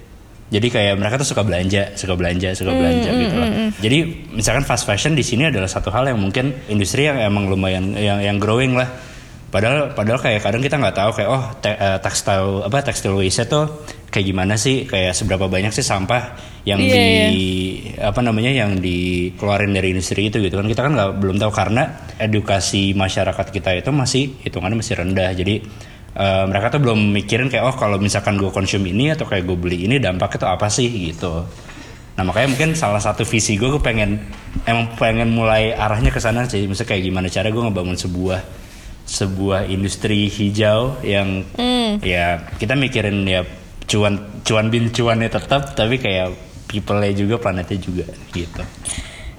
Jadi 0.51 0.67
kayak 0.67 0.99
mereka 0.99 1.15
tuh 1.15 1.31
suka 1.31 1.47
belanja, 1.47 1.95
suka 1.95 2.11
belanja, 2.19 2.51
suka 2.51 2.75
belanja 2.75 3.07
gitu 3.07 3.35
loh. 3.39 3.49
Jadi 3.79 3.99
misalkan 4.35 4.67
fast 4.67 4.83
fashion 4.83 5.15
di 5.15 5.23
sini 5.23 5.47
adalah 5.47 5.71
satu 5.71 5.87
hal 5.95 6.11
yang 6.11 6.19
mungkin 6.19 6.51
industri 6.67 7.07
yang 7.07 7.15
emang 7.23 7.47
lumayan 7.47 7.95
yang 7.95 8.19
yang 8.19 8.35
growing 8.35 8.75
lah. 8.75 8.91
Padahal 9.51 9.91
padahal 9.91 10.19
kayak 10.23 10.47
kadang 10.47 10.63
kita 10.63 10.79
nggak 10.79 10.95
tahu 10.95 11.11
kayak 11.11 11.29
oh 11.29 11.43
te, 11.59 11.75
eh, 11.75 11.99
textile 11.99 12.63
apa 12.63 12.87
textile 12.87 13.19
waste 13.19 13.51
tuh 13.51 13.83
kayak 14.07 14.25
gimana 14.31 14.55
sih? 14.55 14.87
Kayak 14.87 15.11
seberapa 15.11 15.51
banyak 15.51 15.75
sih 15.75 15.83
sampah 15.83 16.39
yang 16.63 16.79
Iya, 16.79 16.95
di 16.95 17.43
apa 17.99 18.23
namanya 18.23 18.47
yang 18.47 18.79
dikeluarin 18.79 19.75
dari 19.75 19.91
industri 19.91 20.31
itu 20.31 20.39
gitu 20.39 20.55
kan? 20.55 20.71
Kita 20.71 20.87
kan 20.87 20.95
nggak 20.95 21.11
belum 21.19 21.35
tahu 21.35 21.51
karena 21.51 21.83
edukasi 22.15 22.95
masyarakat 22.95 23.51
kita 23.51 23.75
itu 23.75 23.91
masih 23.91 24.39
hitungannya 24.39 24.79
masih 24.79 24.95
rendah. 24.95 25.35
Jadi 25.35 25.55
eh, 26.15 26.43
mereka 26.47 26.71
tuh 26.71 26.79
belum 26.87 27.11
mikirin 27.11 27.51
kayak 27.51 27.67
oh 27.67 27.75
kalau 27.75 27.99
misalkan 27.99 28.39
gue 28.39 28.55
konsum 28.55 28.79
ini 28.87 29.11
atau 29.11 29.27
kayak 29.27 29.43
gue 29.43 29.57
beli 29.59 29.83
ini 29.83 29.99
dampaknya 29.99 30.47
tuh 30.47 30.51
apa 30.55 30.71
sih? 30.71 30.87
Gitu. 30.87 31.33
Nah 32.15 32.23
makanya 32.23 32.55
mungkin 32.55 32.71
salah 32.79 33.03
satu 33.03 33.27
visi 33.27 33.59
gue 33.59 33.67
gue 33.67 33.83
pengen 33.83 34.15
emang 34.63 34.95
pengen 34.95 35.27
mulai 35.35 35.75
arahnya 35.75 36.07
ke 36.07 36.23
sana 36.23 36.47
sih. 36.47 36.63
Misalnya 36.71 36.95
kayak 36.95 37.03
gimana 37.03 37.27
cara 37.27 37.51
gue 37.51 37.63
ngebangun 37.67 37.99
sebuah 37.99 38.60
sebuah 39.11 39.67
industri 39.67 40.31
hijau 40.31 40.95
yang 41.03 41.43
ya 41.99 42.47
kita 42.55 42.79
mikirin 42.79 43.27
ya 43.27 43.43
cuan 43.91 44.23
cuan 44.47 44.71
bin 44.71 44.87
cuannya 44.95 45.27
tetap 45.27 45.75
tapi 45.75 45.99
kayak 45.99 46.31
people-nya 46.71 47.11
juga 47.11 47.35
planetnya 47.35 47.75
juga 47.75 48.07
gitu. 48.31 48.63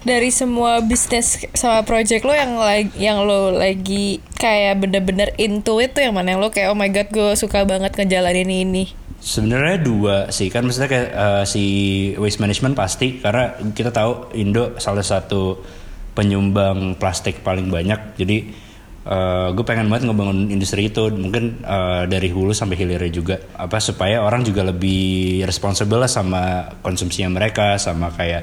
Dari 0.03 0.29
semua 0.35 0.83
bisnis 0.85 1.47
sama 1.57 1.87
project 1.89 2.27
lo 2.29 2.37
yang 2.37 2.59
lagi 2.61 2.93
yang 3.01 3.25
lo 3.25 3.55
lagi 3.55 4.21
kayak 4.37 4.85
bener-bener 4.85 5.33
into 5.41 5.81
itu 5.81 6.05
yang 6.05 6.13
mana? 6.13 6.37
Yang 6.37 6.41
lo 6.45 6.49
kayak 6.53 6.69
oh 6.69 6.77
my 6.77 6.91
god 6.93 7.09
gue 7.09 7.33
suka 7.39 7.65
banget 7.65 7.97
ngejalanin 7.97 8.51
ini. 8.51 8.85
Sebenarnya 9.23 9.79
dua 9.81 10.17
sih 10.35 10.51
kan 10.51 10.67
maksudnya 10.67 10.91
kayak 10.91 11.09
uh, 11.15 11.45
si 11.47 11.65
waste 12.19 12.43
management 12.43 12.75
pasti 12.77 13.23
karena 13.23 13.57
kita 13.73 13.95
tahu 13.95 14.35
Indo 14.37 14.77
salah 14.83 15.07
satu 15.07 15.63
penyumbang 16.13 16.99
plastik 17.01 17.41
paling 17.41 17.73
banyak. 17.73 18.19
Jadi 18.21 18.37
uh, 19.07 19.49
gue 19.55 19.65
pengen 19.67 19.91
banget 19.91 20.11
ngebangun 20.11 20.51
industri 20.51 20.91
itu. 20.91 21.11
Mungkin 21.11 21.63
uh, 21.67 22.05
dari 22.07 22.29
hulu 22.31 22.55
sampai 22.55 22.77
hilirnya 22.79 23.13
juga. 23.13 23.37
Apa 23.59 23.79
supaya 23.83 24.23
orang 24.23 24.47
juga 24.47 24.67
lebih 24.67 25.43
responsible 25.47 26.03
lah 26.03 26.11
sama 26.11 26.75
konsumsinya 26.83 27.31
mereka 27.33 27.79
sama 27.79 28.11
kayak 28.15 28.43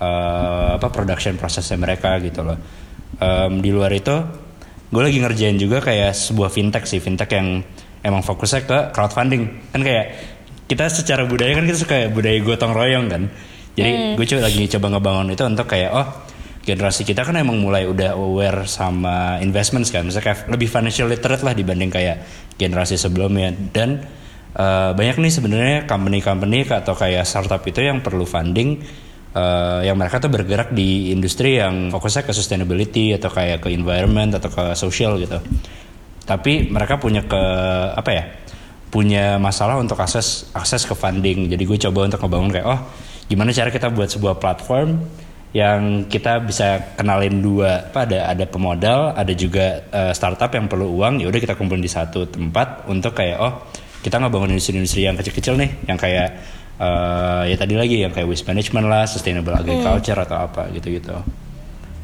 uh, 0.00 0.76
apa 0.76 0.88
production 0.88 1.36
prosesnya 1.36 1.76
mereka 1.76 2.16
gitu 2.20 2.44
loh. 2.44 2.58
Um, 3.18 3.58
di 3.64 3.72
luar 3.74 3.90
itu 3.90 4.14
gue 4.88 5.02
lagi 5.04 5.18
ngerjain 5.20 5.58
juga 5.60 5.84
kayak 5.84 6.16
sebuah 6.16 6.48
fintech 6.52 6.84
sih. 6.88 7.00
Fintech 7.00 7.28
yang 7.32 7.60
emang 8.04 8.22
fokusnya 8.24 8.62
ke 8.64 8.78
crowdfunding. 8.94 9.72
Kan 9.74 9.82
kayak 9.84 10.06
kita 10.68 10.84
secara 10.92 11.24
budaya 11.24 11.56
kan 11.56 11.64
kita 11.64 11.78
suka 11.80 11.96
budaya 12.12 12.36
gotong 12.44 12.72
royong 12.76 13.06
kan. 13.08 13.22
Jadi 13.78 13.90
hmm. 13.94 14.14
gue 14.18 14.26
coba 14.26 14.40
lagi 14.50 14.62
coba 14.66 14.86
ngebangun 14.96 15.26
itu 15.32 15.42
untuk 15.46 15.66
kayak 15.70 15.90
oh 15.94 16.06
generasi 16.68 17.08
kita 17.08 17.24
kan 17.24 17.32
emang 17.40 17.56
mulai 17.56 17.88
udah 17.88 18.12
aware 18.12 18.68
sama 18.68 19.40
investments 19.40 19.88
kan. 19.88 20.04
Misalnya 20.04 20.36
kayak 20.36 20.40
lebih 20.52 20.68
financial 20.68 21.08
literate 21.08 21.40
lah 21.40 21.56
dibanding 21.56 21.88
kayak 21.88 22.16
generasi 22.60 23.00
sebelumnya. 23.00 23.56
Dan 23.56 24.04
uh, 24.52 24.92
banyak 24.92 25.16
nih 25.16 25.32
sebenarnya 25.32 25.76
company-company 25.88 26.68
atau 26.68 26.92
kayak 26.92 27.24
startup 27.24 27.64
itu 27.64 27.80
yang 27.80 28.04
perlu 28.04 28.28
funding 28.28 28.84
uh, 29.32 29.80
yang 29.80 29.96
mereka 29.96 30.20
tuh 30.20 30.28
bergerak 30.28 30.76
di 30.76 31.08
industri 31.08 31.56
yang 31.56 31.88
fokusnya 31.88 32.28
ke 32.28 32.32
sustainability 32.36 33.16
atau 33.16 33.32
kayak 33.32 33.64
ke 33.64 33.72
environment 33.72 34.36
atau 34.36 34.52
ke 34.52 34.64
social 34.76 35.16
gitu. 35.16 35.40
Tapi 36.28 36.68
mereka 36.68 37.00
punya 37.00 37.24
ke 37.24 37.42
apa 37.96 38.10
ya 38.12 38.24
punya 38.88 39.36
masalah 39.36 39.80
untuk 39.80 39.96
akses 39.96 40.52
akses 40.52 40.84
ke 40.84 40.92
funding. 40.92 41.48
Jadi 41.48 41.64
gue 41.64 41.78
coba 41.88 42.08
untuk 42.08 42.20
ngebangun 42.20 42.50
kayak 42.52 42.66
oh 42.68 42.80
gimana 43.28 43.52
cara 43.52 43.72
kita 43.72 43.88
buat 43.92 44.08
sebuah 44.12 44.36
platform 44.36 45.00
yang 45.56 46.04
kita 46.04 46.44
bisa 46.44 46.92
kenalin 46.92 47.40
dua 47.40 47.88
apa 47.88 48.04
ada 48.04 48.28
ada 48.28 48.44
pemodal 48.44 49.16
ada 49.16 49.32
juga 49.32 49.80
uh, 49.88 50.12
startup 50.12 50.52
yang 50.52 50.68
perlu 50.68 50.92
uang 51.00 51.24
ya 51.24 51.26
udah 51.32 51.40
kita 51.40 51.56
kumpulin 51.56 51.80
di 51.80 51.88
satu 51.88 52.28
tempat 52.28 52.84
untuk 52.92 53.16
kayak 53.16 53.38
oh 53.40 53.52
kita 54.04 54.20
ngebangun 54.20 54.52
industri-industri 54.52 55.08
yang 55.08 55.16
kecil-kecil 55.16 55.56
nih 55.56 55.70
yang 55.88 55.96
kayak 55.96 56.36
uh, 56.76 57.48
ya 57.48 57.56
tadi 57.56 57.80
lagi 57.80 58.04
yang 58.04 58.12
kayak 58.12 58.28
waste 58.28 58.44
management 58.44 58.86
lah 58.92 59.08
sustainable 59.08 59.56
agriculture 59.56 60.20
hmm. 60.20 60.26
atau 60.28 60.36
apa 60.36 60.68
gitu-gitu 60.76 61.16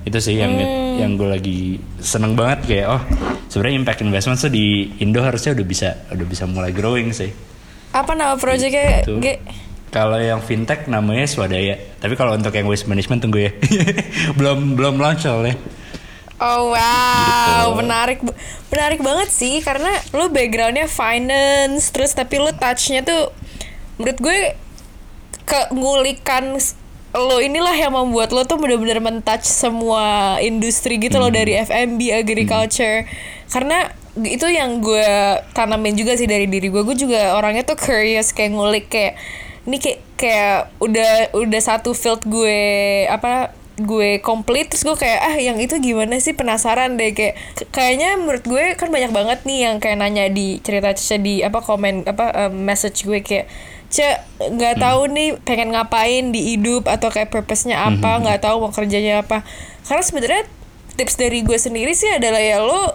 itu 0.05 0.19
sih 0.21 0.37
yang 0.41 0.53
hmm. 0.57 1.01
yang 1.01 1.11
gue 1.17 1.29
lagi 1.29 1.61
seneng 2.01 2.37
banget 2.37 2.65
kayak 2.65 2.87
oh 2.97 3.03
sebenarnya 3.53 3.77
impact 3.77 4.01
investment 4.05 4.41
tuh 4.41 4.53
di 4.53 4.89
Indo 5.01 5.21
harusnya 5.21 5.53
udah 5.53 5.67
bisa 5.69 5.89
udah 6.13 6.27
bisa 6.29 6.45
mulai 6.49 6.73
growing 6.73 7.13
sih 7.13 7.33
apa 7.95 8.13
nama 8.17 8.35
proyeknya 8.35 9.07
gitu. 9.07 9.23
G 9.23 9.39
kalau 9.95 10.19
yang 10.19 10.43
fintech 10.43 10.91
namanya 10.91 11.23
Swadaya. 11.31 11.79
Tapi 12.03 12.19
kalau 12.19 12.35
untuk 12.35 12.51
yang 12.51 12.67
waste 12.67 12.91
management 12.91 13.23
tunggu 13.23 13.47
ya. 13.47 13.53
Belum 14.39 14.75
belum 14.75 14.99
launch 14.99 15.23
soalnya. 15.23 15.55
Oh 16.35 16.75
wow, 16.75 17.71
gitu. 17.71 17.79
menarik 17.79 18.19
menarik 18.75 18.99
banget 18.99 19.31
sih. 19.31 19.63
Karena 19.63 19.95
lu 20.11 20.35
backgroundnya 20.35 20.91
finance 20.91 21.95
terus 21.95 22.11
tapi 22.11 22.43
lu 22.43 22.51
touchnya 22.59 23.07
tuh 23.07 23.31
menurut 24.03 24.19
gue 24.19 24.39
ke 25.47 25.61
ngulikan 25.71 26.59
lo 27.15 27.39
inilah 27.39 27.79
yang 27.79 27.95
membuat 27.95 28.35
lo 28.35 28.43
tuh 28.43 28.59
bener-bener 28.59 28.99
mentouch 28.99 29.47
semua 29.47 30.35
industri 30.43 30.99
gitu 30.99 31.15
hmm. 31.15 31.23
loh 31.23 31.31
dari 31.31 31.55
FMB 31.63 32.01
agriculture. 32.27 33.07
Hmm. 33.07 33.47
karena 33.47 33.79
itu 34.15 34.47
yang 34.51 34.83
gue 34.83 35.39
tanamin 35.55 35.95
juga 35.95 36.19
sih 36.19 36.27
dari 36.27 36.51
diri 36.51 36.67
gue. 36.67 36.83
Gue 36.83 36.99
juga 36.99 37.39
orangnya 37.39 37.63
tuh 37.63 37.79
curious 37.79 38.35
kayak 38.35 38.59
ngulik 38.59 38.91
kayak 38.91 39.15
ini 39.65 39.77
kayak 39.81 40.01
kayak 40.21 40.57
udah 40.81 41.13
udah 41.37 41.61
satu 41.61 41.97
field 41.97 42.23
gue 42.25 42.61
apa 43.09 43.53
gue 43.75 44.23
komplit 44.23 44.71
terus 44.71 44.87
gue 44.87 44.95
kayak 44.95 45.19
ah 45.19 45.35
yang 45.35 45.59
itu 45.59 45.75
gimana 45.83 46.23
sih 46.23 46.31
penasaran 46.31 46.95
deh 46.95 47.11
kayak 47.11 47.35
kayaknya 47.75 48.15
menurut 48.15 48.47
gue 48.47 48.79
kan 48.79 48.87
banyak 48.87 49.11
banget 49.11 49.43
nih 49.43 49.67
yang 49.67 49.83
kayak 49.83 49.99
nanya 49.99 50.31
di 50.31 50.63
cerita 50.63 50.95
cerita 50.95 51.19
di 51.19 51.43
apa 51.43 51.59
komen 51.59 52.07
apa 52.07 52.47
um, 52.47 52.55
message 52.55 53.03
gue 53.03 53.19
kayak 53.19 53.51
cek 53.91 54.23
nggak 54.55 54.75
hmm. 54.79 54.83
tahu 54.83 55.01
nih 55.11 55.29
pengen 55.43 55.75
ngapain 55.75 56.31
di 56.31 56.55
hidup 56.55 56.87
atau 56.87 57.11
kayak 57.11 57.35
purpose-nya 57.35 57.83
apa 57.83 58.15
hmm. 58.15 58.21
nggak 58.27 58.39
hmm. 58.39 58.47
tahu 58.47 58.57
mau 58.63 58.71
kerjanya 58.71 59.27
apa 59.27 59.43
karena 59.91 60.03
sebenarnya 60.07 60.43
tips 60.95 61.19
dari 61.19 61.43
gue 61.43 61.59
sendiri 61.59 61.99
sih 61.99 62.15
adalah 62.15 62.39
ya 62.39 62.63
lo 62.63 62.95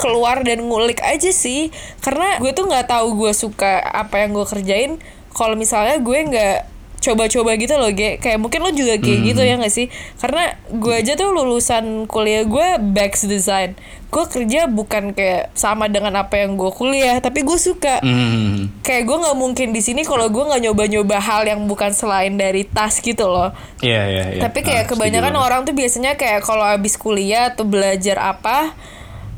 keluar 0.00 0.42
dan 0.42 0.64
ngulik 0.64 1.00
aja 1.04 1.30
sih 1.30 1.72
karena 2.00 2.38
gue 2.38 2.52
tuh 2.52 2.68
nggak 2.68 2.90
tahu 2.90 3.26
gue 3.26 3.32
suka 3.34 3.80
apa 3.82 4.22
yang 4.24 4.36
gue 4.36 4.46
kerjain 4.46 4.92
kalau 5.32 5.56
misalnya 5.56 5.96
gue 6.00 6.18
nggak 6.28 6.72
coba-coba 7.02 7.58
gitu 7.58 7.74
loh 7.74 7.90
Ge. 7.90 8.22
kayak 8.22 8.38
mungkin 8.38 8.62
lo 8.62 8.70
juga 8.70 8.94
kayak 8.94 9.18
hmm. 9.18 9.28
gitu 9.34 9.42
ya 9.42 9.54
gak 9.58 9.74
sih 9.74 9.86
karena 10.22 10.54
gue 10.70 10.94
aja 10.94 11.18
tuh 11.18 11.34
lulusan 11.34 12.06
kuliah 12.06 12.46
gue 12.46 12.78
Bax 12.78 13.26
Design 13.26 13.74
gue 14.12 14.24
kerja 14.30 14.70
bukan 14.70 15.10
kayak 15.10 15.50
sama 15.58 15.90
dengan 15.90 16.14
apa 16.22 16.38
yang 16.38 16.54
gue 16.54 16.70
kuliah 16.70 17.18
tapi 17.18 17.42
gue 17.42 17.58
suka 17.58 17.98
hmm. 17.98 18.86
kayak 18.86 19.02
gue 19.08 19.16
nggak 19.18 19.36
mungkin 19.36 19.68
di 19.74 19.82
sini 19.82 20.06
kalau 20.06 20.30
gue 20.30 20.44
nggak 20.46 20.62
nyoba-nyoba 20.62 21.18
hal 21.18 21.42
yang 21.42 21.66
bukan 21.66 21.90
selain 21.90 22.38
dari 22.38 22.62
tas 22.62 23.02
gitu 23.02 23.26
loh 23.26 23.50
Iya 23.82 23.90
yeah, 23.90 24.04
iya 24.06 24.16
yeah, 24.16 24.26
yeah. 24.38 24.42
tapi 24.46 24.62
kayak 24.62 24.86
ah, 24.86 24.88
kebanyakan 24.94 25.34
orang 25.34 25.60
tuh 25.66 25.74
biasanya 25.74 26.14
kayak 26.14 26.46
kalau 26.46 26.62
habis 26.62 26.94
kuliah 26.94 27.50
atau 27.50 27.66
belajar 27.66 28.20
apa 28.22 28.78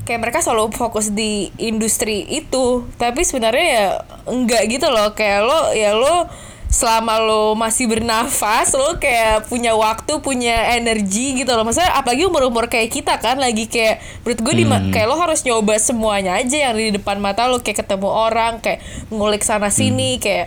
kayak 0.04 0.20
mereka 0.20 0.38
selalu 0.44 0.72
fokus 0.76 1.10
di 1.10 1.48
industri 1.56 2.28
itu 2.28 2.84
tapi 3.00 3.24
sebenarnya 3.24 3.66
ya 3.66 3.86
enggak 4.28 4.62
gitu 4.68 4.86
loh 4.92 5.16
kayak 5.16 5.40
lo 5.44 5.60
ya 5.72 5.96
lo 5.96 6.28
selama 6.74 7.22
lo 7.22 7.54
masih 7.54 7.86
bernafas 7.86 8.74
lo 8.74 8.98
kayak 8.98 9.46
punya 9.46 9.72
waktu 9.78 10.18
punya 10.20 10.74
energi 10.74 11.38
gitu 11.38 11.54
loh 11.54 11.62
maksudnya 11.62 11.94
apalagi 11.94 12.26
umur 12.26 12.50
umur 12.50 12.66
kayak 12.66 12.90
kita 12.90 13.14
kan 13.22 13.38
lagi 13.38 13.70
kayak 13.70 14.02
menurut 14.26 14.40
gue 14.42 14.54
di 14.58 14.64
hmm. 14.66 14.90
kayak 14.90 15.06
lo 15.06 15.16
harus 15.16 15.46
nyoba 15.46 15.78
semuanya 15.78 16.34
aja 16.36 16.68
yang 16.68 16.74
di 16.74 16.98
depan 16.98 17.22
mata 17.22 17.46
lo 17.46 17.62
kayak 17.62 17.86
ketemu 17.86 18.10
orang 18.10 18.58
kayak 18.58 18.82
ngulik 19.08 19.46
sana 19.46 19.70
sini 19.70 20.18
hmm. 20.18 20.20
kayak 20.20 20.46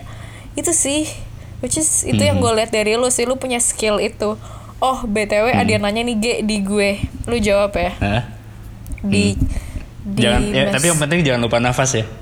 itu 0.59 0.75
sih 0.75 1.07
which 1.63 1.79
is 1.79 2.05
itu 2.05 2.19
hmm. 2.19 2.29
yang 2.29 2.37
gue 2.43 2.51
lihat 2.59 2.75
dari 2.75 2.93
lo 2.93 3.07
sih 3.07 3.23
lo 3.23 3.39
punya 3.39 3.57
skill 3.63 3.97
itu 3.97 4.35
oh 4.83 4.97
btw 5.07 5.49
hmm. 5.49 5.61
ada 5.63 5.69
yang 5.73 5.83
nanya 5.87 6.01
nih 6.05 6.17
G 6.19 6.25
di 6.45 6.59
gue 6.59 7.01
lo 7.25 7.39
jawab 7.39 7.71
ya 7.73 7.91
Hah? 7.97 8.36
Di, 9.07 9.33
hmm. 9.33 10.13
di 10.15 10.21
jangan 10.21 10.41
ya, 10.51 10.63
tapi 10.71 10.85
yang 10.91 10.99
penting 10.99 11.19
jangan 11.23 11.41
lupa 11.43 11.57
nafas 11.59 11.91
ya. 11.97 12.05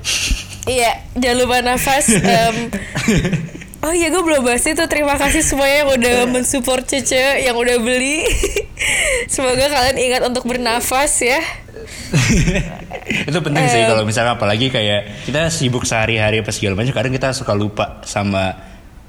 Iya 0.66 0.98
jangan 1.14 1.38
lupa 1.46 1.62
nafas 1.62 2.10
um, 2.10 2.58
Oh 3.86 3.94
iya 3.94 4.10
gue 4.10 4.18
belum 4.18 4.42
bahas 4.42 4.66
itu. 4.66 4.82
Terima 4.90 5.14
kasih 5.14 5.46
semuanya 5.46 5.86
yang 5.86 5.90
udah 5.94 6.16
mensupport 6.34 6.82
Cece 6.82 7.46
Yang 7.46 7.54
udah 7.54 7.78
beli. 7.86 8.26
Semoga 9.30 9.70
kalian 9.70 9.98
ingat 10.02 10.22
untuk 10.26 10.50
bernafas 10.50 11.22
ya. 11.22 11.38
Itu 13.30 13.46
penting 13.46 13.66
sih 13.70 13.86
kalau 13.86 14.02
misalnya 14.02 14.42
apalagi 14.42 14.74
kayak 14.74 15.30
kita 15.30 15.54
sibuk 15.54 15.86
sehari-hari 15.86 16.42
apa 16.42 16.50
segala 16.50 16.82
macam 16.82 16.98
kadang 16.98 17.14
kita 17.14 17.30
suka 17.38 17.54
lupa 17.54 18.02
sama 18.10 18.58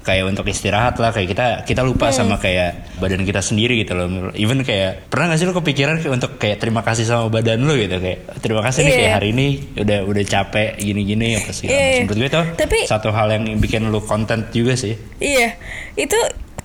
kayak 0.07 0.23
untuk 0.23 0.47
istirahat 0.47 0.95
lah 1.03 1.11
kayak 1.11 1.27
kita 1.35 1.47
kita 1.67 1.83
lupa 1.83 2.07
hmm. 2.07 2.15
sama 2.15 2.39
kayak 2.39 2.95
badan 3.03 3.27
kita 3.27 3.43
sendiri 3.43 3.83
gitu 3.83 3.91
loh 3.91 4.31
even 4.39 4.63
kayak 4.63 5.11
pernah 5.11 5.35
gak 5.35 5.43
sih 5.43 5.47
lo 5.51 5.51
kepikiran 5.51 5.99
kayak 5.99 6.13
untuk 6.15 6.39
kayak 6.39 6.63
terima 6.63 6.79
kasih 6.79 7.03
sama 7.03 7.27
badan 7.27 7.67
lo 7.67 7.75
gitu 7.75 7.99
kayak 7.99 8.39
terima 8.39 8.63
kasih 8.63 8.79
yeah. 8.81 8.87
nih 8.87 8.95
kayak 8.95 9.11
iya. 9.11 9.17
hari 9.19 9.27
ini 9.35 9.47
udah 9.75 9.99
udah 10.07 10.23
capek 10.23 10.69
gini-gini 10.79 11.27
apa 11.35 11.51
sih 11.51 11.67
yeah. 11.67 12.07
menurut 12.07 12.17
gue 12.23 12.29
tuh 12.31 12.45
Tapi, 12.55 12.79
satu 12.87 13.11
hal 13.11 13.27
yang 13.35 13.43
bikin 13.59 13.91
lo 13.91 13.99
konten 13.99 14.47
juga 14.55 14.79
sih 14.79 14.95
iya 15.19 15.59
itu 15.99 16.15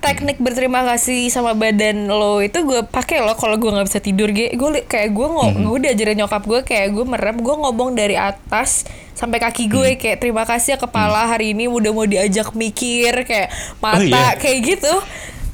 teknik 0.03 0.37
berterima 0.43 0.83
kasih 0.83 1.31
sama 1.31 1.55
badan 1.55 2.11
lo 2.11 2.43
itu 2.43 2.59
gue 2.67 2.83
pakai 2.83 3.23
lo 3.23 3.39
kalau 3.39 3.55
gue 3.55 3.71
nggak 3.71 3.87
bisa 3.87 4.03
tidur 4.03 4.35
gue 4.35 4.51
gue 4.51 4.69
kayak 4.83 5.15
gue 5.15 5.27
mm 5.31 5.39
-hmm. 5.39 5.63
gue 5.63 5.79
diajarin 5.87 6.17
nyokap 6.19 6.43
gue 6.43 6.59
kayak 6.67 6.91
gue 6.91 7.05
merem 7.07 7.39
gue 7.39 7.55
ngomong 7.55 7.95
dari 7.95 8.19
atas 8.19 8.83
sampai 9.15 9.39
kaki 9.39 9.71
gue 9.71 9.95
mm. 9.95 9.99
kayak 10.03 10.17
terima 10.19 10.43
kasih 10.43 10.75
ya 10.75 10.77
kepala 10.77 11.23
mm. 11.23 11.29
hari 11.31 11.55
ini 11.55 11.71
udah 11.71 11.91
mau 11.95 12.03
diajak 12.03 12.51
mikir 12.51 13.23
kayak 13.23 13.47
mata 13.79 14.03
oh, 14.03 14.03
yeah. 14.03 14.35
kayak 14.35 14.59
gitu 14.67 14.93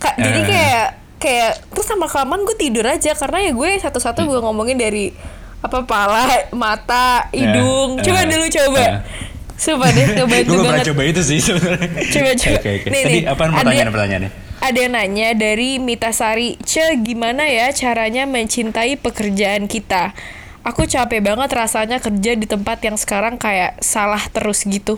Ka 0.01 0.09
uh. 0.09 0.13
jadi 0.17 0.41
kayak 0.41 0.87
kayak 1.21 1.51
terus 1.69 1.85
sama 1.85 2.09
kelamaan 2.09 2.41
gue 2.41 2.57
tidur 2.57 2.89
aja 2.89 3.13
karena 3.13 3.37
ya 3.45 3.51
gue 3.53 3.69
satu-satu 3.85 4.25
mm. 4.25 4.27
gue 4.33 4.39
ngomongin 4.41 4.77
dari 4.81 5.13
apa 5.61 5.85
pala 5.85 6.25
mata 6.57 7.29
hidung 7.29 7.99
uh, 7.99 8.03
coba 8.03 8.19
uh, 8.23 8.25
dulu 8.25 8.45
coba 8.49 8.83
uh 8.97 9.29
Sumpah 9.59 9.91
deh, 9.91 10.07
banget. 10.23 10.47
Gue 10.47 10.63
pernah 10.63 10.87
coba 10.87 11.01
itu 11.03 11.21
sih 11.21 11.43
sebenarnya. 11.43 11.89
Coba 12.15 12.31
coba. 12.31 12.57
Okay, 12.63 12.73
okay. 12.79 12.89
Nih, 12.89 13.01
Tadi 13.03 13.11
nih, 13.11 13.23
apa 13.27 13.43
pertanyaan 13.51 13.91
pertanyaannya? 13.91 14.31
Ada 14.59 14.77
yang 14.79 14.93
nanya 14.95 15.29
dari 15.35 15.69
Mita 15.83 16.11
Sari, 16.15 16.55
Ce 16.63 16.83
gimana 17.03 17.47
ya 17.47 17.67
caranya 17.75 18.23
mencintai 18.23 18.95
pekerjaan 18.95 19.67
kita? 19.67 20.15
Aku 20.63 20.87
capek 20.87 21.19
banget 21.23 21.51
rasanya 21.51 21.99
kerja 21.99 22.31
di 22.39 22.47
tempat 22.47 22.79
yang 22.83 22.95
sekarang 22.95 23.35
kayak 23.35 23.79
salah 23.83 24.23
terus 24.31 24.63
gitu. 24.63 24.95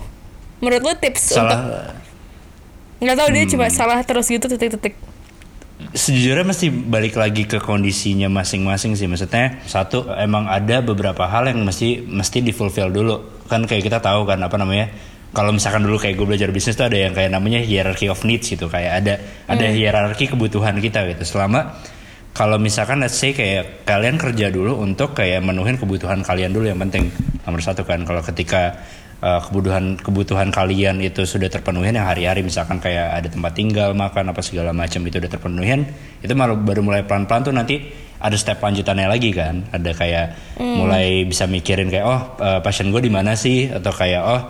Menurut 0.61 0.81
lo 0.81 0.93
tips 0.97 1.33
salah. 1.33 1.57
untuk 1.57 1.61
nggak 3.01 3.17
tahu 3.17 3.29
hmm. 3.33 3.35
dia 3.35 3.45
cuma 3.49 3.65
salah 3.73 3.99
terus 4.05 4.29
gitu 4.29 4.45
titik-titik 4.45 4.93
sejujurnya 5.97 6.45
mesti 6.45 6.69
balik 6.69 7.17
lagi 7.17 7.49
ke 7.49 7.57
kondisinya 7.57 8.29
masing-masing 8.29 8.93
sih 8.93 9.09
maksudnya 9.09 9.57
satu 9.65 10.05
emang 10.13 10.45
ada 10.45 10.85
beberapa 10.85 11.25
hal 11.25 11.49
yang 11.49 11.65
mesti 11.65 12.05
mesti 12.05 12.45
difulfill 12.45 12.93
dulu 12.93 13.40
kan 13.51 13.67
kayak 13.67 13.83
kita 13.83 13.99
tahu 13.99 14.23
kan 14.23 14.39
apa 14.39 14.55
namanya 14.55 14.87
kalau 15.35 15.51
misalkan 15.55 15.83
dulu 15.83 15.99
kayak 15.99 16.15
gue 16.19 16.27
belajar 16.27 16.49
bisnis 16.51 16.75
tuh 16.75 16.87
ada 16.87 17.07
yang 17.07 17.15
kayak 17.15 17.31
namanya 17.31 17.59
hierarchy 17.63 18.07
of 18.11 18.19
needs 18.27 18.51
gitu 18.51 18.67
kayak 18.67 19.03
ada 19.03 19.13
ada 19.47 19.65
hierarki 19.71 20.27
kebutuhan 20.31 20.79
kita 20.79 21.07
gitu. 21.11 21.23
Selama 21.23 21.79
kalau 22.31 22.55
misalkan 22.59 23.03
let's 23.03 23.19
say 23.19 23.35
kayak 23.35 23.87
kalian 23.87 24.15
kerja 24.19 24.51
dulu 24.51 24.79
untuk 24.79 25.15
kayak 25.15 25.43
menuhin 25.43 25.75
kebutuhan 25.75 26.23
kalian 26.23 26.51
dulu 26.51 26.67
yang 26.71 26.79
penting 26.79 27.11
nomor 27.47 27.63
satu 27.63 27.83
kan. 27.87 28.03
Kalau 28.03 28.23
ketika 28.23 28.75
uh, 29.21 29.39
kebutuhan 29.45 29.95
kebutuhan 30.01 30.49
kalian 30.49 30.99
itu 30.99 31.23
sudah 31.23 31.47
terpenuhin 31.47 31.95
yang 31.95 32.09
hari-hari 32.09 32.41
misalkan 32.41 32.81
kayak 32.81 33.21
ada 33.21 33.27
tempat 33.29 33.53
tinggal 33.55 33.93
makan 33.95 34.33
apa 34.33 34.41
segala 34.43 34.75
macam 34.75 35.01
itu 35.07 35.21
udah 35.21 35.31
terpenuhin 35.31 35.87
itu 36.19 36.33
malah 36.33 36.57
baru 36.57 36.81
mulai 36.83 37.05
pelan-pelan 37.07 37.41
tuh 37.45 37.55
nanti 37.55 37.75
ada 38.21 38.37
step 38.37 38.61
lanjutannya 38.61 39.09
lagi 39.09 39.33
kan. 39.33 39.65
Ada 39.73 39.91
kayak 39.97 40.25
mulai 40.61 41.25
bisa 41.25 41.49
mikirin 41.49 41.89
kayak 41.89 42.05
oh 42.05 42.21
uh, 42.37 42.59
passion 42.61 42.93
gue 42.93 43.01
di 43.01 43.09
mana 43.09 43.33
sih? 43.33 43.67
Atau 43.67 43.89
kayak 43.89 44.21
oh 44.21 44.41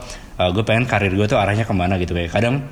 uh, 0.43 0.49
gue 0.51 0.63
pengen 0.67 0.83
karir 0.85 1.15
gue 1.15 1.25
tuh 1.25 1.39
arahnya 1.39 1.63
ke 1.63 1.71
mana? 1.71 1.95
gitu. 1.95 2.11
Kayak 2.11 2.35
kadang 2.35 2.67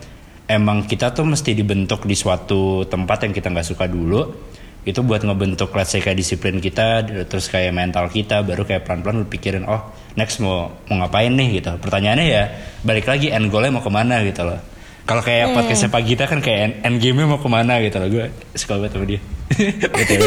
emang 0.46 0.84
kita 0.86 1.16
tuh 1.16 1.24
mesti 1.24 1.56
dibentuk 1.56 2.04
di 2.04 2.20
suatu 2.20 2.84
tempat 2.86 3.26
yang 3.26 3.34
kita 3.34 3.48
nggak 3.48 3.68
suka 3.68 3.88
dulu 3.88 4.52
itu 4.88 5.04
buat 5.04 5.22
ngebentuk 5.22 5.76
let's 5.76 5.92
say 5.92 6.00
kayak 6.00 6.18
disiplin 6.18 6.58
kita 6.64 7.04
terus 7.28 7.52
kayak 7.52 7.76
mental 7.76 8.08
kita 8.08 8.42
baru 8.48 8.64
kayak 8.64 8.88
pelan-pelan 8.88 9.22
lu 9.22 9.28
pikirin 9.28 9.68
oh 9.68 9.92
next 10.20 10.44
mau 10.44 10.76
mau 10.92 10.96
ngapain 11.00 11.32
nih 11.32 11.64
gitu 11.64 11.72
pertanyaannya 11.80 12.26
ya 12.28 12.44
balik 12.84 13.08
lagi 13.08 13.32
end 13.32 13.48
goalnya 13.48 13.80
mau 13.80 13.84
ke 13.84 13.92
mana 13.92 14.20
gitu 14.28 14.44
loh 14.44 14.60
kalau 15.08 15.26
kayak 15.26 15.58
podcastnya 15.58 15.90
Pak 15.90 16.04
Gita 16.06 16.24
kan 16.30 16.38
kayak 16.44 16.60
end, 16.60 16.74
end 16.86 16.98
game-nya 17.02 17.26
mau 17.26 17.42
ke 17.42 17.50
mana 17.50 17.82
gitu 17.82 17.98
loh 17.98 18.10
gue 18.12 18.26
suka 18.54 18.78
banget 18.78 18.94
sama 18.94 19.06
dia 19.10 19.22
BTW. 19.98 20.24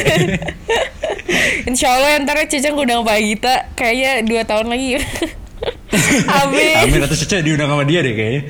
Insya 1.71 1.95
Allah 1.95 2.19
ntar 2.27 2.43
Ceceng 2.51 2.75
undang 2.75 3.07
Pak 3.07 3.19
Gita 3.23 3.55
kayaknya 3.79 4.27
dua 4.27 4.43
tahun 4.43 4.67
lagi. 4.75 4.99
Amin. 6.43 6.75
Amin 6.83 7.01
atau 7.05 7.15
Cece 7.15 7.45
diundang 7.45 7.71
sama 7.71 7.85
dia 7.87 8.03
deh 8.03 8.15
kayaknya 8.17 8.43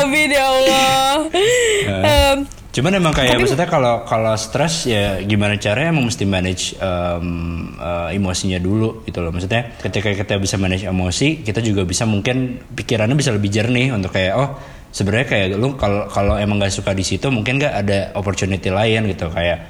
Amin 0.00 0.28
ya 0.32 0.44
Allah. 0.48 1.12
Em, 2.08 2.38
Cuman 2.70 3.02
emang 3.02 3.10
kayak 3.10 3.42
maksudnya 3.42 3.66
kalau 3.66 4.06
kalau 4.06 4.30
stres 4.38 4.86
ya 4.86 5.18
gimana 5.26 5.58
caranya 5.58 5.90
emang 5.90 6.06
mesti 6.06 6.22
manage 6.22 6.78
em, 6.78 7.26
eh, 7.74 8.14
emosinya 8.14 8.62
dulu 8.62 9.02
gitu 9.02 9.18
loh. 9.18 9.34
Maksudnya 9.34 9.74
ketika 9.82 10.14
kita 10.14 10.38
bisa 10.38 10.54
manage 10.54 10.86
emosi, 10.86 11.42
kita 11.42 11.58
juga 11.66 11.82
bisa 11.82 12.06
mungkin 12.06 12.62
pikirannya 12.70 13.18
bisa 13.18 13.34
lebih 13.34 13.50
jernih 13.50 13.90
untuk 13.90 14.14
kayak 14.14 14.34
oh 14.38 14.54
sebenarnya 14.94 15.26
kayak 15.26 15.46
lu 15.58 15.74
kalau 15.74 16.06
kalau 16.06 16.38
emang 16.38 16.62
nggak 16.62 16.70
suka 16.70 16.94
di 16.94 17.02
situ 17.02 17.26
mungkin 17.34 17.58
nggak 17.58 17.74
ada 17.74 17.98
opportunity 18.14 18.70
lain 18.70 19.10
gitu. 19.10 19.26
Kayak 19.34 19.66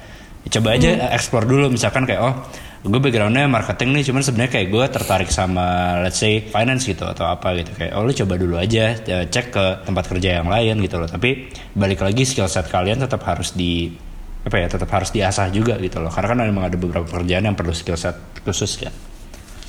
coba 0.53 0.77
aja 0.77 1.09
explore 1.17 1.49
dulu. 1.49 1.73
Misalkan 1.73 2.05
kayak 2.05 2.21
oh 2.21 2.33
gue 2.81 2.97
backgroundnya 2.97 3.45
marketing 3.45 3.93
nih 3.93 4.09
cuman 4.09 4.25
sebenarnya 4.25 4.51
kayak 4.57 4.67
gue 4.73 4.85
tertarik 4.89 5.29
sama 5.29 5.97
let's 6.01 6.17
say 6.17 6.41
finance 6.41 6.89
gitu 6.89 7.05
atau 7.05 7.29
apa 7.29 7.53
gitu. 7.61 7.77
Kayak 7.77 7.93
oh 7.93 8.01
lu 8.01 8.13
coba 8.13 8.33
dulu 8.41 8.55
aja 8.57 8.97
eh, 8.97 9.25
cek 9.29 9.45
ke 9.53 9.65
tempat 9.85 10.05
kerja 10.09 10.41
yang 10.41 10.49
lain 10.49 10.81
gitu 10.81 10.97
loh. 10.97 11.05
Tapi 11.05 11.53
balik 11.77 12.01
lagi 12.01 12.25
skill 12.25 12.49
set 12.49 12.65
kalian 12.73 13.05
tetap 13.05 13.21
harus 13.21 13.53
di 13.53 13.93
apa 14.41 14.57
ya 14.57 14.65
tetap 14.65 14.89
harus 14.89 15.13
diasah 15.13 15.53
juga 15.53 15.77
gitu 15.77 16.01
loh. 16.01 16.09
Karena 16.09 16.33
kan 16.33 16.37
memang 16.41 16.63
ada 16.73 16.77
beberapa 16.81 17.05
pekerjaan 17.05 17.45
yang 17.45 17.53
perlu 17.53 17.73
skill 17.73 18.01
set 18.01 18.17
khusus 18.41 18.81
kan. 18.81 18.93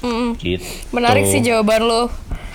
Mm, 0.03 0.41
gitu. 0.41 0.67
Menarik 0.97 1.29
sih 1.29 1.45
jawaban 1.45 1.85
lo. 1.85 2.09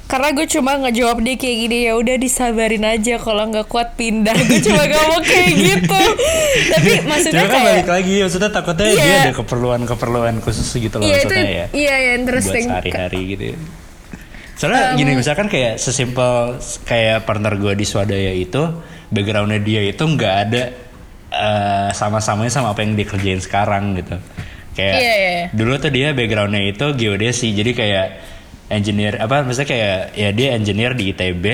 Karena 0.08 0.32
gue 0.32 0.48
cuma 0.48 0.72
ngejawab 0.78 1.20
dia 1.20 1.36
kayak 1.36 1.58
gini 1.62 1.78
ya 1.84 1.94
udah 1.94 2.16
disabarin 2.16 2.82
aja 2.82 3.20
kalau 3.20 3.44
nggak 3.46 3.68
kuat 3.68 3.94
pindah. 3.94 4.32
Gue 4.34 4.64
cuma 4.64 4.88
ngomong 4.88 5.20
kayak 5.22 5.52
gitu. 5.52 6.00
Tapi 6.72 6.92
maksudnya 7.04 7.44
kan 7.44 7.52
kayak 7.54 7.68
balik 7.68 7.90
lagi 7.92 8.16
maksudnya 8.24 8.50
takutnya 8.50 8.88
Iya. 8.88 8.98
dia 8.98 9.16
ada 9.22 9.34
keperluan-keperluan 9.36 10.36
khusus 10.40 10.68
gitu 10.74 10.96
loh 10.98 11.04
Iya 11.04 11.18
itu 11.18 11.28
maksudnya 11.28 11.44
ya 11.44 11.66
iya 11.70 11.94
ya 11.94 12.08
buat 12.08 12.20
interesting. 12.24 12.66
sehari-hari 12.66 13.22
gitu 13.30 13.44
ya. 13.52 13.58
Soalnya 14.56 14.84
gini 14.96 15.12
misalkan 15.14 15.48
kayak 15.48 15.78
sesimpel 15.78 16.56
kayak 16.82 17.28
partner 17.28 17.54
gue 17.54 17.74
di 17.76 17.86
Swadaya 17.86 18.32
itu 18.32 18.64
backgroundnya 19.08 19.60
dia 19.60 19.86
itu 19.86 20.02
nggak 20.02 20.34
ada 20.40 20.64
eh, 21.30 21.90
sama-samanya 21.92 22.50
sama 22.50 22.72
apa 22.72 22.80
yang 22.80 22.96
dia 22.96 23.06
kerjain 23.06 23.38
sekarang 23.38 23.94
gitu. 23.94 24.16
Kayak 24.72 24.96
Iya, 24.96 25.14
iya, 25.14 25.30
iya. 25.36 25.46
dulu 25.52 25.76
tuh 25.78 25.92
dia 25.92 26.16
backgroundnya 26.16 26.64
itu 26.64 26.96
geodesi 26.96 27.52
jadi 27.52 27.72
kayak 27.76 28.08
engineer 28.68 29.20
apa 29.20 29.44
maksudnya 29.44 29.70
kayak 29.70 30.00
ya 30.16 30.30
dia 30.36 30.48
engineer 30.56 30.92
di 30.94 31.16
ITB 31.16 31.46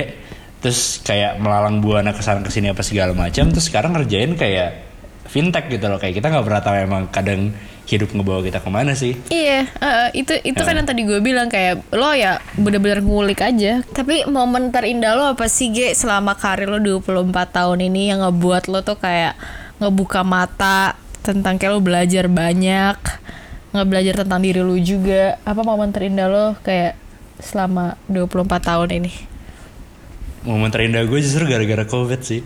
terus 0.64 1.04
kayak 1.04 1.38
melalang 1.44 1.84
buana 1.84 2.16
ke 2.16 2.24
sana 2.24 2.40
ke 2.40 2.50
sini 2.50 2.72
apa 2.72 2.82
segala 2.82 3.12
macam 3.12 3.52
terus 3.52 3.68
sekarang 3.68 3.94
ngerjain 3.94 4.34
kayak 4.40 4.84
fintech 5.28 5.68
gitu 5.68 5.86
loh 5.92 6.00
kayak 6.00 6.20
kita 6.20 6.32
nggak 6.32 6.46
pernah 6.46 6.62
tahu 6.64 6.76
emang 6.78 7.04
kadang 7.12 7.52
hidup 7.84 8.16
ngebawa 8.16 8.40
kita 8.40 8.64
ke 8.64 8.70
mana 8.72 8.96
sih 8.96 9.12
Iya, 9.28 9.68
eh, 9.68 10.08
itu 10.24 10.32
itu 10.40 10.56
kan 10.56 10.80
yang 10.80 10.88
tadi 10.88 11.04
gue 11.04 11.20
bilang 11.20 11.52
kayak 11.52 11.84
lo 11.92 12.16
ya 12.16 12.40
bener-bener 12.56 13.04
ngulik 13.04 13.44
aja. 13.44 13.84
Tapi 13.84 14.24
momen 14.24 14.72
terindah 14.72 15.20
lo 15.20 15.36
apa 15.36 15.52
sih 15.52 15.68
Ge 15.76 15.92
selama 15.92 16.40
karir 16.40 16.72
lo 16.72 16.80
24 16.80 17.36
tahun 17.52 17.84
ini 17.92 18.16
yang 18.16 18.24
ngebuat 18.24 18.72
lo 18.72 18.80
tuh 18.88 18.96
kayak 18.96 19.36
ngebuka 19.84 20.24
mata 20.24 20.96
tentang 21.28 21.60
kayak 21.60 21.76
lo 21.76 21.84
belajar 21.84 22.32
banyak, 22.32 22.98
nggak 23.76 23.88
belajar 23.92 24.14
tentang 24.24 24.40
diri 24.40 24.64
lo 24.64 24.80
juga. 24.80 25.36
Apa 25.44 25.60
momen 25.68 25.92
terindah 25.92 26.32
lo 26.32 26.56
kayak 26.64 27.03
selama 27.40 27.96
24 28.10 28.46
tahun 28.62 28.90
ini? 29.02 29.14
momen 30.44 30.68
terindah 30.68 31.08
gue 31.08 31.20
justru 31.24 31.48
gara-gara 31.48 31.88
covid 31.88 32.20
sih. 32.20 32.44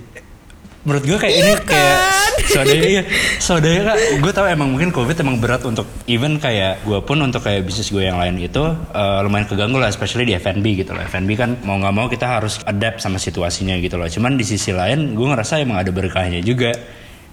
Menurut 0.85 1.03
gue 1.03 1.17
kayak 1.17 1.35
ini 1.35 1.51
Iya 1.51 1.65
kayak 1.65 1.97
kan? 1.97 2.31
saudara 2.47 2.85
iya. 2.93 3.03
Saudara 3.41 3.81
kak. 3.91 3.97
Gue 4.21 4.31
tau 4.31 4.45
emang 4.45 4.69
mungkin 4.69 4.93
covid 4.93 5.17
emang 5.17 5.41
berat 5.41 5.65
untuk 5.65 5.89
even 6.05 6.37
kayak 6.37 6.85
gue 6.85 7.01
pun 7.01 7.17
untuk 7.19 7.41
kayak 7.41 7.65
bisnis 7.65 7.89
gue 7.89 8.05
yang 8.05 8.21
lain 8.21 8.37
itu 8.37 8.61
eh, 8.93 9.19
lumayan 9.25 9.49
keganggu 9.49 9.81
lah 9.81 9.89
especially 9.89 10.29
di 10.29 10.37
F&B 10.37 10.63
gitu 10.77 10.93
loh. 10.93 11.01
F&B 11.03 11.33
kan 11.33 11.57
mau 11.65 11.81
nggak 11.81 11.91
mau 11.91 12.05
kita 12.05 12.29
harus 12.29 12.61
adapt 12.63 13.01
sama 13.01 13.17
situasinya 13.17 13.73
gitu 13.81 13.97
loh. 13.97 14.05
Cuman 14.05 14.37
di 14.37 14.45
sisi 14.45 14.69
lain 14.69 15.17
gue 15.17 15.27
ngerasa 15.27 15.57
emang 15.57 15.81
ada 15.81 15.89
berkahnya 15.89 16.39
juga. 16.45 16.71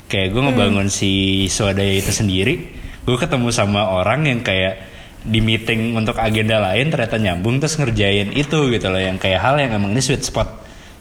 Kayak 0.09 0.33
gue 0.33 0.43
ngebangun 0.49 0.89
si 0.89 1.45
swadaya 1.53 1.93
itu 1.93 2.09
sendiri. 2.09 2.73
Gue 3.05 3.21
ketemu 3.21 3.53
sama 3.53 3.85
orang 4.01 4.25
yang 4.25 4.41
kayak 4.41 4.93
di 5.25 5.41
meeting 5.41 5.97
untuk 5.97 6.20
agenda 6.20 6.61
lain 6.61 6.93
ternyata 6.93 7.16
nyambung 7.16 7.57
terus 7.57 7.81
ngerjain 7.81 8.37
itu 8.37 8.68
gitu 8.68 8.87
loh 8.93 9.01
yang 9.01 9.16
kayak 9.16 9.41
hal 9.41 9.57
yang 9.57 9.72
emang 9.72 9.97
ini 9.97 10.05
sweet 10.05 10.20
spot. 10.20 10.47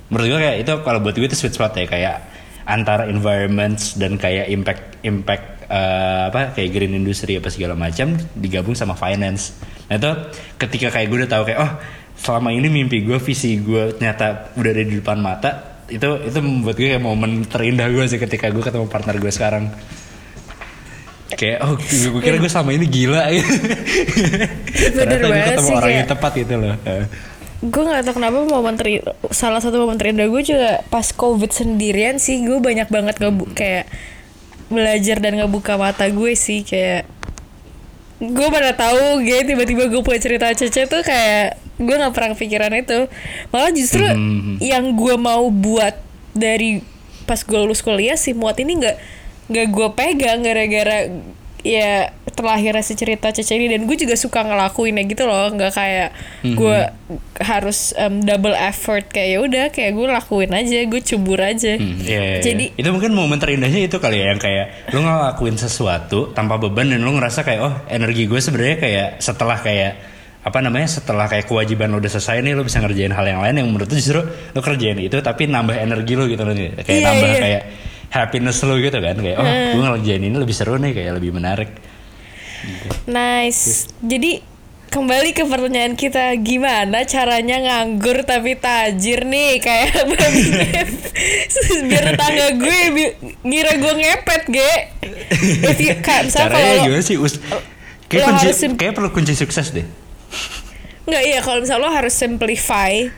Menurut 0.07 0.27
gue 0.31 0.39
kayak 0.39 0.57
itu 0.63 0.73
kalau 0.87 0.99
buat 1.03 1.15
gue 1.15 1.27
itu 1.27 1.35
sweet 1.35 1.53
spot 1.53 1.75
ya 1.75 1.85
kayak 1.85 2.15
antara 2.63 3.11
environments 3.11 3.99
dan 3.99 4.15
kayak 4.15 4.47
impact 4.47 5.03
impact 5.03 5.67
eh, 5.67 6.21
apa 6.31 6.55
kayak 6.55 6.69
green 6.71 6.95
industry 6.95 7.35
apa 7.35 7.51
segala 7.51 7.75
macam 7.75 8.15
digabung 8.39 8.73
sama 8.79 8.95
finance. 8.95 9.59
Nah 9.91 9.99
itu 9.99 10.11
ketika 10.55 10.95
kayak 10.95 11.11
gue 11.11 11.17
udah 11.27 11.31
tahu 11.31 11.43
kayak 11.51 11.59
oh 11.59 11.71
selama 12.15 12.55
ini 12.55 12.71
mimpi 12.71 13.03
gue 13.03 13.19
visi 13.19 13.59
gue 13.59 13.99
ternyata 13.99 14.55
udah 14.55 14.71
ada 14.71 14.83
di 14.87 14.95
depan 15.03 15.19
mata 15.19 15.83
itu 15.91 16.07
itu 16.23 16.39
membuat 16.39 16.75
gue 16.79 16.87
kayak 16.95 17.03
momen 17.03 17.43
terindah 17.43 17.91
gue 17.91 18.05
sih 18.07 18.21
ketika 18.21 18.47
gue 18.47 18.63
ketemu 18.63 18.87
partner 18.87 19.19
gue 19.19 19.31
sekarang 19.33 19.67
kayak 21.35 21.59
oh 21.61 21.73
gue 21.77 22.21
kira 22.21 22.37
gue 22.37 22.47
selama 22.47 22.71
ini 22.71 22.85
gila. 22.85 23.21
Ternyata 24.73 25.15
gue 25.19 25.33
ketemu 25.33 25.67
sih, 25.67 25.75
orang 25.75 25.93
yang 25.93 26.07
tepat 26.07 26.31
gitu 26.35 26.55
loh. 26.55 26.75
Gue 27.63 27.81
nggak 27.81 28.01
tahu 28.03 28.13
kenapa 28.17 28.37
momen 28.43 28.75
teri 28.75 28.99
salah 29.29 29.59
satu 29.59 29.79
momen 29.79 29.95
terindah 29.95 30.27
gue 30.27 30.41
juga 30.41 30.83
pas 30.87 31.07
covid 31.09 31.47
sendirian 31.49 32.19
sih 32.19 32.43
gue 32.43 32.59
banyak 32.59 32.87
banget 32.87 33.15
ngebu 33.17 33.53
kayak 33.53 33.87
belajar 34.67 35.17
dan 35.17 35.37
ngebuka 35.37 35.77
mata 35.77 36.09
gue 36.09 36.33
sih 36.33 36.61
kayak 36.61 37.07
gue 38.19 38.47
pada 38.49 38.71
tahu 38.71 39.21
gue 39.21 39.39
tiba-tiba 39.43 39.87
gue 39.87 40.01
punya 40.01 40.19
cerita 40.19 40.47
Cece 40.49 40.87
tuh 40.87 41.03
kayak 41.03 41.55
gue 41.75 41.95
nggak 41.95 42.11
pernah 42.11 42.35
pikiran 42.35 42.71
itu. 42.73 43.07
Malah 43.49 43.71
justru 43.71 44.03
Mhm. 44.03 44.59
yang 44.59 44.91
gue 44.93 45.15
mau 45.15 45.47
buat 45.47 45.95
dari 46.31 46.83
pas 47.23 47.39
gue 47.39 47.55
lulus 47.55 47.79
kuliah 47.79 48.15
si 48.15 48.35
muat 48.35 48.59
ini 48.59 48.75
nggak 48.75 48.97
nggak 49.45 49.67
gue 49.67 49.87
pegang 49.91 50.39
gara-gara 50.39 51.09
ya 51.61 52.11
terlahirnya 52.27 52.81
si 52.81 52.91
cerita 52.93 53.29
Cece 53.29 53.55
ini. 53.55 53.67
Dan 53.67 53.85
gue 53.85 53.95
juga 53.95 54.13
suka 54.13 54.41
ngelakuinnya 54.41 55.03
gitu 55.05 55.23
loh. 55.23 55.47
Nggak 55.47 55.71
kayak 55.71 56.09
gue 56.49 56.77
harus 57.39 57.95
em, 57.95 58.19
double 58.19 58.51
effort. 58.53 59.07
Kayak 59.07 59.29
ya 59.29 59.37
udah 59.39 59.65
kayak 59.69 59.91
gue 59.93 60.05
lakuin 60.09 60.51
aja 60.51 60.77
gue 60.83 61.01
cubur 61.01 61.39
aja. 61.39 61.75
Hmm, 61.75 61.99
iya, 61.99 62.19
iya, 62.19 62.41
Jadi- 62.41 62.71
iya. 62.71 62.79
itu 62.79 62.89
mungkin 62.89 63.11
momen 63.11 63.37
terindahnya 63.37 63.79
itu 63.81 63.95
kali 63.95 64.17
ya 64.17 64.31
yang 64.31 64.41
kayak 64.41 64.91
lu 64.91 65.01
ngelakuin 65.01 65.55
sesuatu 65.55 66.31
tanpa 66.31 66.57
beban 66.57 66.89
dan 66.89 66.99
lu 66.99 67.13
ngerasa 67.13 67.41
kayak 67.41 67.61
oh 67.61 67.73
energi 67.87 68.27
gue 68.27 68.39
sebenarnya 68.39 68.77
kayak 68.77 69.07
setelah 69.19 69.55
kayak 69.57 69.93
apa 70.43 70.59
namanya 70.59 70.91
setelah 70.91 71.31
kayak 71.31 71.47
kewajiban 71.47 71.87
lu 71.87 72.03
udah 72.03 72.11
selesai 72.11 72.43
nih 72.43 72.51
lu 72.51 72.67
bisa 72.67 72.83
ngerjain 72.83 73.15
hal 73.15 73.23
yang 73.23 73.39
lain 73.39 73.55
yang 73.55 73.67
menurut 73.71 73.87
lu 73.87 73.95
justru 73.95 74.19
lu 74.51 74.59
kerjain 74.59 74.99
itu 74.99 75.15
tapi 75.23 75.47
nambah 75.47 75.79
energi 75.79 76.13
lu 76.13 76.27
gitu 76.27 76.43
loh. 76.43 76.51
Kayak 76.51 76.83
Iya, 76.91 77.05
nambah 77.05 77.29
iya. 77.29 77.39
kayak 77.39 77.61
happiness 78.13 78.61
lu 78.61 78.77
gitu 78.77 78.93
kan 78.95 79.17
kayak 79.17 79.35
oh 79.35 79.43
gue 79.43 79.81
ngerjain 79.81 80.21
ini 80.21 80.37
lebih 80.37 80.53
seru 80.53 80.77
nih 80.77 80.93
kayak 80.93 81.17
lebih 81.17 81.33
menarik. 81.33 81.73
Nice. 83.05 83.89
Jadi 83.99 84.39
kembali 84.87 85.33
ke 85.33 85.43
pertanyaan 85.43 85.93
kita 85.93 86.37
gimana 86.37 87.03
caranya 87.03 87.57
nganggur 87.59 88.21
tapi 88.21 88.53
tajir 88.55 89.25
nih? 89.25 89.57
Kayak 89.57 90.05
biar 91.83 92.03
tetangga 92.07 92.47
gue 92.53 92.79
bi- 92.91 93.15
ngira 93.43 93.73
gue 93.75 93.93
ngepet 93.97 94.43
ge. 94.47 94.73
If 95.65 95.79
you, 95.79 95.97
kak, 95.99 96.29
misalnya 96.29 96.53
caranya 96.53 96.69
kalau 96.71 96.85
gimana 96.85 97.03
sih? 97.03 97.17
Us 97.17 97.33
kayak 98.05 98.23
kunci 98.29 98.45
harus 98.45 98.57
sim- 98.57 98.77
kayak 98.77 98.93
perlu 98.93 99.09
kunci 99.09 99.33
sukses 99.33 99.73
deh. 99.73 99.85
Nggak 101.03 101.23
iya 101.25 101.39
kalau 101.41 101.59
misalnya 101.59 101.83
lo 101.83 101.91
harus 101.91 102.13
simplify 102.13 103.09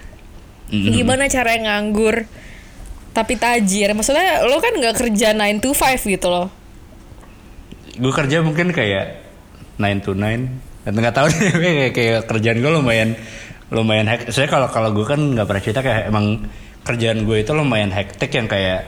Mhm. 0.65 0.97
gimana 0.97 1.29
cara 1.29 1.53
nganggur 1.53 2.25
tapi 3.15 3.39
tajir 3.39 3.95
maksudnya 3.95 4.43
lo 4.43 4.59
kan 4.59 4.75
nggak 4.75 4.99
kerja 4.99 5.31
9 5.31 5.63
to 5.63 5.71
5 5.71 6.03
gitu 6.03 6.27
loh. 6.27 6.51
Gue 7.95 8.11
kerja 8.11 8.43
mungkin 8.43 8.75
kayak 8.75 9.23
9 9.79 10.03
to 10.03 10.11
9 10.11 10.85
dan 10.85 10.91
nggak 10.91 11.15
tahu 11.15 11.31
deh 11.31 11.55
kayak, 11.63 11.91
kayak 11.95 12.19
kerjaan 12.27 12.59
gue 12.59 12.71
lumayan 12.75 13.09
lumayan 13.73 14.05
hek 14.05 14.29
saya 14.29 14.45
kalau 14.45 14.69
kalau 14.69 14.93
gue 14.93 15.07
kan 15.07 15.17
nggak 15.17 15.47
pernah 15.47 15.63
cerita 15.63 15.81
kayak 15.81 16.11
emang 16.11 16.45
kerjaan 16.85 17.25
gue 17.25 17.41
itu 17.41 17.51
lumayan 17.55 17.89
hektik 17.89 18.29
yang 18.29 18.45
kayak 18.45 18.85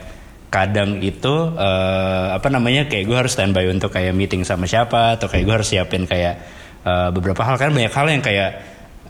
kadang 0.48 1.02
itu 1.04 1.34
eh, 1.58 2.26
apa 2.32 2.48
namanya 2.48 2.88
kayak 2.88 3.04
gue 3.04 3.16
harus 3.16 3.32
standby 3.36 3.68
untuk 3.68 3.92
kayak 3.92 4.16
meeting 4.16 4.46
sama 4.46 4.64
siapa 4.64 5.18
atau 5.20 5.28
kayak 5.28 5.44
gue 5.44 5.54
harus 5.60 5.68
siapin 5.68 6.08
kayak 6.08 6.40
eh, 6.86 7.08
beberapa 7.12 7.44
hal. 7.44 7.60
Kan 7.60 7.74
banyak 7.74 7.92
hal 7.92 8.06
yang 8.08 8.22
kayak 8.24 8.50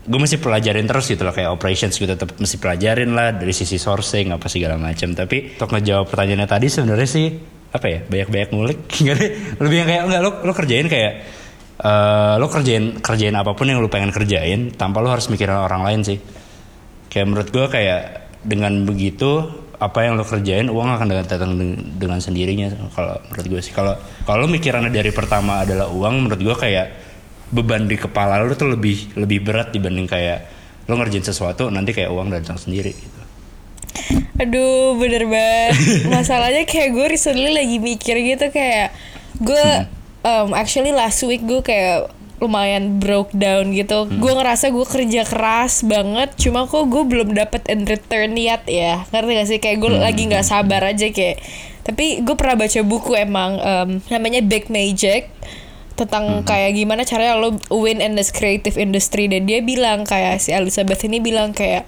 gue 0.08 0.18
mesti 0.18 0.40
pelajarin 0.40 0.88
terus 0.88 1.04
gitu 1.12 1.20
loh 1.20 1.36
kayak 1.36 1.52
operations 1.52 1.92
gue 2.00 2.08
tetap 2.08 2.32
mesti 2.40 2.56
pelajarin 2.56 3.12
lah 3.12 3.36
dari 3.36 3.52
sisi 3.52 3.76
sourcing 3.76 4.32
apa 4.32 4.48
segala 4.48 4.80
macam 4.80 5.12
tapi 5.12 5.60
untuk 5.60 5.68
ngejawab 5.68 6.08
pertanyaannya 6.08 6.48
tadi 6.48 6.66
sebenarnya 6.72 7.08
sih 7.08 7.26
apa 7.68 7.86
ya 7.86 7.98
banyak-banyak 8.04 8.50
ngulik. 8.52 8.78
Lebih 9.62 9.76
yang 9.76 9.88
kayak 9.88 10.02
enggak 10.08 10.20
lo 10.24 10.30
lo 10.40 10.52
kerjain 10.56 10.86
kayak 10.88 11.12
eh, 11.84 12.34
lo 12.40 12.46
kerjain 12.48 12.84
kerjain 13.04 13.36
apa 13.36 13.52
pun 13.52 13.68
yang 13.68 13.84
lo 13.84 13.92
pengen 13.92 14.08
kerjain 14.08 14.72
tanpa 14.72 15.04
lo 15.04 15.12
harus 15.12 15.28
mikirin 15.28 15.60
orang 15.60 15.84
lain 15.84 16.00
sih. 16.04 16.18
Kayak 17.12 17.26
menurut 17.28 17.48
gue 17.52 17.66
kayak 17.68 18.00
dengan 18.44 18.88
begitu 18.88 19.44
apa 19.78 20.02
yang 20.02 20.18
lo 20.18 20.24
kerjain 20.26 20.66
uang 20.72 20.88
akan 20.98 21.06
datang 21.22 21.54
dengan, 21.54 22.18
sendirinya 22.18 22.72
kalau 22.96 23.20
menurut 23.28 23.46
gue 23.46 23.60
sih. 23.60 23.72
Kalau 23.76 23.94
kalau 24.24 24.48
mikirannya 24.48 24.90
dari 24.90 25.12
pertama 25.12 25.62
adalah 25.62 25.92
uang 25.92 26.24
menurut 26.24 26.40
gue 26.40 26.56
kayak 26.56 26.86
beban 27.48 27.88
di 27.88 27.96
kepala 27.96 28.44
lo 28.44 28.52
tuh 28.52 28.76
lebih 28.76 29.16
lebih 29.16 29.40
berat 29.40 29.72
dibanding 29.72 30.04
kayak 30.04 30.48
lo 30.88 30.96
ngerjain 30.96 31.24
sesuatu 31.24 31.68
nanti 31.68 31.92
kayak 31.92 32.12
uang 32.12 32.32
datang 32.32 32.56
sendiri 32.56 32.92
gitu. 32.92 33.20
Aduh 34.38 34.96
bener 34.96 35.26
banget. 35.28 35.74
Masalahnya 36.14 36.64
kayak 36.64 36.94
gue 36.94 37.06
recently 37.10 37.50
lagi 37.52 37.76
mikir 37.82 38.16
gitu 38.20 38.48
kayak 38.52 38.94
Gue 39.38 39.86
um, 40.26 40.50
actually 40.54 40.90
last 40.90 41.22
week 41.22 41.46
gue 41.46 41.62
kayak 41.62 42.10
lumayan 42.38 43.02
broke 43.02 43.34
down 43.34 43.74
gitu. 43.74 44.06
Gue 44.06 44.32
ngerasa 44.32 44.70
gue 44.70 44.86
kerja 44.86 45.26
keras 45.26 45.82
banget 45.82 46.38
Cuma 46.38 46.70
kok 46.70 46.86
gue 46.86 47.02
belum 47.02 47.34
dapet 47.34 47.66
in 47.66 47.82
return 47.84 48.38
yet 48.38 48.62
ya. 48.66 49.04
Ngerti 49.10 49.30
gak 49.34 49.48
sih? 49.50 49.58
Kayak 49.58 49.78
gue 49.82 49.90
lagi 49.98 50.22
gak 50.30 50.46
sabar 50.46 50.86
aja 50.86 51.10
kayak. 51.10 51.42
Tapi 51.82 52.22
gue 52.22 52.34
pernah 52.38 52.56
baca 52.60 52.80
buku 52.84 53.12
emang 53.16 53.58
um, 53.58 53.90
Namanya 54.12 54.44
Big 54.44 54.70
Magic 54.70 55.32
tentang 55.98 56.46
kayak 56.46 56.78
gimana 56.78 57.02
caranya 57.02 57.34
lo 57.34 57.58
win 57.74 57.98
in 57.98 58.14
this 58.14 58.30
creative 58.30 58.78
industry. 58.78 59.26
Dan 59.26 59.50
dia 59.50 59.58
bilang 59.58 60.06
kayak 60.06 60.38
si 60.38 60.54
Elizabeth 60.54 61.02
ini 61.02 61.18
bilang 61.18 61.50
kayak 61.50 61.82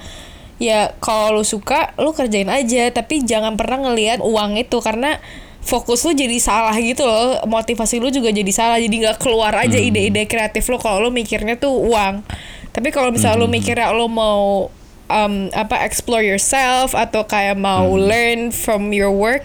ya 0.59 0.93
kalau 0.99 1.41
lo 1.41 1.43
suka 1.47 1.95
lo 1.95 2.11
kerjain 2.11 2.51
aja. 2.51 2.91
Tapi 2.91 3.23
jangan 3.23 3.55
pernah 3.55 3.87
ngelihat 3.87 4.19
uang 4.19 4.59
itu 4.59 4.83
karena 4.83 5.23
fokus 5.63 6.03
lo 6.03 6.11
jadi 6.11 6.37
salah 6.43 6.75
gitu 6.83 7.07
loh. 7.07 7.39
Motivasi 7.47 8.03
lo 8.03 8.11
juga 8.11 8.35
jadi 8.35 8.51
salah. 8.51 8.83
Jadi 8.83 9.07
nggak 9.07 9.23
keluar 9.23 9.55
aja 9.55 9.79
ide-ide 9.79 10.27
kreatif 10.27 10.67
lo 10.67 10.83
kalau 10.83 11.07
lo 11.07 11.15
mikirnya 11.15 11.55
tuh 11.55 11.71
uang. 11.71 12.27
Tapi 12.75 12.91
kalau 12.91 13.15
misalnya 13.15 13.39
lo 13.39 13.47
mikirnya 13.47 13.95
lo 13.95 14.11
mau 14.11 14.71
um, 15.11 15.35
apa 15.51 15.83
explore 15.83 16.23
yourself 16.23 16.95
atau 16.95 17.27
kayak 17.27 17.59
mau 17.59 17.91
learn 17.99 18.55
from 18.55 18.95
your 18.95 19.11
work 19.11 19.43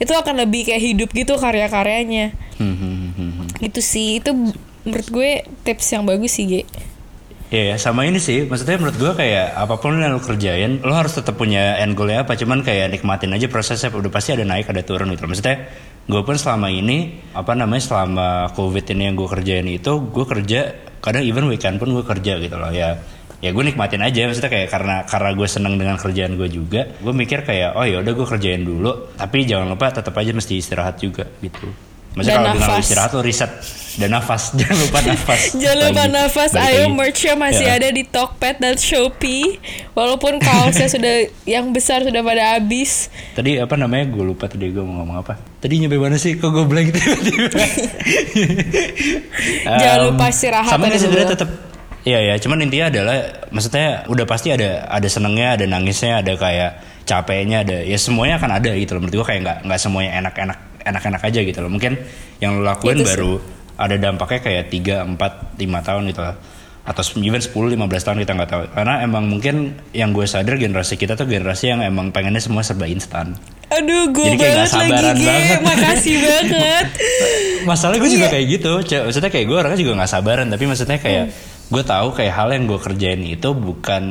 itu 0.00 0.12
akan 0.16 0.40
lebih 0.40 0.64
kayak 0.70 0.80
hidup 0.80 1.08
gitu 1.12 1.36
karya-karyanya. 1.36 2.32
Hmm, 2.56 2.89
itu 3.60 3.80
sih 3.84 4.18
itu 4.20 4.32
menurut 4.84 5.08
gue 5.12 5.30
tips 5.64 5.86
yang 5.92 6.04
bagus 6.08 6.36
sih 6.40 6.48
Ge 6.48 6.62
ya, 7.50 7.74
sama 7.82 8.06
ini 8.06 8.22
sih. 8.22 8.46
Maksudnya 8.46 8.78
menurut 8.78 8.94
gua 8.94 9.12
kayak 9.18 9.58
apa 9.58 9.74
pun 9.82 9.98
yang 9.98 10.14
lo 10.14 10.22
kerjain, 10.22 10.78
lo 10.86 10.94
harus 10.94 11.18
tetap 11.18 11.34
punya 11.34 11.82
end 11.82 11.98
goalnya 11.98 12.22
apa. 12.22 12.38
Cuman 12.38 12.62
kayak 12.62 12.94
nikmatin 12.94 13.34
aja 13.34 13.50
prosesnya. 13.50 13.90
Udah 13.90 14.06
pasti 14.06 14.38
ada 14.38 14.46
naik, 14.46 14.70
ada 14.70 14.86
turun 14.86 15.10
gitu. 15.10 15.26
Maksudnya 15.26 15.66
gue 16.10 16.22
pun 16.26 16.34
selama 16.34 16.70
ini 16.72 17.22
apa 17.38 17.54
namanya 17.54 17.82
selama 17.86 18.50
covid 18.58 18.82
ini 18.90 19.10
yang 19.10 19.14
gue 19.14 19.28
kerjain 19.30 19.66
itu 19.70 19.92
gue 20.10 20.24
kerja 20.26 20.60
kadang 20.98 21.22
even 21.22 21.46
weekend 21.46 21.78
pun 21.78 21.94
gue 21.94 22.02
kerja 22.02 22.42
gitu 22.42 22.56
loh 22.58 22.74
ya 22.74 22.98
ya 23.40 23.50
gue 23.54 23.64
nikmatin 23.64 24.02
aja 24.02 24.26
maksudnya 24.26 24.52
kayak 24.52 24.68
karena 24.68 24.96
karena 25.06 25.30
gue 25.32 25.48
seneng 25.48 25.74
dengan 25.78 25.96
kerjaan 25.96 26.34
gue 26.34 26.48
juga 26.50 26.90
gue 26.98 27.14
mikir 27.14 27.46
kayak 27.46 27.78
oh 27.78 27.86
ya 27.86 28.02
udah 28.02 28.12
gue 28.12 28.26
kerjain 28.26 28.62
dulu 28.66 29.16
tapi 29.16 29.46
jangan 29.46 29.70
lupa 29.70 29.94
tetap 29.94 30.12
aja 30.18 30.34
mesti 30.34 30.60
istirahat 30.60 31.00
juga 31.00 31.24
gitu 31.40 31.70
Maksudnya 32.10 32.38
kalau 32.40 32.54
nafas. 32.56 32.82
istirahat 32.82 33.10
lo 33.12 33.20
riset 33.20 33.52
dan 33.92 34.08
nafas 34.08 34.42
jangan 34.58 34.76
lupa 34.78 34.98
nafas 35.04 35.40
Jangan 35.52 35.78
lupa 35.80 36.02
Lagi. 36.04 36.14
nafas, 36.14 36.50
Balik 36.52 36.66
ayo 36.68 36.82
lagi. 36.84 36.94
merchnya 36.94 37.34
masih 37.36 37.66
Ya. 37.66 37.76
ada 37.76 37.88
di 37.88 38.02
Tokped 38.02 38.56
dan 38.56 38.74
Shopee 38.76 39.58
Walaupun 39.92 40.38
kaosnya 40.38 40.86
sudah, 40.94 41.14
yang 41.44 41.70
besar 41.70 42.00
sudah 42.00 42.18
pada 42.20 42.54
habis 42.54 43.10
Tadi 43.32 43.56
apa 43.56 43.74
namanya? 43.74 44.06
Gue 44.08 44.24
lupa 44.26 44.46
tadi 44.46 44.68
gue 44.68 44.78
mau 44.78 45.00
ngomong 45.00 45.20
apa. 45.20 45.34
Tadi 45.58 45.74
nyampe 45.76 45.96
mana 45.96 46.16
sih? 46.16 46.34
Kok 46.34 46.48
gue 46.48 46.64
blank 46.64 46.88
tiba-tiba? 46.92 47.50
Jangan 49.64 49.98
Em, 49.98 50.06
lupa 50.06 50.24
istirahat 50.28 50.70
Sama 50.70 50.86
sebenarnya 50.88 51.30
tetap 51.30 51.50
Iya 52.00 52.16
ya, 52.22 52.34
cuman 52.38 52.64
intinya 52.64 52.88
adalah 52.88 53.16
maksudnya 53.52 54.08
udah 54.08 54.24
pasti 54.24 54.48
ada 54.48 54.88
ada 54.88 55.04
senengnya, 55.04 55.52
ada 55.52 55.68
nangisnya, 55.68 56.24
ada 56.24 56.32
kayak 56.32 56.70
capeknya, 57.04 57.60
ada 57.60 57.84
ya 57.84 58.00
semuanya 58.00 58.40
akan 58.40 58.56
ada 58.56 58.72
gitu 58.72 58.96
loh. 58.96 59.04
Menurut 59.04 59.20
gue 59.20 59.26
kayak 59.28 59.40
nggak 59.44 59.58
nggak 59.68 59.76
semuanya 59.78 60.16
enak-enak 60.16 60.58
enak-enak 60.82 61.22
aja 61.22 61.40
gitu 61.40 61.58
loh. 61.58 61.68
Mungkin 61.68 61.96
yang 62.38 62.56
lo 62.56 62.64
lakuin 62.64 62.96
Itu 62.96 63.04
sih. 63.04 63.10
baru 63.14 63.32
ada 63.76 63.96
dampaknya 63.96 64.40
kayak 64.40 64.64
3, 64.68 65.16
4, 65.16 65.56
5 65.56 65.86
tahun 65.86 66.02
gitu 66.08 66.20
lah. 66.20 66.36
Atau 66.80 67.02
even 67.20 67.38
10, 67.38 67.52
15 67.52 67.76
tahun 68.02 68.18
kita 68.18 68.32
nggak 68.34 68.50
tahu. 68.50 68.62
Karena 68.72 68.94
emang 69.00 69.24
mungkin 69.24 69.56
yang 69.92 70.10
gue 70.10 70.24
sadar 70.24 70.56
generasi 70.56 70.96
kita 70.96 71.14
tuh 71.14 71.24
generasi 71.24 71.70
yang 71.70 71.80
emang 71.80 72.08
pengennya 72.10 72.40
semua 72.40 72.60
serba 72.60 72.84
instan. 72.84 73.36
Aduh 73.70 74.10
gue 74.10 74.26
Jadi 74.26 74.36
kayak 74.36 74.56
banget 74.66 74.74
lagi 74.90 75.22
Ge, 75.22 75.28
banget. 75.28 75.60
makasih 75.62 76.16
banget 76.26 76.86
Masalahnya 77.62 78.00
gue 78.00 78.10
juga 78.10 78.26
Iya. 78.26 78.32
kayak 78.32 78.46
gitu. 78.48 78.72
Maksudnya 79.06 79.30
kayak 79.30 79.46
gue 79.46 79.56
orangnya 79.56 79.78
juga 79.78 79.92
nggak 79.96 80.10
sabaran, 80.10 80.46
tapi 80.48 80.64
maksudnya 80.66 80.98
kayak 80.98 81.24
gue 81.70 81.82
tahu 81.84 82.08
kayak 82.10 82.32
hal 82.34 82.48
yang 82.50 82.64
gue 82.66 82.78
kerjain 82.80 83.22
itu 83.22 83.48
bukan 83.54 84.04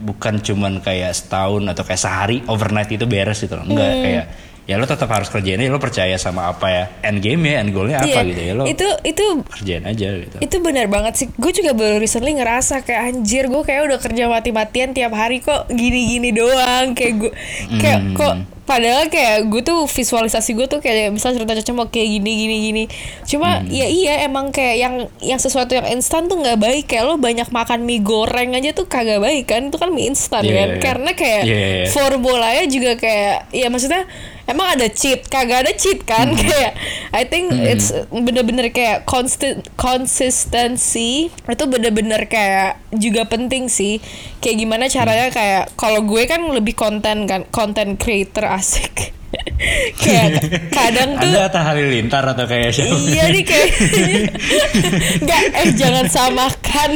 bukan 0.00 0.34
cuman 0.40 0.80
kayak 0.80 1.12
setahun 1.12 1.60
atau 1.68 1.82
kayak 1.84 2.00
sehari 2.00 2.36
overnight 2.48 2.88
itu 2.88 3.04
beres 3.04 3.36
gitu 3.36 3.52
loh. 3.52 3.66
Enggak 3.68 3.92
kayak 4.00 4.24
ya 4.62 4.74
lo 4.74 4.84
tetap 4.84 5.08
harus 5.08 5.26
kerjain 5.26 5.58
lo 5.62 5.76
percaya 5.76 6.14
sama 6.14 6.48
apa 6.48 6.66
ya 6.66 6.84
end 7.02 7.18
game 7.18 7.42
ya 7.44 7.58
end 7.58 7.70
goalnya 7.70 7.98
apa 7.98 8.20
gitu 8.22 8.40
ya 8.40 8.52
lo 8.52 8.64
Itu, 8.64 8.86
itu 9.02 9.24
kerjain 9.44 9.82
aja 9.82 10.06
gitu. 10.16 10.36
Itu 10.38 10.56
benar 10.58 10.86
banget 10.86 11.14
sih. 11.16 11.26
Gue 11.32 11.50
juga 11.50 11.72
baru 11.72 11.96
recently 11.96 12.32
ngerasa 12.32 12.80
kayak 12.80 13.02
anjir 13.10 13.46
gue 13.46 13.60
kayak 13.60 13.82
udah 13.84 13.98
kerja 13.98 14.24
mati-matian 14.26 14.90
tiap 14.90 15.10
hari 15.12 15.38
kok 15.38 15.66
gini-gini 15.68 16.30
doang. 16.30 16.92
Kayak 16.92 17.14
gue 17.18 17.32
kayak 17.76 18.00
Hmm. 18.00 18.14
kok 18.14 18.34
padahal 18.62 19.06
kayak 19.06 19.50
gue 19.50 19.62
tuh 19.64 19.82
visualisasi 19.84 20.54
gue 20.54 20.66
tuh 20.66 20.78
kayak 20.78 21.10
misalnya 21.10 21.42
cerita 21.42 21.58
Caca 21.58 21.72
mau 21.74 21.88
kayak 21.88 22.08
gini 22.12 22.30
gini 22.36 22.56
gini. 22.62 22.84
Cuma 23.24 23.58
Hmm. 23.58 23.66
ya 23.68 23.84
iya 23.84 24.22
emang 24.22 24.48
kayak 24.48 24.76
yang 24.78 24.94
yang 25.20 25.36
sesuatu 25.36 25.74
yang 25.74 25.90
instan 25.90 26.26
tuh 26.26 26.38
nggak 26.38 26.56
baik. 26.56 26.84
Kayak 26.86 27.04
lo 27.04 27.18
banyak 27.18 27.50
makan 27.50 27.82
mie 27.82 27.98
goreng 28.00 28.54
aja 28.54 28.70
tuh 28.70 28.86
kagak 28.86 29.18
baik 29.18 29.44
kan. 29.44 29.66
Itu 29.66 29.76
kan 29.76 29.90
mie 29.90 30.06
instan 30.06 30.42
Iya, 30.42 30.52
kan. 30.52 30.54
iya, 30.62 30.70
iya. 30.70 30.78
Karena 30.78 31.10
kayak 31.12 31.42
Iya, 31.42 31.56
iya, 31.56 31.68
iya. 31.74 31.86
formulanya 31.90 32.64
juga 32.64 32.92
kayak 32.94 33.50
ya 33.50 33.66
maksudnya 33.66 34.06
emang 34.50 34.74
ada 34.74 34.90
cheat? 34.90 35.30
Kagak 35.30 35.66
ada 35.66 35.72
cheat 35.74 36.02
kan? 36.02 36.34
Kayak 36.34 36.74
I 37.14 37.22
think 37.26 37.54
it's 37.54 37.94
bener-bener 38.10 38.74
kayak 38.74 39.06
constant 39.06 39.70
consistency. 39.78 41.30
Itu 41.46 41.64
bener-bener 41.70 42.26
kayak 42.26 42.82
juga 42.94 43.26
penting 43.30 43.70
sih. 43.70 44.02
Kayak 44.42 44.56
gimana 44.66 44.84
caranya 44.90 45.28
kayak 45.30 45.74
kalau 45.78 46.02
gue 46.02 46.26
kan 46.26 46.42
lebih 46.50 46.74
konten 46.74 47.30
kan 47.30 47.46
content 47.54 47.94
creator 48.00 48.48
asik 48.50 49.14
kayak 50.00 50.30
kadang 50.72 51.20
tuh 51.20 51.30
Anda 51.30 51.46
Atta 51.46 51.60
Halilintar 51.62 52.24
atau 52.34 52.44
kayak 52.48 52.70
siapa? 52.74 52.96
Iya 52.96 53.24
nih 53.30 53.44
kayak 53.46 53.68
Nggak, 55.22 55.42
eh 55.54 55.68
jangan 55.76 56.06
samakan 56.10 56.90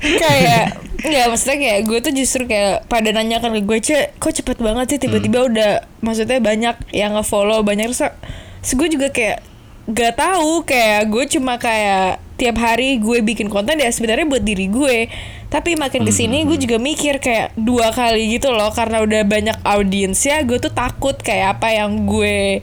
Kayak 0.00 0.64
Nggak 1.00 1.26
maksudnya 1.32 1.56
kayak 1.60 1.80
gue 1.88 1.98
tuh 2.04 2.12
justru 2.12 2.42
kayak 2.48 2.88
pada 2.88 3.08
nanya 3.12 3.40
kan 3.40 3.52
ke 3.52 3.62
gue 3.64 3.78
Cek 3.80 4.20
kok 4.20 4.32
cepet 4.36 4.58
banget 4.60 4.86
sih 4.96 5.00
tiba-tiba 5.00 5.48
udah 5.48 5.72
Maksudnya 6.00 6.40
banyak 6.40 6.76
yang 6.92 7.16
nge-follow 7.16 7.60
banyak 7.64 7.92
terus 7.92 8.72
gue 8.76 8.88
juga 8.88 9.08
kayak 9.12 9.44
Gak 9.90 10.14
tahu 10.16 10.62
kayak 10.62 11.10
gue 11.10 11.24
cuma 11.34 11.58
kayak 11.58 12.22
Tiap 12.40 12.56
hari 12.56 12.96
gue 12.96 13.20
bikin 13.20 13.52
konten 13.52 13.76
ya 13.76 13.92
sebenarnya 13.92 14.24
buat 14.24 14.40
diri 14.40 14.72
gue. 14.72 15.12
Tapi 15.52 15.76
makin 15.76 16.08
ke 16.08 16.12
sini 16.14 16.48
gue 16.48 16.56
juga 16.56 16.80
mikir 16.80 17.20
kayak 17.20 17.58
dua 17.58 17.90
kali 17.90 18.38
gitu 18.38 18.54
loh 18.54 18.70
Karena 18.70 19.02
udah 19.02 19.26
banyak 19.26 19.58
audiensnya 19.66 20.46
gue 20.46 20.62
tuh 20.62 20.70
takut 20.70 21.18
kayak 21.18 21.58
apa 21.58 21.74
yang 21.74 22.06
gue 22.06 22.62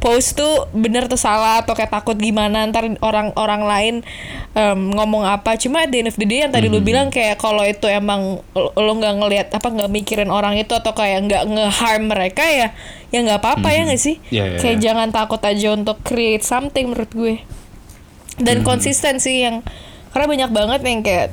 post 0.00 0.40
tuh 0.40 0.64
bener 0.72 1.04
atau 1.04 1.20
salah 1.20 1.60
atau 1.60 1.76
kayak 1.76 1.92
takut 1.92 2.16
gimana 2.16 2.64
ntar 2.72 2.88
orang-orang 3.04 3.62
lain 3.68 3.94
em, 4.56 4.80
ngomong 4.96 5.28
apa. 5.28 5.60
Cuma 5.60 5.84
at 5.84 5.92
the 5.92 6.00
end 6.00 6.08
of 6.08 6.16
the 6.16 6.24
day 6.24 6.40
yang 6.40 6.50
tadi 6.50 6.72
lu 6.72 6.80
bilang 6.80 7.12
kayak 7.12 7.36
kalau 7.36 7.60
itu 7.68 7.84
emang 7.84 8.40
lo 8.56 8.92
nggak 8.96 9.14
ngelihat 9.20 9.46
apa 9.52 9.68
nggak 9.68 9.92
mikirin 9.92 10.32
orang 10.32 10.56
itu 10.56 10.72
atau 10.72 10.96
kayak 10.96 11.28
nggak 11.28 11.42
nge-harm 11.52 12.08
mereka 12.08 12.48
ya 12.48 12.72
ya 13.12 13.18
nggak 13.20 13.44
apa-apa 13.44 13.68
ya 13.68 13.80
nggak 13.92 14.00
sih? 14.00 14.16
Iya, 14.32 14.56
iya, 14.56 14.58
kayak 14.58 14.76
iya. 14.80 14.84
jangan 14.88 15.08
takut 15.12 15.40
aja 15.44 15.68
untuk 15.76 16.00
create 16.00 16.42
something 16.48 16.88
menurut 16.88 17.12
gue 17.12 17.36
dan 18.40 18.64
konsisten 18.64 19.20
sih 19.20 19.44
yang 19.44 19.62
karena 20.10 20.26
banyak 20.26 20.50
banget 20.50 20.80
yang 20.82 21.00
kayak 21.04 21.28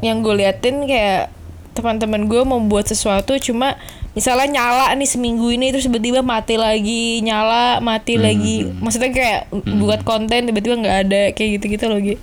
yang 0.00 0.16
gue 0.24 0.34
liatin 0.36 0.86
kayak 0.88 1.32
teman-teman 1.74 2.30
gue 2.30 2.42
mau 2.46 2.62
buat 2.62 2.86
sesuatu 2.86 3.34
cuma 3.42 3.74
misalnya 4.14 4.62
nyala 4.62 4.94
nih 4.94 5.10
seminggu 5.10 5.50
ini 5.50 5.74
terus 5.74 5.90
tiba-tiba 5.90 6.22
mati 6.22 6.54
lagi 6.54 7.18
nyala 7.20 7.82
mati 7.82 8.14
lagi. 8.14 8.62
maksudnya 8.78 9.10
kayak 9.10 9.40
buat 9.82 10.06
konten 10.06 10.46
tiba-tiba 10.46 10.78
nggak 10.78 10.98
ada 11.10 11.22
kayak 11.34 11.50
gitu-gitu 11.58 11.84
loh 11.90 11.98
gitu 11.98 12.22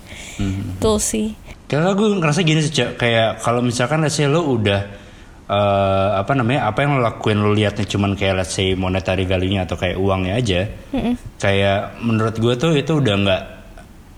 tuh 0.79 0.97
sih. 0.97 1.38
Karena 1.67 1.95
gue 1.95 2.07
ngerasa 2.19 2.43
gini 2.43 2.59
sih, 2.59 2.73
kayak 2.73 3.39
kalau 3.39 3.63
misalkan 3.63 4.03
let's 4.03 4.19
say 4.19 4.27
lo 4.27 4.43
udah 4.43 4.82
eh, 5.47 6.09
apa 6.19 6.32
namanya, 6.36 6.67
apa 6.67 6.84
yang 6.84 6.99
lo 6.99 7.01
lakuin 7.03 7.39
lo 7.39 7.55
liatnya 7.55 7.88
cuman 7.88 8.19
kayak 8.19 8.43
let's 8.43 8.55
say 8.55 8.75
monetary 8.75 9.23
value-nya 9.23 9.63
atau 9.63 9.79
kayak 9.79 9.95
uangnya 9.95 10.34
aja. 10.36 10.61
Kayak 11.39 11.95
menurut 12.03 12.36
gue 12.36 12.53
tuh 12.59 12.75
itu 12.75 12.91
udah 12.99 13.15
nggak 13.23 13.41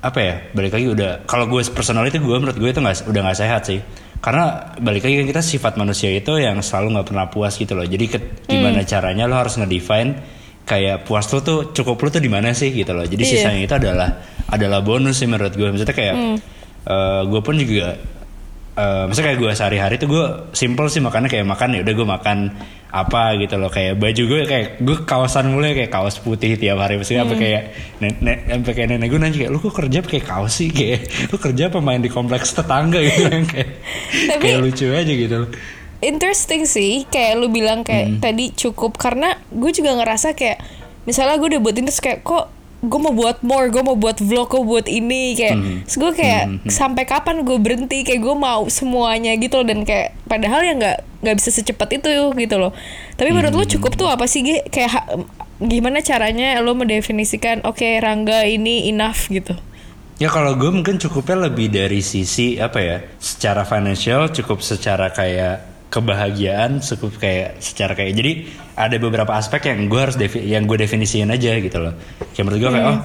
apa 0.04 0.20
ya, 0.20 0.36
balik 0.52 0.76
lagi 0.76 0.88
udah 0.92 1.24
kalau 1.24 1.48
gue 1.48 1.64
personal 1.72 2.04
itu 2.04 2.20
gue 2.20 2.36
menurut 2.36 2.60
gue 2.60 2.68
itu 2.68 2.80
nggak 2.84 3.08
udah 3.08 3.22
nggak 3.24 3.40
sehat 3.40 3.62
sih. 3.64 3.80
Karena 4.20 4.76
balik 4.80 5.04
lagi 5.04 5.24
kan 5.24 5.28
kita 5.32 5.42
sifat 5.42 5.74
manusia 5.76 6.12
itu 6.12 6.36
yang 6.36 6.60
selalu 6.60 7.00
nggak 7.00 7.08
pernah 7.08 7.26
puas 7.28 7.56
gitu 7.56 7.72
loh. 7.72 7.84
Jadi 7.84 8.06
ke- 8.08 8.48
gimana 8.48 8.84
caranya 8.84 9.28
lo 9.28 9.36
harus 9.36 9.56
ngedefine 9.56 10.16
kayak 10.64 11.04
puas 11.04 11.28
lo 11.28 11.40
tuh 11.40 11.72
cukup 11.72 12.00
lo 12.00 12.08
tuh 12.08 12.24
di 12.24 12.32
mana 12.32 12.52
sih 12.52 12.72
gitu 12.72 12.92
loh. 12.92 13.04
Jadi 13.04 13.24
Iya. 13.24 13.32
sisanya 13.36 13.62
itu 13.64 13.76
adalah 13.76 14.10
adalah 14.48 14.80
bonus 14.80 15.20
sih 15.20 15.28
menurut 15.28 15.52
gue. 15.52 15.68
Maksudnya 15.68 15.96
kayak 15.96 16.16
gue 17.28 17.42
pun 17.44 17.56
juga 17.56 17.96
eh 18.74 19.04
maksudnya 19.06 19.28
kayak 19.32 19.40
gue 19.40 19.52
sehari-hari 19.54 19.96
tuh 20.02 20.10
gue 20.10 20.26
simple 20.52 20.90
sih 20.90 20.98
makannya 20.98 21.30
kayak 21.30 21.46
makan 21.46 21.78
ya 21.78 21.80
udah 21.86 21.94
gue 21.94 22.08
makan 22.10 22.38
apa 22.94 23.34
gitu 23.42 23.58
loh 23.58 23.74
kayak 23.74 23.98
baju 23.98 24.22
gue 24.30 24.42
kayak 24.46 24.68
gue 24.78 24.98
kawasan 25.02 25.50
mulai 25.50 25.74
kayak 25.74 25.90
kaos 25.90 26.22
putih 26.22 26.54
tiap 26.62 26.78
hari. 26.78 27.02
Maksudnya 27.02 27.26
apa 27.26 27.34
kayak 27.34 27.64
nenek 27.98 28.38
sampai 28.46 28.72
kayak 28.78 28.88
nenek 28.94 29.08
gue 29.10 29.18
nanya 29.18 29.38
kayak 29.42 29.50
lu 29.50 29.58
kok 29.58 29.74
kerja 29.74 29.98
pakai 30.06 30.22
kaos 30.22 30.54
sih? 30.62 30.70
Kayak 30.70 31.10
lu 31.34 31.42
kerja 31.42 31.74
apa 31.74 31.82
main 31.82 32.06
di 32.06 32.14
kompleks 32.14 32.54
tetangga? 32.54 33.02
Gitu 33.10 33.26
yang 33.26 33.50
kayak 33.50 33.70
Tapi- 34.30 34.42
kayak 34.46 34.58
lucu 34.62 34.86
aja 34.94 35.10
gitu 35.10 35.36
loh. 35.42 35.50
Interesting 36.04 36.70
sih 36.70 37.10
kayak 37.10 37.42
lu 37.42 37.50
bilang 37.50 37.82
kayak 37.82 38.22
tadi 38.22 38.54
cukup. 38.54 39.02
Karena 39.02 39.42
gue 39.50 39.72
juga 39.74 39.98
ngerasa 39.98 40.38
kayak 40.38 40.62
misalnya 41.10 41.42
gue 41.42 41.58
udah 41.58 41.62
buat 41.66 41.74
ini 41.74 41.90
terus 41.90 41.98
kayak 41.98 42.22
kok 42.22 42.46
gue 42.84 43.00
mau 43.00 43.16
buat 43.16 43.40
more 43.48 43.72
gue 43.72 43.80
mau 43.80 43.96
buat 43.96 44.20
vlog 44.20 44.52
gue 44.52 44.64
buat 44.64 44.88
ini 44.92 45.40
kayak 45.40 45.88
terus 45.88 45.98
gue 46.04 46.12
kayak 46.20 46.68
sampai 46.68 47.08
kapan 47.08 47.48
gue 47.48 47.56
berhenti 47.56 48.04
kayak 48.04 48.20
gue 48.20 48.36
mau 48.36 48.68
semuanya 48.68 49.32
gitu 49.40 49.64
loh 49.64 49.68
dan 49.72 49.88
kayak 49.88 50.12
padahal 50.28 50.60
ya 50.68 50.76
nggak 50.76 50.98
nggak 51.24 51.36
bisa 51.40 51.50
secepat 51.56 52.04
itu 52.04 52.12
gitu 52.36 52.56
loh. 52.60 52.76
Tapi 53.16 53.32
menurut 53.32 53.56
lu 53.56 53.64
cukup 53.64 53.96
tuh 53.96 54.12
apa 54.12 54.28
sih 54.28 54.44
kayak 54.44 54.92
gimana 55.64 56.04
caranya 56.04 56.60
lo 56.60 56.76
mendefinisikan 56.76 57.64
oke 57.64 58.04
Rangga 58.04 58.44
ini 58.44 58.92
enough 58.92 59.32
gitu? 59.32 59.56
Ya 60.20 60.28
kalau 60.30 60.54
gue 60.60 60.70
mungkin 60.70 61.00
cukupnya 61.00 61.50
lebih 61.50 61.72
dari 61.74 62.04
sisi 62.04 62.60
apa 62.60 62.80
ya, 62.84 62.98
secara 63.18 63.66
financial 63.66 64.30
cukup 64.30 64.62
secara 64.62 65.10
kayak 65.10 65.73
kebahagiaan 65.94 66.82
cukup 66.82 67.22
kayak 67.22 67.62
secara 67.62 67.94
kayak 67.94 68.18
jadi 68.18 68.32
ada 68.74 68.98
beberapa 68.98 69.38
aspek 69.38 69.70
yang 69.70 69.86
gue 69.86 70.00
harus 70.02 70.18
defi- 70.18 70.42
yang 70.50 70.66
gue 70.66 70.82
definisiin 70.82 71.30
aja 71.30 71.54
gitu 71.62 71.78
loh. 71.78 71.94
Kayak 72.34 72.46
menurut 72.50 72.62
gue 72.66 72.72
kayak 72.74 72.88
oh 72.90 73.00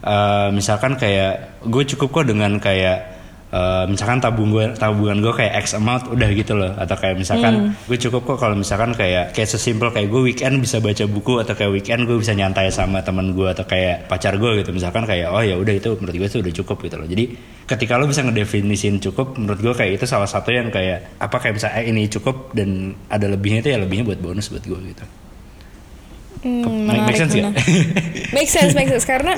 eh, 0.00 0.48
misalkan 0.56 0.96
kayak 0.96 1.60
gue 1.68 1.82
cukup 1.84 2.08
kok 2.08 2.26
dengan 2.32 2.56
kayak 2.56 3.19
eh, 3.50 3.84
misalkan 3.90 4.18
tabung 4.22 4.50
gue 4.54 4.74
tabungan 4.74 5.18
gue 5.20 5.32
kayak 5.34 5.52
X 5.66 5.76
amount 5.78 6.10
udah 6.10 6.28
gitu 6.34 6.54
loh. 6.56 6.72
Atau 6.74 6.96
kayak 6.98 7.16
misalkan 7.18 7.74
gue 7.74 7.98
cukup 7.98 8.22
kok 8.24 8.38
kalau 8.42 8.56
misalkan 8.56 8.94
kayak 8.94 9.34
kayak 9.34 9.48
sesimpel 9.50 9.90
kayak 9.90 10.08
gue 10.10 10.20
weekend 10.32 10.58
bisa 10.62 10.78
baca 10.78 11.04
buku 11.06 11.42
atau 11.42 11.54
kayak 11.54 11.70
weekend 11.74 12.06
gue 12.06 12.16
bisa 12.18 12.32
nyantai 12.34 12.70
sama 12.70 13.02
teman 13.02 13.34
gue 13.34 13.48
atau 13.50 13.66
kayak 13.66 14.10
pacar 14.10 14.38
gue 14.38 14.62
gitu. 14.62 14.70
Misalkan 14.74 15.04
kayak 15.06 15.30
oh 15.30 15.42
ya 15.42 15.54
udah 15.58 15.74
itu 15.74 15.94
menurut 15.98 16.16
gue 16.16 16.28
itu 16.30 16.38
udah 16.42 16.54
cukup 16.62 16.76
gitu 16.86 16.96
loh. 16.98 17.08
Jadi 17.10 17.24
ketika 17.70 17.94
lo 17.94 18.10
bisa 18.10 18.26
ngedefinisin 18.26 18.98
cukup 18.98 19.38
menurut 19.38 19.62
gue 19.62 19.74
kayak 19.74 20.02
itu 20.02 20.04
salah 20.06 20.26
satu 20.26 20.50
yang 20.50 20.74
kayak 20.74 21.22
apa 21.22 21.36
kayak 21.38 21.54
misalnya 21.54 21.76
eh, 21.78 21.86
ini 21.86 22.10
cukup 22.10 22.50
dan 22.50 22.98
ada 23.06 23.30
lebihnya 23.30 23.62
itu 23.62 23.70
ya 23.70 23.78
lebihnya 23.78 24.04
buat 24.10 24.18
bonus 24.18 24.50
buat 24.50 24.66
gue 24.66 24.80
gitu 24.90 25.29
Hmm, 26.40 26.64
Make- 26.88 27.04
make 27.04 27.04
menarik, 27.04 27.16
sense 27.18 27.34
menarik. 27.34 27.64
make 28.36 28.48
sense, 28.48 28.72
make 28.72 28.88
sense. 28.88 29.04
Karena 29.04 29.36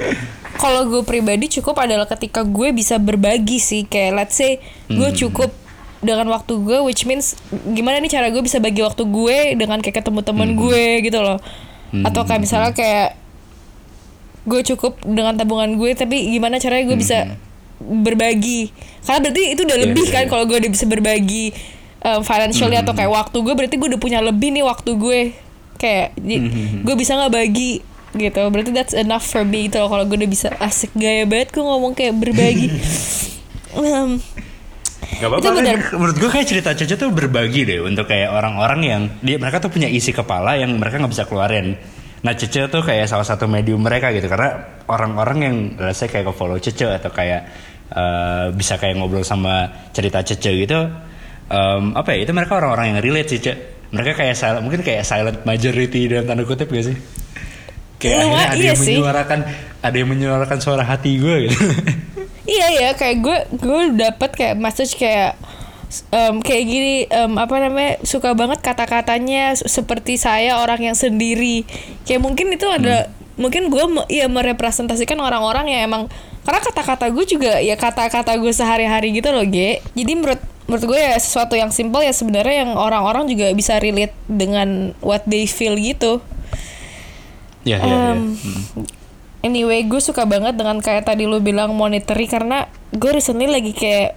kalau 0.55 0.87
gue 0.87 1.03
pribadi 1.03 1.51
cukup 1.51 1.75
adalah 1.77 2.07
ketika 2.07 2.43
gue 2.43 2.71
bisa 2.71 2.97
berbagi 2.97 3.59
sih. 3.59 3.83
Kayak 3.85 4.11
let's 4.17 4.35
say 4.35 4.59
gue 4.87 5.03
Hmm. 5.05 5.19
cukup 5.19 5.51
dengan 5.99 6.27
waktu 6.29 6.59
gue, 6.59 6.79
which 6.83 7.03
means 7.03 7.35
gimana 7.69 7.99
nih 7.99 8.11
cara 8.13 8.27
gue 8.29 8.39
bisa 8.39 8.59
bagi 8.59 8.83
waktu 8.83 9.03
gue 9.03 9.39
dengan 9.55 9.79
kayak 9.79 9.99
ketemu 9.99 10.21
temen 10.21 10.49
Hmm. 10.51 10.59
gue 10.61 10.85
gitu 11.01 11.19
loh. 11.19 11.39
Atau 11.93 12.23
kayak 12.23 12.41
misalnya 12.41 12.71
kayak 12.71 13.19
gue 14.43 14.61
cukup 14.65 14.99
dengan 15.01 15.35
tabungan 15.35 15.71
gue, 15.73 15.91
tapi 15.93 16.27
gimana 16.29 16.59
caranya 16.59 16.83
gue 16.85 16.97
bisa 16.97 17.39
berbagi? 17.79 18.71
Karena 19.03 19.19
berarti 19.21 19.43
itu 19.49 19.61
udah 19.61 19.71
Hmm. 19.73 19.83
Iya, 19.83 19.91
lebih 19.91 20.07
iya, 20.07 20.13
kan 20.13 20.23
iya. 20.23 20.31
kalau 20.31 20.45
gue 20.45 20.57
udah 20.57 20.71
bisa 20.71 20.85
berbagi 20.85 21.45
um, 22.01 22.21
financially 22.21 22.75
atau 22.75 22.91
kayak 22.93 23.11
waktu 23.11 23.39
gue, 23.39 23.55
berarti 23.55 23.75
gue 23.77 23.89
udah 23.91 24.01
punya 24.01 24.19
lebih 24.19 24.51
nih 24.51 24.63
waktu 24.63 24.91
gue 24.95 25.21
kayak 25.77 26.17
Hmm, 26.19 26.83
gue 26.83 26.95
bisa 26.95 27.17
nggak 27.17 27.33
bagi? 27.33 27.81
Gitu. 28.13 28.43
Berarti 28.45 28.71
that's 28.77 28.93
enough 28.93 29.25
for 29.25 29.41
me 29.43 29.67
gitu 29.69 29.81
loh 29.81 29.89
kalau 29.89 30.05
gue 30.05 30.17
udah 30.21 30.31
bisa 30.31 30.49
asik 30.61 30.93
gaya 30.93 31.25
banget 31.25 31.53
gue 31.53 31.65
ngomong 31.65 31.97
kayak 31.97 32.15
berbagi. 32.19 32.69
Em, 33.73 34.21
Gak 35.17 35.29
apa-apa 35.29 35.49
kan, 35.55 35.65
menurut 35.97 36.17
gue 36.19 36.31
kayak 36.31 36.47
cerita 36.49 36.71
Cece 36.77 36.97
tuh 36.97 37.09
berbagi 37.09 37.65
deh 37.65 37.81
untuk 37.81 38.05
kayak 38.05 38.33
orang-orang 38.33 38.81
yang 38.85 39.03
dia 39.25 39.37
mereka 39.41 39.61
tuh 39.61 39.73
punya 39.73 39.89
isi 39.89 40.13
kepala 40.13 40.61
yang 40.61 40.77
mereka 40.77 41.01
nggak 41.01 41.13
bisa 41.13 41.25
keluarin. 41.25 41.77
Nah 42.23 42.33
Cece 42.37 42.69
tuh 42.69 42.83
kayak 42.85 43.09
salah 43.09 43.25
satu 43.25 43.49
medium 43.49 43.81
mereka 43.81 44.13
gitu 44.13 44.29
karena 44.29 44.83
orang-orang 44.89 45.39
yang 45.41 45.57
say 45.93 46.09
kayak 46.09 46.33
follow 46.37 46.61
Cece 46.61 46.85
atau 46.85 47.09
kayak 47.09 47.41
eh, 47.93 48.47
bisa 48.53 48.77
kayak 48.77 48.99
ngobrol 48.99 49.25
sama 49.25 49.89
cerita 49.93 50.21
Cece 50.21 50.53
gitu 50.53 50.81
em, 51.53 51.85
apa 51.93 52.09
ya 52.17 52.25
itu 52.25 52.33
mereka 52.33 52.59
orang-orang 52.59 52.97
yang 52.97 52.99
relate 53.05 53.29
sih 53.37 53.41
Cece. 53.41 53.55
Mereka 53.93 54.13
kayak 54.17 54.35
silent, 54.35 54.63
mungkin 54.65 54.81
kayak 54.81 55.05
silent 55.05 55.45
majority 55.45 56.09
dalam 56.09 56.25
tanda 56.25 56.43
kutip 56.43 56.67
gak 56.67 56.87
sih? 56.89 56.97
Kayak 58.01 58.25
Lumayan, 58.25 58.33
akhirnya 58.35 58.49
ada 58.49 58.57
iya 58.59 58.67
yang 58.73 58.81
sih. 58.81 58.97
menyuarakan 58.97 59.41
ada 59.79 59.97
yang 59.97 60.09
menyuarakan 60.11 60.59
suara 60.59 60.83
hati 60.83 61.13
gue 61.17 61.37
gitu. 61.47 61.57
iya 62.51 62.67
ya 62.73 62.91
kayak 62.93 63.17
gue 63.21 63.39
gue 63.55 63.81
dapet 63.95 64.31
kayak 64.35 64.57
message 64.59 64.97
kayak 64.97 65.39
em, 66.11 66.43
kayak 66.43 66.65
gini 66.65 66.95
em, 67.07 67.33
apa 67.37 67.55
namanya 67.63 68.03
suka 68.03 68.35
banget 68.35 68.59
kata-katanya 68.59 69.55
se- 69.55 69.71
seperti 69.71 70.19
saya 70.19 70.59
orang 70.59 70.83
yang 70.83 70.97
sendiri 70.99 71.63
kayak 72.03 72.19
mungkin 72.19 72.51
itu 72.51 72.67
ada 72.67 73.07
mungkin 73.39 73.71
gue 73.71 73.85
ya 74.11 74.27
merepresentasikan 74.27 75.17
orang-orang 75.17 75.71
yang 75.71 75.87
emang 75.87 76.03
karena 76.43 76.61
kata-kata 76.61 77.07
gue 77.15 77.25
juga 77.27 77.63
ya 77.63 77.79
kata-kata 77.79 78.35
gue 78.39 78.53
sehari-hari 78.55 79.15
gitu 79.15 79.31
loh 79.31 79.47
Ge 79.47 79.79
jadi 79.95 80.13
menurut 80.19 80.43
menurut 80.67 80.85
gue 80.95 80.99
ya 80.99 81.15
sesuatu 81.19 81.55
yang 81.55 81.71
simple 81.71 82.03
ya 82.03 82.11
sebenarnya 82.11 82.67
yang 82.67 82.75
orang-orang 82.75 83.31
juga 83.31 83.51
bisa 83.55 83.79
relate 83.79 84.15
dengan 84.27 84.97
what 85.03 85.23
they 85.27 85.47
feel 85.47 85.79
gitu 85.79 86.19
Ya, 87.63 87.79
ya, 87.79 87.87
ya. 87.87 88.13
Em, 88.19 88.35
Anyway, 89.43 89.83
gue 89.91 89.99
suka 89.99 90.23
banget 90.23 90.55
dengan 90.55 90.79
kayak 90.79 91.03
tadi 91.03 91.27
lu 91.27 91.43
bilang 91.43 91.75
monetary 91.75 92.31
karena 92.31 92.71
gue 92.95 93.11
recently 93.11 93.51
lagi 93.51 93.75
kayak 93.75 94.15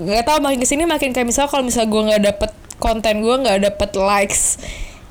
nggak 0.00 0.24
tahu 0.24 0.40
makin 0.40 0.58
ke 0.64 0.64
sini 0.64 0.88
makin 0.88 1.12
kayak 1.12 1.28
misal 1.28 1.52
kalau 1.52 1.68
misal 1.68 1.84
gue 1.84 2.00
nggak 2.00 2.22
dapet 2.24 2.50
konten 2.80 3.20
gue 3.20 3.34
nggak 3.44 3.60
dapet 3.68 3.90
likes 4.00 4.56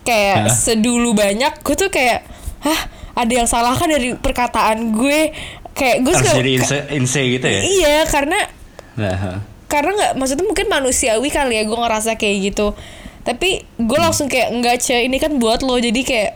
kayak 0.01 0.49
Hah? 0.49 0.49
sedulu 0.49 1.13
banyak 1.13 1.53
gue 1.61 1.75
tuh 1.77 1.93
kayak 1.93 2.25
hah 2.65 2.81
ada 3.13 3.33
yang 3.33 3.45
salah 3.45 3.77
kan 3.77 3.93
dari 3.93 4.17
perkataan 4.17 4.97
gue 4.97 5.29
kayak 5.77 5.97
gue 6.01 6.09
Harus 6.11 6.25
suka 6.25 6.39
jadi 6.41 6.51
inse, 6.57 6.77
inse 6.91 7.21
gitu 7.21 7.45
ya. 7.45 7.61
iya 7.61 7.97
karena 8.09 8.39
Nah, 8.97 9.45
karena 9.69 9.93
nggak 9.93 10.11
maksudnya 10.17 10.41
mungkin 10.41 10.65
manusiawi 10.67 11.29
kali 11.29 11.61
ya 11.61 11.69
gue 11.69 11.77
ngerasa 11.77 12.17
kayak 12.17 12.35
gitu. 12.49 12.73
Tapi 13.21 13.61
gue 13.77 13.99
langsung 14.01 14.25
kayak 14.25 14.49
enggak 14.49 14.81
ce 14.81 15.05
ini 15.05 15.21
kan 15.21 15.37
buat 15.37 15.61
lo. 15.61 15.77
Jadi 15.77 16.01
kayak 16.01 16.33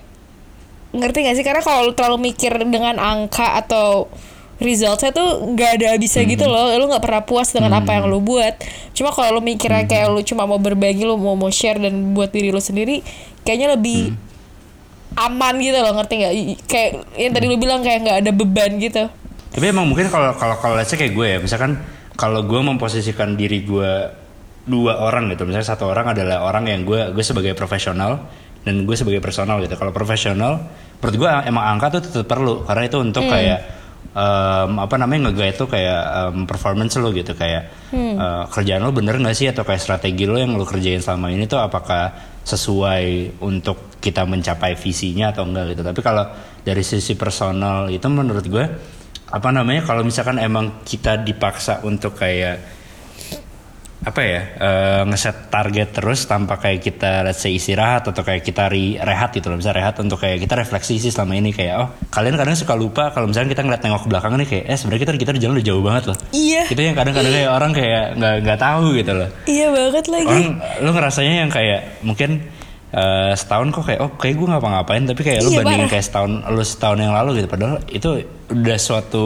ngerti 0.93 1.25
gak 1.25 1.35
sih? 1.39 1.41
Karena 1.41 1.65
kalau 1.65 1.89
lu 1.89 1.93
terlalu 1.97 2.29
mikir 2.29 2.53
dengan 2.61 3.01
angka 3.01 3.57
atau 3.57 4.13
resultnya 4.61 5.09
tuh 5.09 5.57
nggak 5.57 5.81
ada 5.81 5.97
habisnya 5.97 6.21
gitu 6.21 6.45
loh. 6.45 6.69
Lu 6.77 6.85
nggak 6.85 7.01
pernah 7.01 7.25
puas 7.25 7.49
dengan 7.49 7.73
apa 7.73 7.97
yang 7.97 8.05
lu 8.05 8.21
buat. 8.21 8.53
Cuma 8.93 9.09
kalau 9.09 9.39
lu 9.39 9.41
mikirnya 9.41 9.89
kayak 9.89 10.13
lu 10.13 10.21
cuma 10.21 10.45
mau 10.45 10.61
berbagi 10.61 11.01
lu 11.01 11.17
mau 11.17 11.33
mau 11.33 11.49
share 11.49 11.81
dan 11.81 12.13
buat 12.13 12.29
diri 12.29 12.53
lu 12.53 12.61
sendiri 12.61 13.01
kayaknya 13.41 13.73
lebih 13.73 14.13
aman 15.17 15.57
gitu 15.57 15.81
loh 15.81 15.97
ngerti 15.97 16.13
nggak? 16.13 16.33
I- 16.35 16.61
kayak 16.69 16.89
yang 17.17 17.31
tadi 17.33 17.45
lu 17.49 17.57
bilang 17.57 17.81
kayak 17.81 18.05
nggak 18.05 18.17
ada 18.21 18.31
beban 18.31 18.77
gitu 18.77 19.09
Tapi 19.51 19.65
emang 19.67 19.85
mungkin 19.87 20.07
kalau 20.07 20.31
kalau 20.39 20.55
kalau 20.59 20.75
let's 20.79 20.87
say 20.87 20.95
kayak 20.95 21.11
gue 21.11 21.27
ya, 21.27 21.39
misalkan 21.43 21.75
kalau 22.15 22.47
gue 22.47 22.59
memposisikan 22.63 23.35
diri 23.35 23.67
gue 23.67 23.91
dua 24.63 25.03
orang 25.03 25.27
gitu, 25.33 25.43
misalnya 25.43 25.67
satu 25.75 25.91
orang 25.91 26.15
adalah 26.15 26.47
orang 26.47 26.71
yang 26.71 26.81
gue 26.87 27.11
gue 27.11 27.23
sebagai 27.25 27.51
profesional 27.51 28.31
dan 28.63 28.87
gue 28.87 28.95
sebagai 28.95 29.19
personal 29.19 29.59
gitu. 29.59 29.75
Kalau 29.75 29.91
profesional, 29.91 30.71
menurut 31.01 31.15
gue 31.19 31.29
emang 31.49 31.65
angka 31.77 31.99
tuh 31.99 32.01
tetap 32.07 32.27
perlu 32.31 32.63
karena 32.63 32.83
itu 32.87 32.97
untuk 33.01 33.27
kayak 33.27 33.59
em, 34.15 34.71
apa 34.79 34.95
namanya 35.01 35.29
nge-guide 35.29 35.57
tuh 35.59 35.67
kayak 35.67 36.01
em, 36.31 36.37
performance 36.47 36.95
lo 37.01 37.09
gitu 37.11 37.33
kayak 37.33 37.91
eh, 37.91 38.43
kerjaan 38.53 38.85
lo 38.85 38.95
bener 38.95 39.17
nggak 39.19 39.35
sih 39.35 39.49
atau 39.49 39.67
kayak 39.67 39.81
strategi 39.81 40.29
lo 40.29 40.37
yang 40.39 40.55
lo 40.55 40.63
kerjain 40.63 41.01
selama 41.01 41.33
ini 41.33 41.49
tuh 41.49 41.59
apakah 41.59 42.13
sesuai 42.45 43.37
untuk 43.43 43.99
kita 44.01 44.25
mencapai 44.25 44.73
visinya 44.77 45.29
atau 45.29 45.45
enggak 45.45 45.77
gitu. 45.77 45.81
Tapi 45.85 45.99
kalau 45.99 46.25
dari 46.61 46.81
sisi 46.85 47.13
personal 47.17 47.89
itu 47.89 48.05
menurut 48.09 48.45
gue 48.45 48.65
apa 49.31 49.49
namanya 49.49 49.81
kalau 49.81 50.03
misalkan 50.03 50.37
emang 50.37 50.83
kita 50.83 51.15
dipaksa 51.17 51.79
untuk 51.81 52.13
kayak 52.13 52.59
apa 54.01 54.17
ya 54.19 54.41
eh, 54.57 55.01
ngeset 55.05 55.47
target 55.47 55.93
terus 55.93 56.25
tanpa 56.25 56.57
kayak 56.57 56.81
kita 56.81 57.21
let's 57.21 57.37
say 57.37 57.53
istirahat 57.53 58.01
atau 58.03 58.25
kayak 58.25 58.41
kita 58.41 58.65
ri- 58.65 58.97
rehat 58.97 59.29
gitu 59.29 59.45
loh 59.45 59.55
bisa 59.55 59.69
rehat 59.69 59.93
untuk 59.95 60.17
kayak 60.17 60.41
kita 60.41 60.57
refleksi 60.57 60.97
sih 60.97 61.13
selama 61.13 61.37
ini 61.37 61.53
kayak 61.53 61.75
oh 61.77 61.87
kalian 62.09 62.33
kadang 62.33 62.57
suka 62.57 62.73
lupa 62.73 63.13
kalau 63.13 63.29
misalnya 63.29 63.53
kita 63.53 63.61
ngeliat 63.61 63.77
nengok 63.79 64.01
ke 64.01 64.09
belakang 64.09 64.33
nih 64.35 64.47
kayak 64.49 64.65
eh 64.65 64.75
sebenarnya 64.75 65.01
kita 65.05 65.11
kita 65.15 65.31
di 65.31 65.39
jalan 65.39 65.53
udah 65.53 65.67
jauh 65.69 65.83
banget 65.85 66.03
loh 66.09 66.17
Iya. 66.33 66.61
itu 66.67 66.81
yang 66.81 66.97
kadang-kadang 66.97 67.29
kayak 67.31 67.51
orang 67.53 67.71
kayak 67.71 68.03
nggak 68.17 68.35
nggak 68.41 68.59
tahu 68.59 68.85
gitu 68.95 69.11
loh 69.13 69.29
Iya 69.45 69.67
banget 69.69 70.05
lagi. 70.07 70.25
orang 70.27 70.49
lu 70.81 70.89
ngerasanya 70.91 71.33
yang 71.37 71.51
kayak 71.53 71.79
mungkin 72.01 72.29
eh, 72.91 73.31
setahun 73.33 73.71
kok 73.71 73.83
kayak 73.83 73.99
oh 73.99 74.11
kayak 74.15 74.35
gue 74.35 74.47
ngapa-ngapain 74.47 75.03
tapi 75.03 75.21
kayak 75.21 75.39
lu 75.41 75.49
Iya, 75.49 75.57
bandingin 75.59 75.79
parah. 75.85 75.91
kayak 75.91 76.05
setahun 76.05 76.31
lu 76.45 76.63
setahun 76.63 76.97
yang 76.99 77.13
lalu 77.13 77.29
gitu. 77.39 77.47
Padahal 77.47 77.75
itu 77.87 78.09
udah 78.49 78.77
suatu 78.77 79.25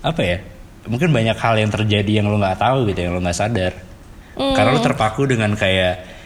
apa 0.00 0.20
ya 0.20 0.38
mungkin 0.86 1.10
banyak 1.10 1.36
hal 1.36 1.54
yang 1.56 1.68
terjadi 1.68 2.12
yang 2.18 2.26
lu 2.26 2.36
nggak 2.36 2.56
tahu 2.56 2.88
gitu 2.88 2.98
yang 3.00 3.12
lu 3.14 3.20
nggak 3.20 3.36
sadar. 3.36 3.72
Karena 4.38 4.70
lu 4.70 4.80
terpaku 4.80 5.26
dengan 5.26 5.54
kayak 5.54 6.16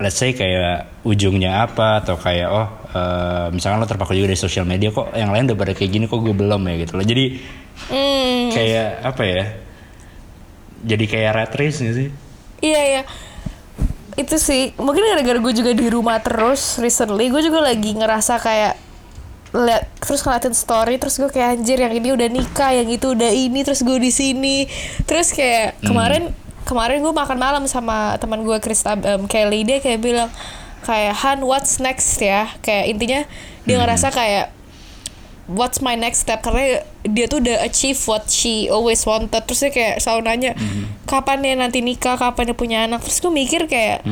let's 0.00 0.16
say 0.16 0.32
kayak 0.32 0.98
ujungnya 1.04 1.62
apa 1.62 2.00
atau 2.00 2.16
kayak 2.16 2.48
oh 2.48 2.66
eh, 2.90 3.46
misalkan 3.50 3.78
lo 3.78 3.86
terpaku 3.86 4.12
juga 4.12 4.32
dari 4.32 4.40
sosial 4.40 4.64
media 4.64 4.90
kok 4.90 5.12
yang 5.12 5.30
lain 5.30 5.46
udah 5.46 5.56
pada 5.56 5.72
kayak 5.72 5.90
gini 5.90 6.04
kok 6.04 6.18
gue 6.18 6.32
belum 6.32 6.60
ya 6.66 6.74
gitu 6.82 6.92
loh. 6.96 7.04
Jadi 7.04 7.24
Hmm. 7.72 8.52
kayak 8.52 9.00
apa 9.02 9.22
ya 9.24 9.44
jadi 10.82 11.04
kayak 11.06 11.30
rat 11.32 11.52
race 11.54 11.78
gak 11.80 11.94
sih? 11.94 12.08
Iya 12.60 12.80
iya 12.84 13.02
itu 14.16 14.36
sih 14.36 14.76
mungkin 14.76 15.08
gara-gara 15.08 15.40
gue 15.40 15.54
juga 15.56 15.72
di 15.72 15.88
rumah 15.88 16.20
terus 16.20 16.76
recently 16.76 17.32
gue 17.32 17.40
juga 17.40 17.64
lagi 17.64 17.96
ngerasa 17.96 18.36
kayak 18.40 18.74
lihat 19.52 19.84
terus 20.00 20.24
ngeliatin 20.24 20.56
story 20.56 20.96
terus 20.96 21.20
gue 21.20 21.28
kayak 21.28 21.60
anjir 21.60 21.76
yang 21.76 21.92
ini 21.92 22.08
udah 22.16 22.28
nikah 22.32 22.72
yang 22.72 22.88
itu 22.88 23.12
udah 23.12 23.28
ini 23.28 23.60
terus 23.60 23.84
gue 23.84 24.00
di 24.00 24.08
sini. 24.08 24.64
Terus 25.04 25.36
kayak 25.36 25.76
kemarin 25.84 26.32
kemarin 26.64 27.04
gue 27.04 27.12
makan 27.12 27.36
malam 27.36 27.64
sama 27.68 28.16
teman 28.16 28.40
gue 28.48 28.56
Krista 28.64 28.96
em, 28.96 29.28
Kelly 29.28 29.68
dia 29.68 29.78
kayak 29.84 30.00
bilang 30.00 30.30
kayak 30.88 31.14
Han 31.20 31.44
what's 31.44 31.76
next 31.84 32.16
ya? 32.16 32.48
Kayak 32.64 32.84
intinya 32.96 33.20
dia 33.68 33.76
ngerasa 33.76 34.08
kayak 34.08 34.61
what's 35.50 35.82
my 35.82 35.98
next 35.98 36.22
step? 36.22 36.42
Karena 36.42 36.82
dia 37.02 37.26
tuh 37.26 37.42
udah 37.42 37.62
achieve 37.66 37.98
what 38.06 38.30
she 38.30 38.70
always 38.70 39.02
wanted. 39.02 39.42
Terus 39.46 39.60
dia 39.66 39.72
kayak 39.72 39.94
selalu 39.98 40.20
nanya 40.26 40.52
kapan 41.08 41.42
ya 41.42 41.54
nanti 41.58 41.82
nikah? 41.82 42.14
Kapan 42.14 42.52
dia 42.52 42.56
punya 42.56 42.78
anak? 42.86 43.02
Terus 43.02 43.18
gue 43.18 43.32
mikir 43.32 43.66
kayak 43.66 44.06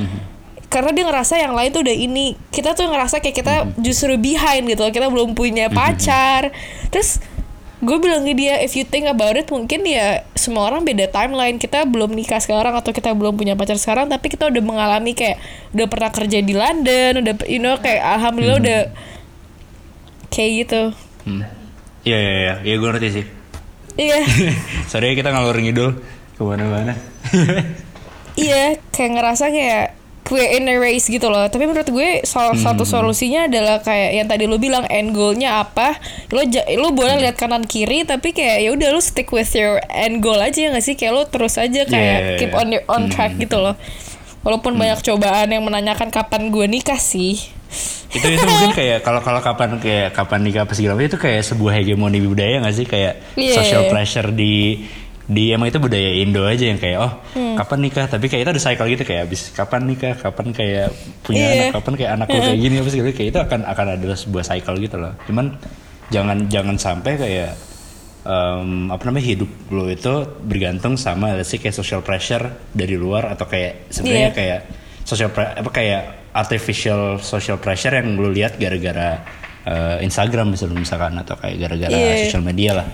karena 0.71 0.95
dia 0.95 1.03
ngerasa 1.03 1.35
yang 1.39 1.55
lain 1.55 1.71
tuh 1.71 1.83
udah 1.83 1.97
ini. 1.97 2.35
Kita 2.51 2.75
tuh 2.75 2.91
ngerasa 2.91 3.23
kayak 3.23 3.37
kita 3.37 3.55
justru 3.79 4.15
behind 4.19 4.67
gitu 4.67 4.83
kita 4.91 5.07
belum 5.11 5.35
punya 5.39 5.71
pacar. 5.71 6.51
Terus 6.91 7.23
gue 7.81 7.97
bilang 7.97 8.29
ke 8.29 8.37
dia 8.37 8.61
if 8.61 8.77
you 8.77 8.85
think 8.85 9.09
about 9.09 9.41
it 9.41 9.49
mungkin 9.49 9.81
ya 9.89 10.27
semua 10.35 10.67
orang 10.67 10.83
beda 10.83 11.11
timeline. 11.11 11.63
Kita 11.63 11.87
belum 11.87 12.11
nikah 12.13 12.43
sekarang 12.43 12.75
atau 12.75 12.91
kita 12.91 13.15
belum 13.15 13.39
punya 13.39 13.55
pacar 13.55 13.79
sekarang 13.79 14.11
tapi 14.11 14.31
kita 14.31 14.51
udah 14.51 14.63
mengalami 14.63 15.15
kayak 15.15 15.39
udah 15.75 15.87
pernah 15.87 16.11
kerja 16.11 16.39
di 16.43 16.55
London 16.55 17.23
udah 17.23 17.35
you 17.47 17.63
know 17.63 17.79
kayak 17.79 18.03
alhamdulillah 18.03 18.59
udah 18.61 18.81
kayak 20.31 20.51
gitu 20.67 20.83
Hmm. 21.25 21.43
Iya 22.01 22.17
iya 22.17 22.33
iya, 22.33 22.55
iya 22.65 22.75
gue 22.77 22.89
ngerti 22.89 23.09
sih. 23.13 23.25
iya. 23.97 24.25
Sorry 24.91 25.13
kita 25.13 25.31
ngalur 25.31 25.57
ngidul. 25.57 26.01
Ke 26.35 26.41
mana-mana. 26.41 26.97
iya 28.41 28.79
kayak 28.91 29.11
ngerasa 29.19 29.53
kayak 29.53 29.87
gue 30.21 30.45
in 30.57 30.71
a 30.71 30.79
race 30.79 31.11
gitu 31.11 31.27
loh. 31.27 31.45
Tapi 31.51 31.67
menurut 31.67 31.91
gue 31.91 32.23
salah 32.23 32.55
satu 32.55 32.87
solusinya 32.87 33.51
adalah 33.51 33.83
kayak 33.83 34.11
yang 34.15 34.27
tadi 34.31 34.47
lo 34.47 34.57
bilang 34.57 34.87
end 34.87 35.11
goalnya 35.11 35.61
apa. 35.61 35.99
Lo 36.31 36.41
lo 36.79 36.89
boleh 36.95 37.19
lihat 37.19 37.35
kanan 37.37 37.67
kiri 37.67 38.07
tapi 38.07 38.31
kayak 38.31 38.63
ya 38.63 38.71
udah 38.71 38.89
lo 38.95 39.01
stick 39.03 39.29
with 39.35 39.51
your 39.53 39.83
end 39.91 40.23
goal 40.23 40.39
aja 40.39 40.57
ya 40.57 40.69
nggak 40.71 40.87
sih? 40.87 40.95
Kayak 40.95 41.13
lo 41.19 41.23
terus 41.29 41.59
aja 41.59 41.83
kayak 41.85 42.19
Yeah. 42.21 42.39
keep 42.39 42.53
on 42.55 42.71
your 42.71 42.85
on 42.87 43.11
track 43.11 43.37
gitu 43.37 43.59
loh. 43.59 43.75
Walaupun 44.41 44.79
banyak 44.79 45.05
cobaan 45.05 45.53
yang 45.53 45.67
menanyakan 45.67 46.09
kapan 46.09 46.49
gue 46.49 46.65
nikah 46.65 46.97
sih 46.97 47.60
itu 48.11 48.27
itu 48.27 48.43
mungkin 48.43 48.73
kayak 48.73 49.01
kalau 49.01 49.21
kalau 49.21 49.39
kapan 49.39 49.79
kayak 49.79 50.11
kapan 50.11 50.41
nikah 50.43 50.63
apa 50.63 50.75
segala 50.75 50.99
itu 50.99 51.15
kayak 51.15 51.43
sebuah 51.45 51.73
hegemoni 51.75 52.19
budaya 52.21 52.59
nggak 52.59 52.75
sih 52.75 52.85
kayak 52.85 53.23
Iya. 53.35 53.55
social 53.55 53.87
pressure 53.87 54.31
di 54.31 54.83
di 55.25 55.55
emang 55.55 55.67
itu 55.67 55.79
budaya 55.79 56.11
Indo 56.17 56.43
aja 56.43 56.67
yang 56.67 56.77
kayak 56.77 56.99
oh 56.99 57.13
Hmm. 57.31 57.55
kapan 57.55 57.79
nikah 57.81 58.05
tapi 58.05 58.27
kayak 58.27 58.43
itu 58.43 58.51
ada 58.51 58.59
cycle 58.61 58.89
gitu 58.89 59.03
kayak 59.05 59.23
abis 59.25 59.55
kapan 59.55 59.87
nikah 59.87 60.15
kapan 60.15 60.51
kayak 60.51 60.91
punya 61.23 61.39
Iya. 61.41 61.55
anak 61.55 61.67
kapan 61.73 61.93
kayak 61.95 62.11
anak 62.13 62.27
kayak 62.29 62.59
gini 62.59 62.75
apa 62.77 62.89
segala 62.89 63.11
kayak 63.13 63.29
itu 63.31 63.39
akan 63.41 63.61
akan 63.65 63.87
ada 63.95 64.09
sebuah 64.13 64.45
cycle 64.45 64.77
gitu 64.77 64.97
loh 64.97 65.13
cuman 65.25 65.47
jangan 66.11 66.39
jangan 66.49 66.75
sampai 66.77 67.15
kayak 67.15 67.51
em, 68.21 68.91
apa 68.91 69.03
namanya 69.05 69.27
hidup 69.29 69.51
lo 69.71 69.87
itu 69.87 70.13
bergantung 70.43 70.99
sama 70.99 71.39
say 71.41 71.57
kayak 71.57 71.73
social 71.73 72.03
pressure 72.03 72.43
dari 72.71 72.95
luar 72.95 73.31
atau 73.31 73.47
kayak 73.47 73.87
sebenarnya 73.89 74.29
Iya. 74.29 74.37
kayak 74.37 74.61
social 75.07 75.31
apa 75.33 75.71
kayak 75.71 76.03
artificial 76.33 77.19
social 77.19 77.59
pressure 77.59 77.95
yang 77.95 78.15
lu 78.15 78.31
lihat 78.31 78.57
gara-gara 78.57 79.23
eh, 79.67 79.97
Instagram 80.05 80.55
misalnya 80.55 80.79
misalkan 80.79 81.13
atau 81.19 81.37
kayak 81.37 81.57
gara-gara 81.59 81.93
Iya. 81.93 82.27
sosial 82.27 82.43
media 82.43 82.73
lah. 82.81 82.89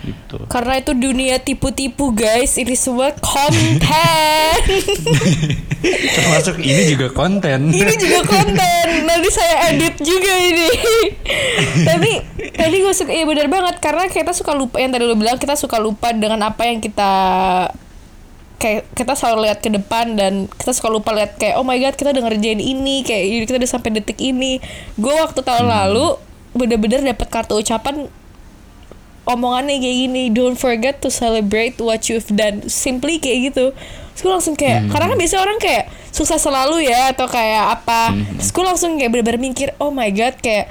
Gitu. 0.00 0.48
Karena 0.48 0.80
itu 0.80 0.96
dunia 0.96 1.36
tipu-tipu 1.36 2.16
guys. 2.16 2.56
Ini 2.56 2.72
semua 2.72 3.12
konten 3.20 4.56
termasuk 6.16 6.56
ini 6.60 6.96
juga 6.96 7.12
konten. 7.12 7.68
Ini 7.68 7.94
juga 8.00 8.20
konten. 8.24 8.86
Nanti 9.04 9.28
saya 9.28 9.72
edit 9.72 10.00
juga 10.00 10.32
ini. 10.40 10.68
Tapi 11.84 12.10
tadi 12.52 12.76
gue 12.80 12.94
suka 12.96 13.12
iya 13.12 13.24
benar 13.28 13.48
banget. 13.48 13.76
Karena 13.80 14.08
kita 14.08 14.32
suka 14.32 14.56
lupa 14.56 14.80
yang 14.80 14.88
tadi 14.88 15.04
lo 15.04 15.16
bilang 15.16 15.36
kita 15.36 15.56
suka 15.56 15.76
lupa 15.76 16.12
dengan 16.12 16.40
apa 16.48 16.64
yang 16.64 16.80
kita 16.80 17.12
kayak 18.60 18.92
kita 18.92 19.16
selalu 19.16 19.48
lihat 19.48 19.64
ke 19.64 19.72
depan 19.72 20.20
dan 20.20 20.44
kita 20.52 20.76
suka 20.76 20.92
lupa 20.92 21.16
lihat 21.16 21.40
kayak 21.40 21.56
oh 21.56 21.64
my 21.64 21.80
god 21.80 21.96
kita 21.96 22.12
udah 22.12 22.28
ngerjain 22.28 22.60
ini 22.60 23.00
kayak 23.00 23.48
kita 23.48 23.56
udah 23.56 23.70
sampai 23.72 23.90
detik 23.96 24.20
ini. 24.20 24.60
Gue 25.00 25.16
waktu 25.16 25.40
tahun 25.40 25.66
lalu 25.66 26.20
bener-bener 26.52 27.00
dapat 27.00 27.26
kartu 27.32 27.56
ucapan 27.56 28.12
omongannya 29.24 29.78
kayak 29.78 29.96
gini 30.04 30.22
don't 30.28 30.58
forget 30.58 31.00
to 31.00 31.08
celebrate 31.08 31.80
what 31.80 32.04
you've 32.12 32.28
done. 32.28 32.60
Simply 32.68 33.16
kayak 33.16 33.50
gitu. 33.50 33.72
Terus 34.12 34.20
gue 34.20 34.32
langsung 34.36 34.54
kayak 34.60 34.92
karena 34.92 35.08
kan 35.08 35.16
biasa 35.16 35.36
orang 35.40 35.56
kayak 35.56 35.84
sukses 36.12 36.38
selalu 36.44 36.84
ya 36.84 37.16
atau 37.16 37.24
kayak 37.32 37.80
apa. 37.80 38.12
Terus 38.36 38.52
gue 38.52 38.64
langsung 38.68 39.00
kayak 39.00 39.08
bener-bener 39.08 39.40
mikir 39.40 39.72
oh 39.80 39.88
my 39.88 40.12
god 40.12 40.36
kayak 40.44 40.68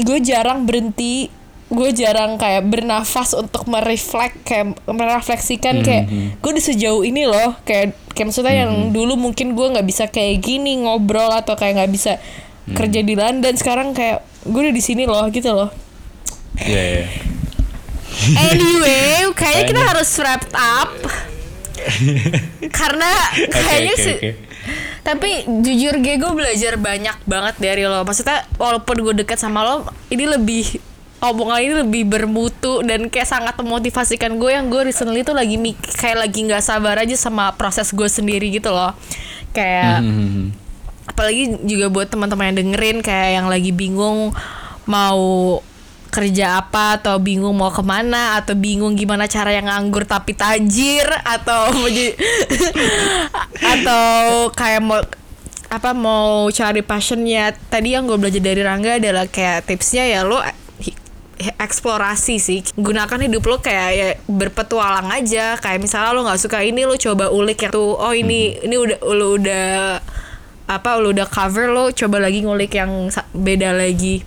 gue 0.00 0.18
jarang 0.24 0.64
berhenti 0.64 1.28
gue 1.74 1.90
jarang 1.92 2.38
kayak 2.38 2.64
bernafas 2.70 3.34
untuk 3.34 3.66
mereflek 3.66 4.32
kayak 4.46 4.78
merefleksikan 4.86 5.82
kayak 5.82 6.08
gue 6.38 6.50
udah 6.54 6.64
sejauh 6.64 7.02
ini 7.02 7.26
loh 7.26 7.58
kayak 7.66 7.98
kayak 8.14 8.30
maksudnya 8.30 8.64
yang 8.66 8.94
dulu 8.94 9.18
mungkin 9.18 9.58
gue 9.58 9.66
nggak 9.74 9.86
bisa 9.86 10.04
kayak 10.08 10.40
gini 10.40 10.86
ngobrol 10.86 11.28
atau 11.34 11.58
kayak 11.58 11.82
nggak 11.82 11.92
bisa 11.92 12.12
kerja 12.72 13.00
di 13.04 13.18
London 13.18 13.54
sekarang 13.58 13.92
kayak 13.92 14.22
gue 14.46 14.60
udah 14.70 14.74
di 14.74 14.82
sini 14.82 15.04
loh 15.04 15.26
gitu 15.28 15.50
loh 15.52 15.70
Iya, 16.54 16.82
iya. 17.02 17.06
Anyway, 18.38 19.26
kayaknya 19.34 19.64
kita 19.74 19.82
harus 19.82 20.10
wrap 20.22 20.46
up. 20.54 20.94
Karena 22.70 23.10
kayaknya 23.54 23.94
oke, 23.98 24.04
sih 24.06 24.16
oke. 24.16 24.30
tapi 25.04 25.44
jujur 25.60 26.00
gue 26.00 26.14
gue 26.16 26.32
belajar 26.32 26.78
banyak 26.78 27.18
banget 27.26 27.54
dari 27.58 27.82
lo. 27.84 28.06
Maksudnya 28.06 28.46
walaupun 28.56 29.02
gue 29.02 29.14
dekat 29.26 29.36
sama 29.36 29.66
lo, 29.66 29.76
ini 30.08 30.30
lebih 30.30 30.78
omongan 31.30 31.60
ini 31.60 31.74
lebih 31.86 32.02
bermutu 32.08 32.84
dan 32.84 33.08
kayak 33.08 33.28
sangat 33.28 33.54
memotivasikan 33.60 34.36
gue 34.36 34.50
yang 34.52 34.68
gue 34.68 34.90
recently 34.90 35.24
tuh 35.24 35.32
lagi 35.32 35.56
kayak 35.96 36.28
lagi 36.28 36.44
nggak 36.44 36.60
sabar 36.60 37.00
aja 37.00 37.16
sama 37.16 37.54
proses 37.56 37.92
gue 37.92 38.08
sendiri 38.08 38.52
gitu 38.52 38.68
loh. 38.72 38.92
Kayak 39.54 40.02
Hmm. 40.02 40.50
apalagi 41.04 41.60
juga 41.68 41.92
buat 41.92 42.08
teman-teman 42.08 42.50
yang 42.50 42.58
dengerin 42.64 42.98
kayak 43.04 43.30
yang 43.38 43.46
lagi 43.46 43.70
bingung 43.70 44.32
mau 44.88 45.60
kerja 46.08 46.62
apa 46.62 47.02
atau 47.02 47.18
bingung 47.18 47.58
mau 47.58 47.74
ke 47.74 47.82
mana 47.82 48.38
atau 48.38 48.54
bingung 48.54 48.94
gimana 48.94 49.26
cara 49.26 49.50
yang 49.50 49.66
nganggur 49.66 50.06
tapi 50.06 50.32
tajir 50.32 51.04
atau 51.26 51.74
atau 53.74 54.48
kayak 54.54 54.80
mau 54.80 55.02
apa 55.74 55.90
mau 55.90 56.46
cari 56.54 56.86
passionnya 56.86 57.50
tadi 57.66 57.98
yang 57.98 58.06
gue 58.06 58.14
belajar 58.14 58.38
dari 58.38 58.62
Rangga 58.62 59.02
adalah 59.02 59.26
kayak 59.26 59.66
tipsnya 59.66 60.06
ya 60.06 60.22
lo 60.22 60.38
eksplorasi 61.60 62.36
sih. 62.40 62.60
Gunakan 62.76 63.28
hidup 63.28 63.44
lo 63.44 63.56
kayak 63.60 63.90
ya 63.94 64.08
berpetualang 64.28 65.08
aja. 65.12 65.58
Kayak 65.60 65.80
misalnya 65.84 66.10
lo 66.16 66.24
nggak 66.24 66.40
suka 66.40 66.64
ini 66.64 66.88
lo 66.88 66.96
coba 66.96 67.28
ulik 67.30 67.68
yang 67.68 67.72
tuh 67.72 67.96
oh 67.96 68.14
ini 68.14 68.60
ini 68.64 68.76
udah 68.76 68.98
lo 69.02 69.28
udah 69.36 69.68
apa 70.64 70.90
lo 70.96 71.12
udah 71.12 71.28
cover 71.28 71.68
lo 71.68 71.92
coba 71.92 72.16
lagi 72.24 72.40
ngulik 72.40 72.72
yang 72.74 73.12
beda 73.36 73.76
lagi. 73.76 74.24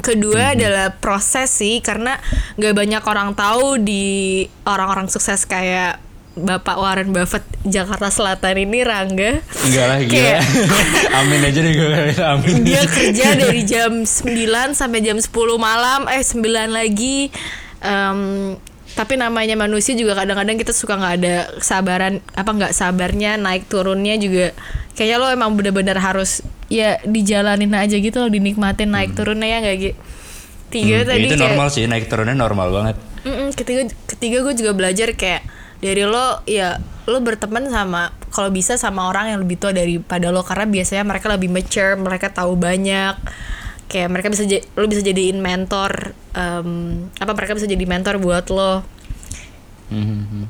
Kedua 0.00 0.56
adalah 0.56 0.96
proses 0.96 1.52
sih 1.52 1.84
karena 1.84 2.16
nggak 2.56 2.72
banyak 2.72 3.02
orang 3.04 3.36
tahu 3.36 3.76
di 3.76 4.48
orang-orang 4.64 5.12
sukses 5.12 5.44
kayak 5.44 6.00
Bapak 6.30 6.78
Warren 6.78 7.10
Buffett 7.10 7.42
Jakarta 7.62 8.06
Selatan 8.06 8.54
ini 8.56 8.80
Rangga. 8.80 9.42
Enggak 9.66 9.84
lah 9.84 9.98
gila. 9.98 10.14
Kayak- 10.14 10.46
amin 11.18 11.40
aja 11.42 11.60
deh 11.60 11.74
gue 11.74 11.88
amin. 12.16 12.54
Dia 12.62 12.82
kerja 12.86 13.26
dari 13.34 13.62
jam 13.62 13.92
9 14.02 14.30
sampai 14.72 15.00
jam 15.00 15.18
10 15.18 15.26
malam 15.56 16.06
eh 16.06 16.22
9 16.22 16.38
lagi. 16.70 17.34
Em, 17.80 18.20
tapi 18.90 19.14
namanya 19.14 19.54
manusia 19.54 19.92
juga 19.92 20.14
kadang-kadang 20.14 20.54
kita 20.54 20.70
suka 20.70 20.94
nggak 20.94 21.14
ada 21.18 21.34
kesabaran 21.56 22.14
apa 22.32 22.50
nggak 22.50 22.72
sabarnya 22.72 23.34
naik 23.34 23.66
turunnya 23.66 24.14
juga. 24.14 24.54
Kayaknya 24.94 25.16
lo 25.16 25.26
emang 25.28 25.50
bener-bener 25.54 25.96
harus 25.96 26.42
ya 26.66 27.02
dijalanin 27.02 27.74
aja 27.74 27.96
gitu 27.96 28.16
loh 28.16 28.30
dinikmatin 28.30 28.88
naik 28.88 29.12
turunnya 29.12 29.48
ya 29.48 29.58
nggak 29.60 29.78
gitu 29.80 29.96
tiga 30.70 31.02
Hmm, 31.02 31.08
tadi 31.10 31.20
itu 31.20 31.34
kayak 31.34 31.42
normal 31.50 31.66
sih 31.66 31.82
naik 31.84 32.06
turunnya 32.06 32.38
normal 32.38 32.70
banget. 32.70 32.96
Mm-mm, 33.26 33.50
ketiga 33.52 33.82
ketiga 34.06 34.38
gue 34.40 34.54
juga 34.54 34.70
belajar 34.70 35.10
kayak 35.12 35.42
dari 35.80 36.04
lo 36.04 36.44
ya 36.44 36.76
lo 37.08 37.18
berteman 37.24 37.66
sama 37.72 38.12
kalau 38.30 38.52
bisa 38.54 38.78
sama 38.78 39.10
orang 39.10 39.34
yang 39.34 39.38
lebih 39.42 39.58
tua 39.58 39.74
daripada 39.74 40.30
lo. 40.30 40.46
Karena 40.46 40.68
biasanya 40.70 41.02
mereka 41.02 41.26
lebih 41.32 41.50
mature 41.50 41.98
mereka 41.98 42.30
tahu 42.30 42.54
banyak. 42.54 43.18
Kayak 43.90 44.08
mereka 44.14 44.28
bisa 44.30 44.46
lo 44.78 44.86
bisa 44.86 45.02
jadiin 45.02 45.42
mentor 45.42 46.14
em, 46.38 46.70
apa 47.18 47.32
mereka 47.34 47.58
bisa 47.58 47.66
jadi 47.66 47.84
mentor 47.90 48.22
buat 48.22 48.46
lo 48.54 48.86
Mhm. 49.90 50.46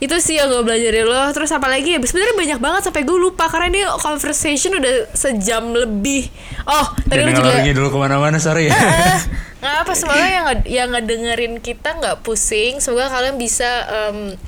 itu 0.00 0.16
sih 0.16 0.36
yang 0.40 0.48
gue 0.48 0.64
belajar 0.64 0.92
dari 0.92 1.04
lo 1.04 1.28
terus 1.32 1.52
apa 1.52 1.68
lagi 1.68 1.96
ya 1.96 2.00
sebenarnya 2.00 2.36
banyak 2.36 2.60
banget 2.60 2.82
sampai 2.88 3.04
gue 3.04 3.18
lupa 3.20 3.48
karena 3.52 3.68
ini 3.68 3.80
conversation 4.00 4.76
udah 4.80 5.12
sejam 5.12 5.76
lebih. 5.76 6.28
Oh 6.64 6.92
tadi 7.04 7.20
Dan 7.24 7.36
juga 7.36 7.52
lagi 7.60 7.72
dulu 7.76 7.88
ke 7.92 7.98
mana-mana 8.00 8.40
sorry 8.40 8.72
ya. 8.72 8.76
Nggak 9.60 9.76
apa 9.84 9.92
semoga 9.92 10.24
yang 10.24 10.46
yang 10.64 10.88
ngedengerin 10.92 11.54
kita 11.60 12.00
nggak 12.00 12.24
pusing. 12.24 12.80
Semoga 12.80 13.12
kalian 13.12 13.36
bisa 13.36 13.68
em, 13.92 14.40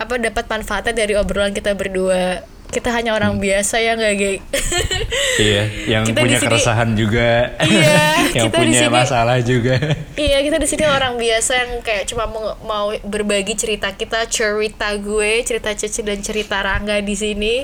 apa 0.00 0.16
dapat 0.16 0.44
manfaatnya 0.48 0.96
dari 0.96 1.14
obrolan 1.20 1.52
kita 1.52 1.76
berdua 1.76 2.40
kita 2.74 2.90
hanya 2.90 3.14
orang 3.14 3.38
biasa 3.38 3.78
ya 3.78 3.94
nggak 3.94 4.14
gay 4.14 4.36
iya, 5.36 5.62
yang 5.88 6.02
Kita 6.02 6.20
punya 6.20 6.36
sini- 6.36 6.46
keresahan 6.48 6.90
juga. 6.92 7.54
Iya, 7.56 7.98
yang 8.36 8.46
kita 8.50 8.56
punya 8.56 8.80
sini- 8.82 8.92
masalah 8.92 9.38
juga. 9.40 9.78
iya 10.14 10.38
kita 10.40 10.56
di 10.56 10.66
sini 10.66 10.84
orang 10.84 11.14
biasa 11.14 11.52
yang 11.56 11.70
kayak 11.80 12.04
cuma 12.04 12.26
mau, 12.26 12.44
mau 12.60 12.86
berbagi 13.00 13.54
cerita 13.54 13.90
kita 13.90 14.26
cerita 14.26 14.90
gue 14.94 15.42
cerita 15.42 15.70
Cece 15.70 16.02
dan 16.02 16.18
cerita 16.18 16.58
Rangga 16.58 16.98
di 16.98 17.14
sini 17.14 17.54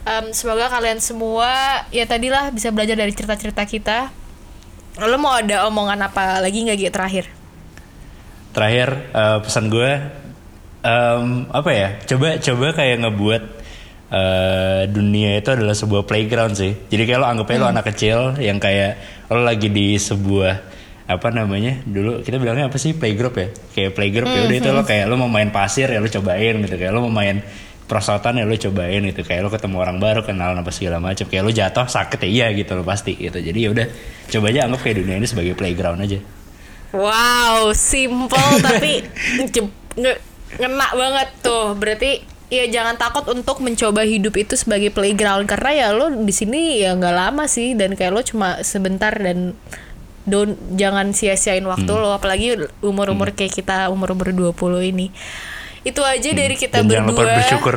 Em, 0.00 0.32
semoga 0.32 0.66
kalian 0.66 0.96
semua 0.96 1.52
ya 1.88 2.02
tadilah 2.02 2.48
bisa 2.48 2.68
belajar 2.68 2.96
dari 2.96 3.12
cerita-cerita 3.12 3.62
kita 3.62 4.08
lo 4.98 5.16
mau 5.16 5.34
ada 5.34 5.64
omongan 5.66 6.00
apa 6.02 6.40
lagi 6.40 6.64
nggak 6.64 6.78
gitu 6.78 6.90
terakhir 6.90 7.28
Terakhir 8.50 8.88
eh, 9.06 9.38
pesan 9.40 9.68
gue 9.68 9.90
em, 10.80 11.24
apa 11.46 11.70
ya? 11.70 11.88
Coba 12.02 12.40
coba 12.40 12.66
kayak 12.72 12.96
ngebuat 12.98 13.42
eh, 14.10 14.82
dunia 14.86 15.38
itu 15.38 15.48
adalah 15.50 15.72
sebuah 15.72 16.02
playground 16.04 16.54
sih. 16.54 16.74
Jadi 16.86 17.02
kayak 17.06 17.20
lo 17.22 17.26
anggapnya 17.26 17.58
lo 17.58 17.68
anak 17.70 17.84
kecil 17.94 18.34
yang 18.38 18.58
kayak 18.58 18.98
lo 19.30 19.42
lagi 19.42 19.70
di 19.70 19.94
sebuah 19.94 20.68
apa 21.10 21.26
namanya 21.34 21.82
dulu 21.82 22.22
kita 22.22 22.38
bilangnya 22.38 22.70
apa 22.70 22.78
sih 22.78 22.94
playgroup 22.94 23.34
ya? 23.34 23.48
Kayak 23.74 23.90
playgroup 23.94 24.30
ya 24.30 24.40
udah 24.46 24.56
itu 24.58 24.70
lo 24.70 24.82
kayak 24.82 25.04
lo 25.10 25.14
mau 25.18 25.30
main 25.30 25.50
pasir 25.50 25.90
ya 25.90 25.98
lo 25.98 26.06
cobain 26.06 26.54
gitu. 26.62 26.74
Kayak 26.74 26.92
lo 26.94 27.06
mau 27.06 27.14
main 27.14 27.42
perosotan 27.90 28.38
ya 28.38 28.46
lo 28.46 28.54
cobain 28.54 29.02
gitu. 29.02 29.22
Kayak 29.22 29.42
lo 29.46 29.50
ketemu 29.50 29.76
orang 29.82 29.98
baru 29.98 30.22
kenalan 30.22 30.62
apa 30.62 30.70
segala 30.70 31.02
macam. 31.02 31.26
Kayak 31.26 31.42
lo 31.42 31.50
jatuh 31.50 31.86
sakit 31.86 32.18
ya 32.26 32.28
iya 32.30 32.46
gitu 32.54 32.78
lo 32.78 32.86
pasti 32.86 33.18
gitu. 33.18 33.38
Jadi 33.42 33.58
ya 33.58 33.70
udah 33.74 33.86
coba 34.30 34.46
aja 34.54 34.60
anggap 34.70 34.80
kayak 34.86 34.96
dunia 35.02 35.16
ini 35.18 35.26
sebagai 35.26 35.54
playground 35.58 35.98
aja. 35.98 36.18
Wow, 36.90 37.70
simple 37.70 38.50
tapi 38.62 39.06
nge- 39.46 39.70
nge- 39.94 40.20
ngena 40.58 40.88
banget 40.94 41.28
tuh. 41.42 41.74
Berarti 41.74 42.22
ya 42.50 42.66
jangan 42.66 42.98
takut 42.98 43.24
untuk 43.30 43.62
mencoba 43.62 44.02
hidup 44.02 44.34
itu 44.36 44.58
sebagai 44.58 44.90
playground. 44.90 45.46
Karena 45.46 45.70
ya 45.70 45.86
lo 45.94 46.10
di 46.10 46.34
sini 46.34 46.82
ya 46.82 46.92
nggak 46.98 47.14
lama 47.14 47.46
sih. 47.46 47.78
Dan 47.78 47.94
kayak 47.94 48.12
lo 48.12 48.20
cuma 48.26 48.60
sebentar 48.66 49.14
dan 49.14 49.54
don't 50.28 50.58
jangan 50.76 51.14
sia-siain 51.14 51.64
waktu 51.64 51.88
lo. 51.88 52.12
Apalagi 52.12 52.58
umur-umur 52.82 53.32
kayak 53.32 53.54
kita 53.62 53.88
umur-umur 53.88 54.34
20 54.34 54.90
ini. 54.90 55.08
Itu 55.86 56.04
aja 56.04 56.28
dari 56.34 56.58
kita 56.60 56.84
dan 56.84 56.90
jangan 56.90 57.08
lupa 57.08 57.22
berdua. 57.24 57.38
bersyukur 57.40 57.76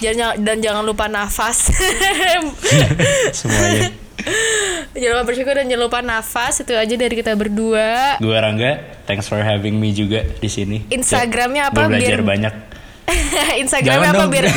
Jangan 0.00 0.40
dan 0.42 0.56
jangan 0.58 0.82
lupa 0.82 1.06
nafas. 1.06 1.70
semuanya. 3.38 3.92
Jangan 4.96 5.14
lupa 5.20 5.24
bersyukur 5.28 5.54
dan 5.54 5.66
jangan 5.70 5.84
lupa 5.86 5.98
nafas. 6.02 6.64
Itu 6.64 6.74
aja 6.74 6.94
dari 6.96 7.14
kita 7.14 7.36
berdua. 7.38 8.18
gue 8.18 8.34
Rangga 8.34 8.82
thanks 9.06 9.30
for 9.30 9.38
having 9.38 9.78
me 9.78 9.94
juga 9.94 10.26
di 10.26 10.48
sini. 10.50 10.82
Instagramnya 10.90 11.70
apa, 11.70 11.86
belajar 11.86 12.18
biar- 12.18 12.26
banyak 12.26 12.54
Instagramnya 13.62 13.92
Jangan 14.02 14.12
apa 14.12 14.22
dong. 14.22 14.30
biar 14.30 14.44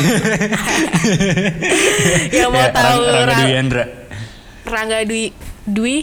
yang 2.38 2.50
mau 2.50 2.60
Ya, 2.60 2.68
tahu 2.70 3.00
Rang- 3.00 3.10
Rangga 3.10 3.24
Ra- 3.24 3.38
Dwi 3.38 3.50
Yandra 3.52 3.84
Rangga 4.62 4.98
Dwi 5.04 5.24
Dwi 5.64 5.96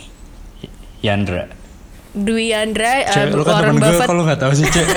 Yandra 0.99 1.43
Dwi 2.09 2.49
Yandra 2.49 2.93
Cek, 3.05 3.29
um, 3.29 3.29
lu 3.31 3.43
kan 3.43 3.53
Warren 3.53 3.69
temen 3.69 3.77
gue 3.77 3.87
Buffett 3.87 4.07
kalau 4.07 4.23
nggak 4.23 4.39
tahu 4.39 4.51
sih 4.51 4.65
cek 4.65 4.87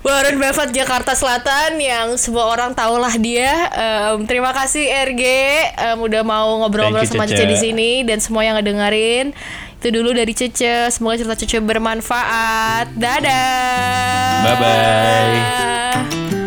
Warren 0.00 0.36
Buffett 0.36 0.70
Jakarta 0.72 1.12
Selatan 1.12 1.76
yang 1.76 2.16
semua 2.16 2.48
orang 2.48 2.72
tahulah 2.72 3.12
dia. 3.14 3.52
Um, 3.70 4.24
terima 4.24 4.50
kasih 4.50 4.82
RG 4.88 5.22
um, 5.76 5.98
udah 6.02 6.22
mau 6.24 6.56
ngobrol-ngobrol 6.58 7.04
sama. 7.04 7.28
Cece 7.28 7.44
di 7.44 7.54
sini 7.54 7.90
dan 8.02 8.16
semua 8.16 8.42
yang 8.42 8.56
ngedengerin. 8.56 9.36
Itu 9.80 9.88
dulu 9.96 10.12
dari 10.12 10.36
Cece. 10.36 10.92
Semoga 10.92 11.16
cerita 11.16 11.32
Cece 11.40 11.56
bermanfaat. 11.64 12.92
Dadah. 13.00 14.44
Bye-bye. 14.44 16.39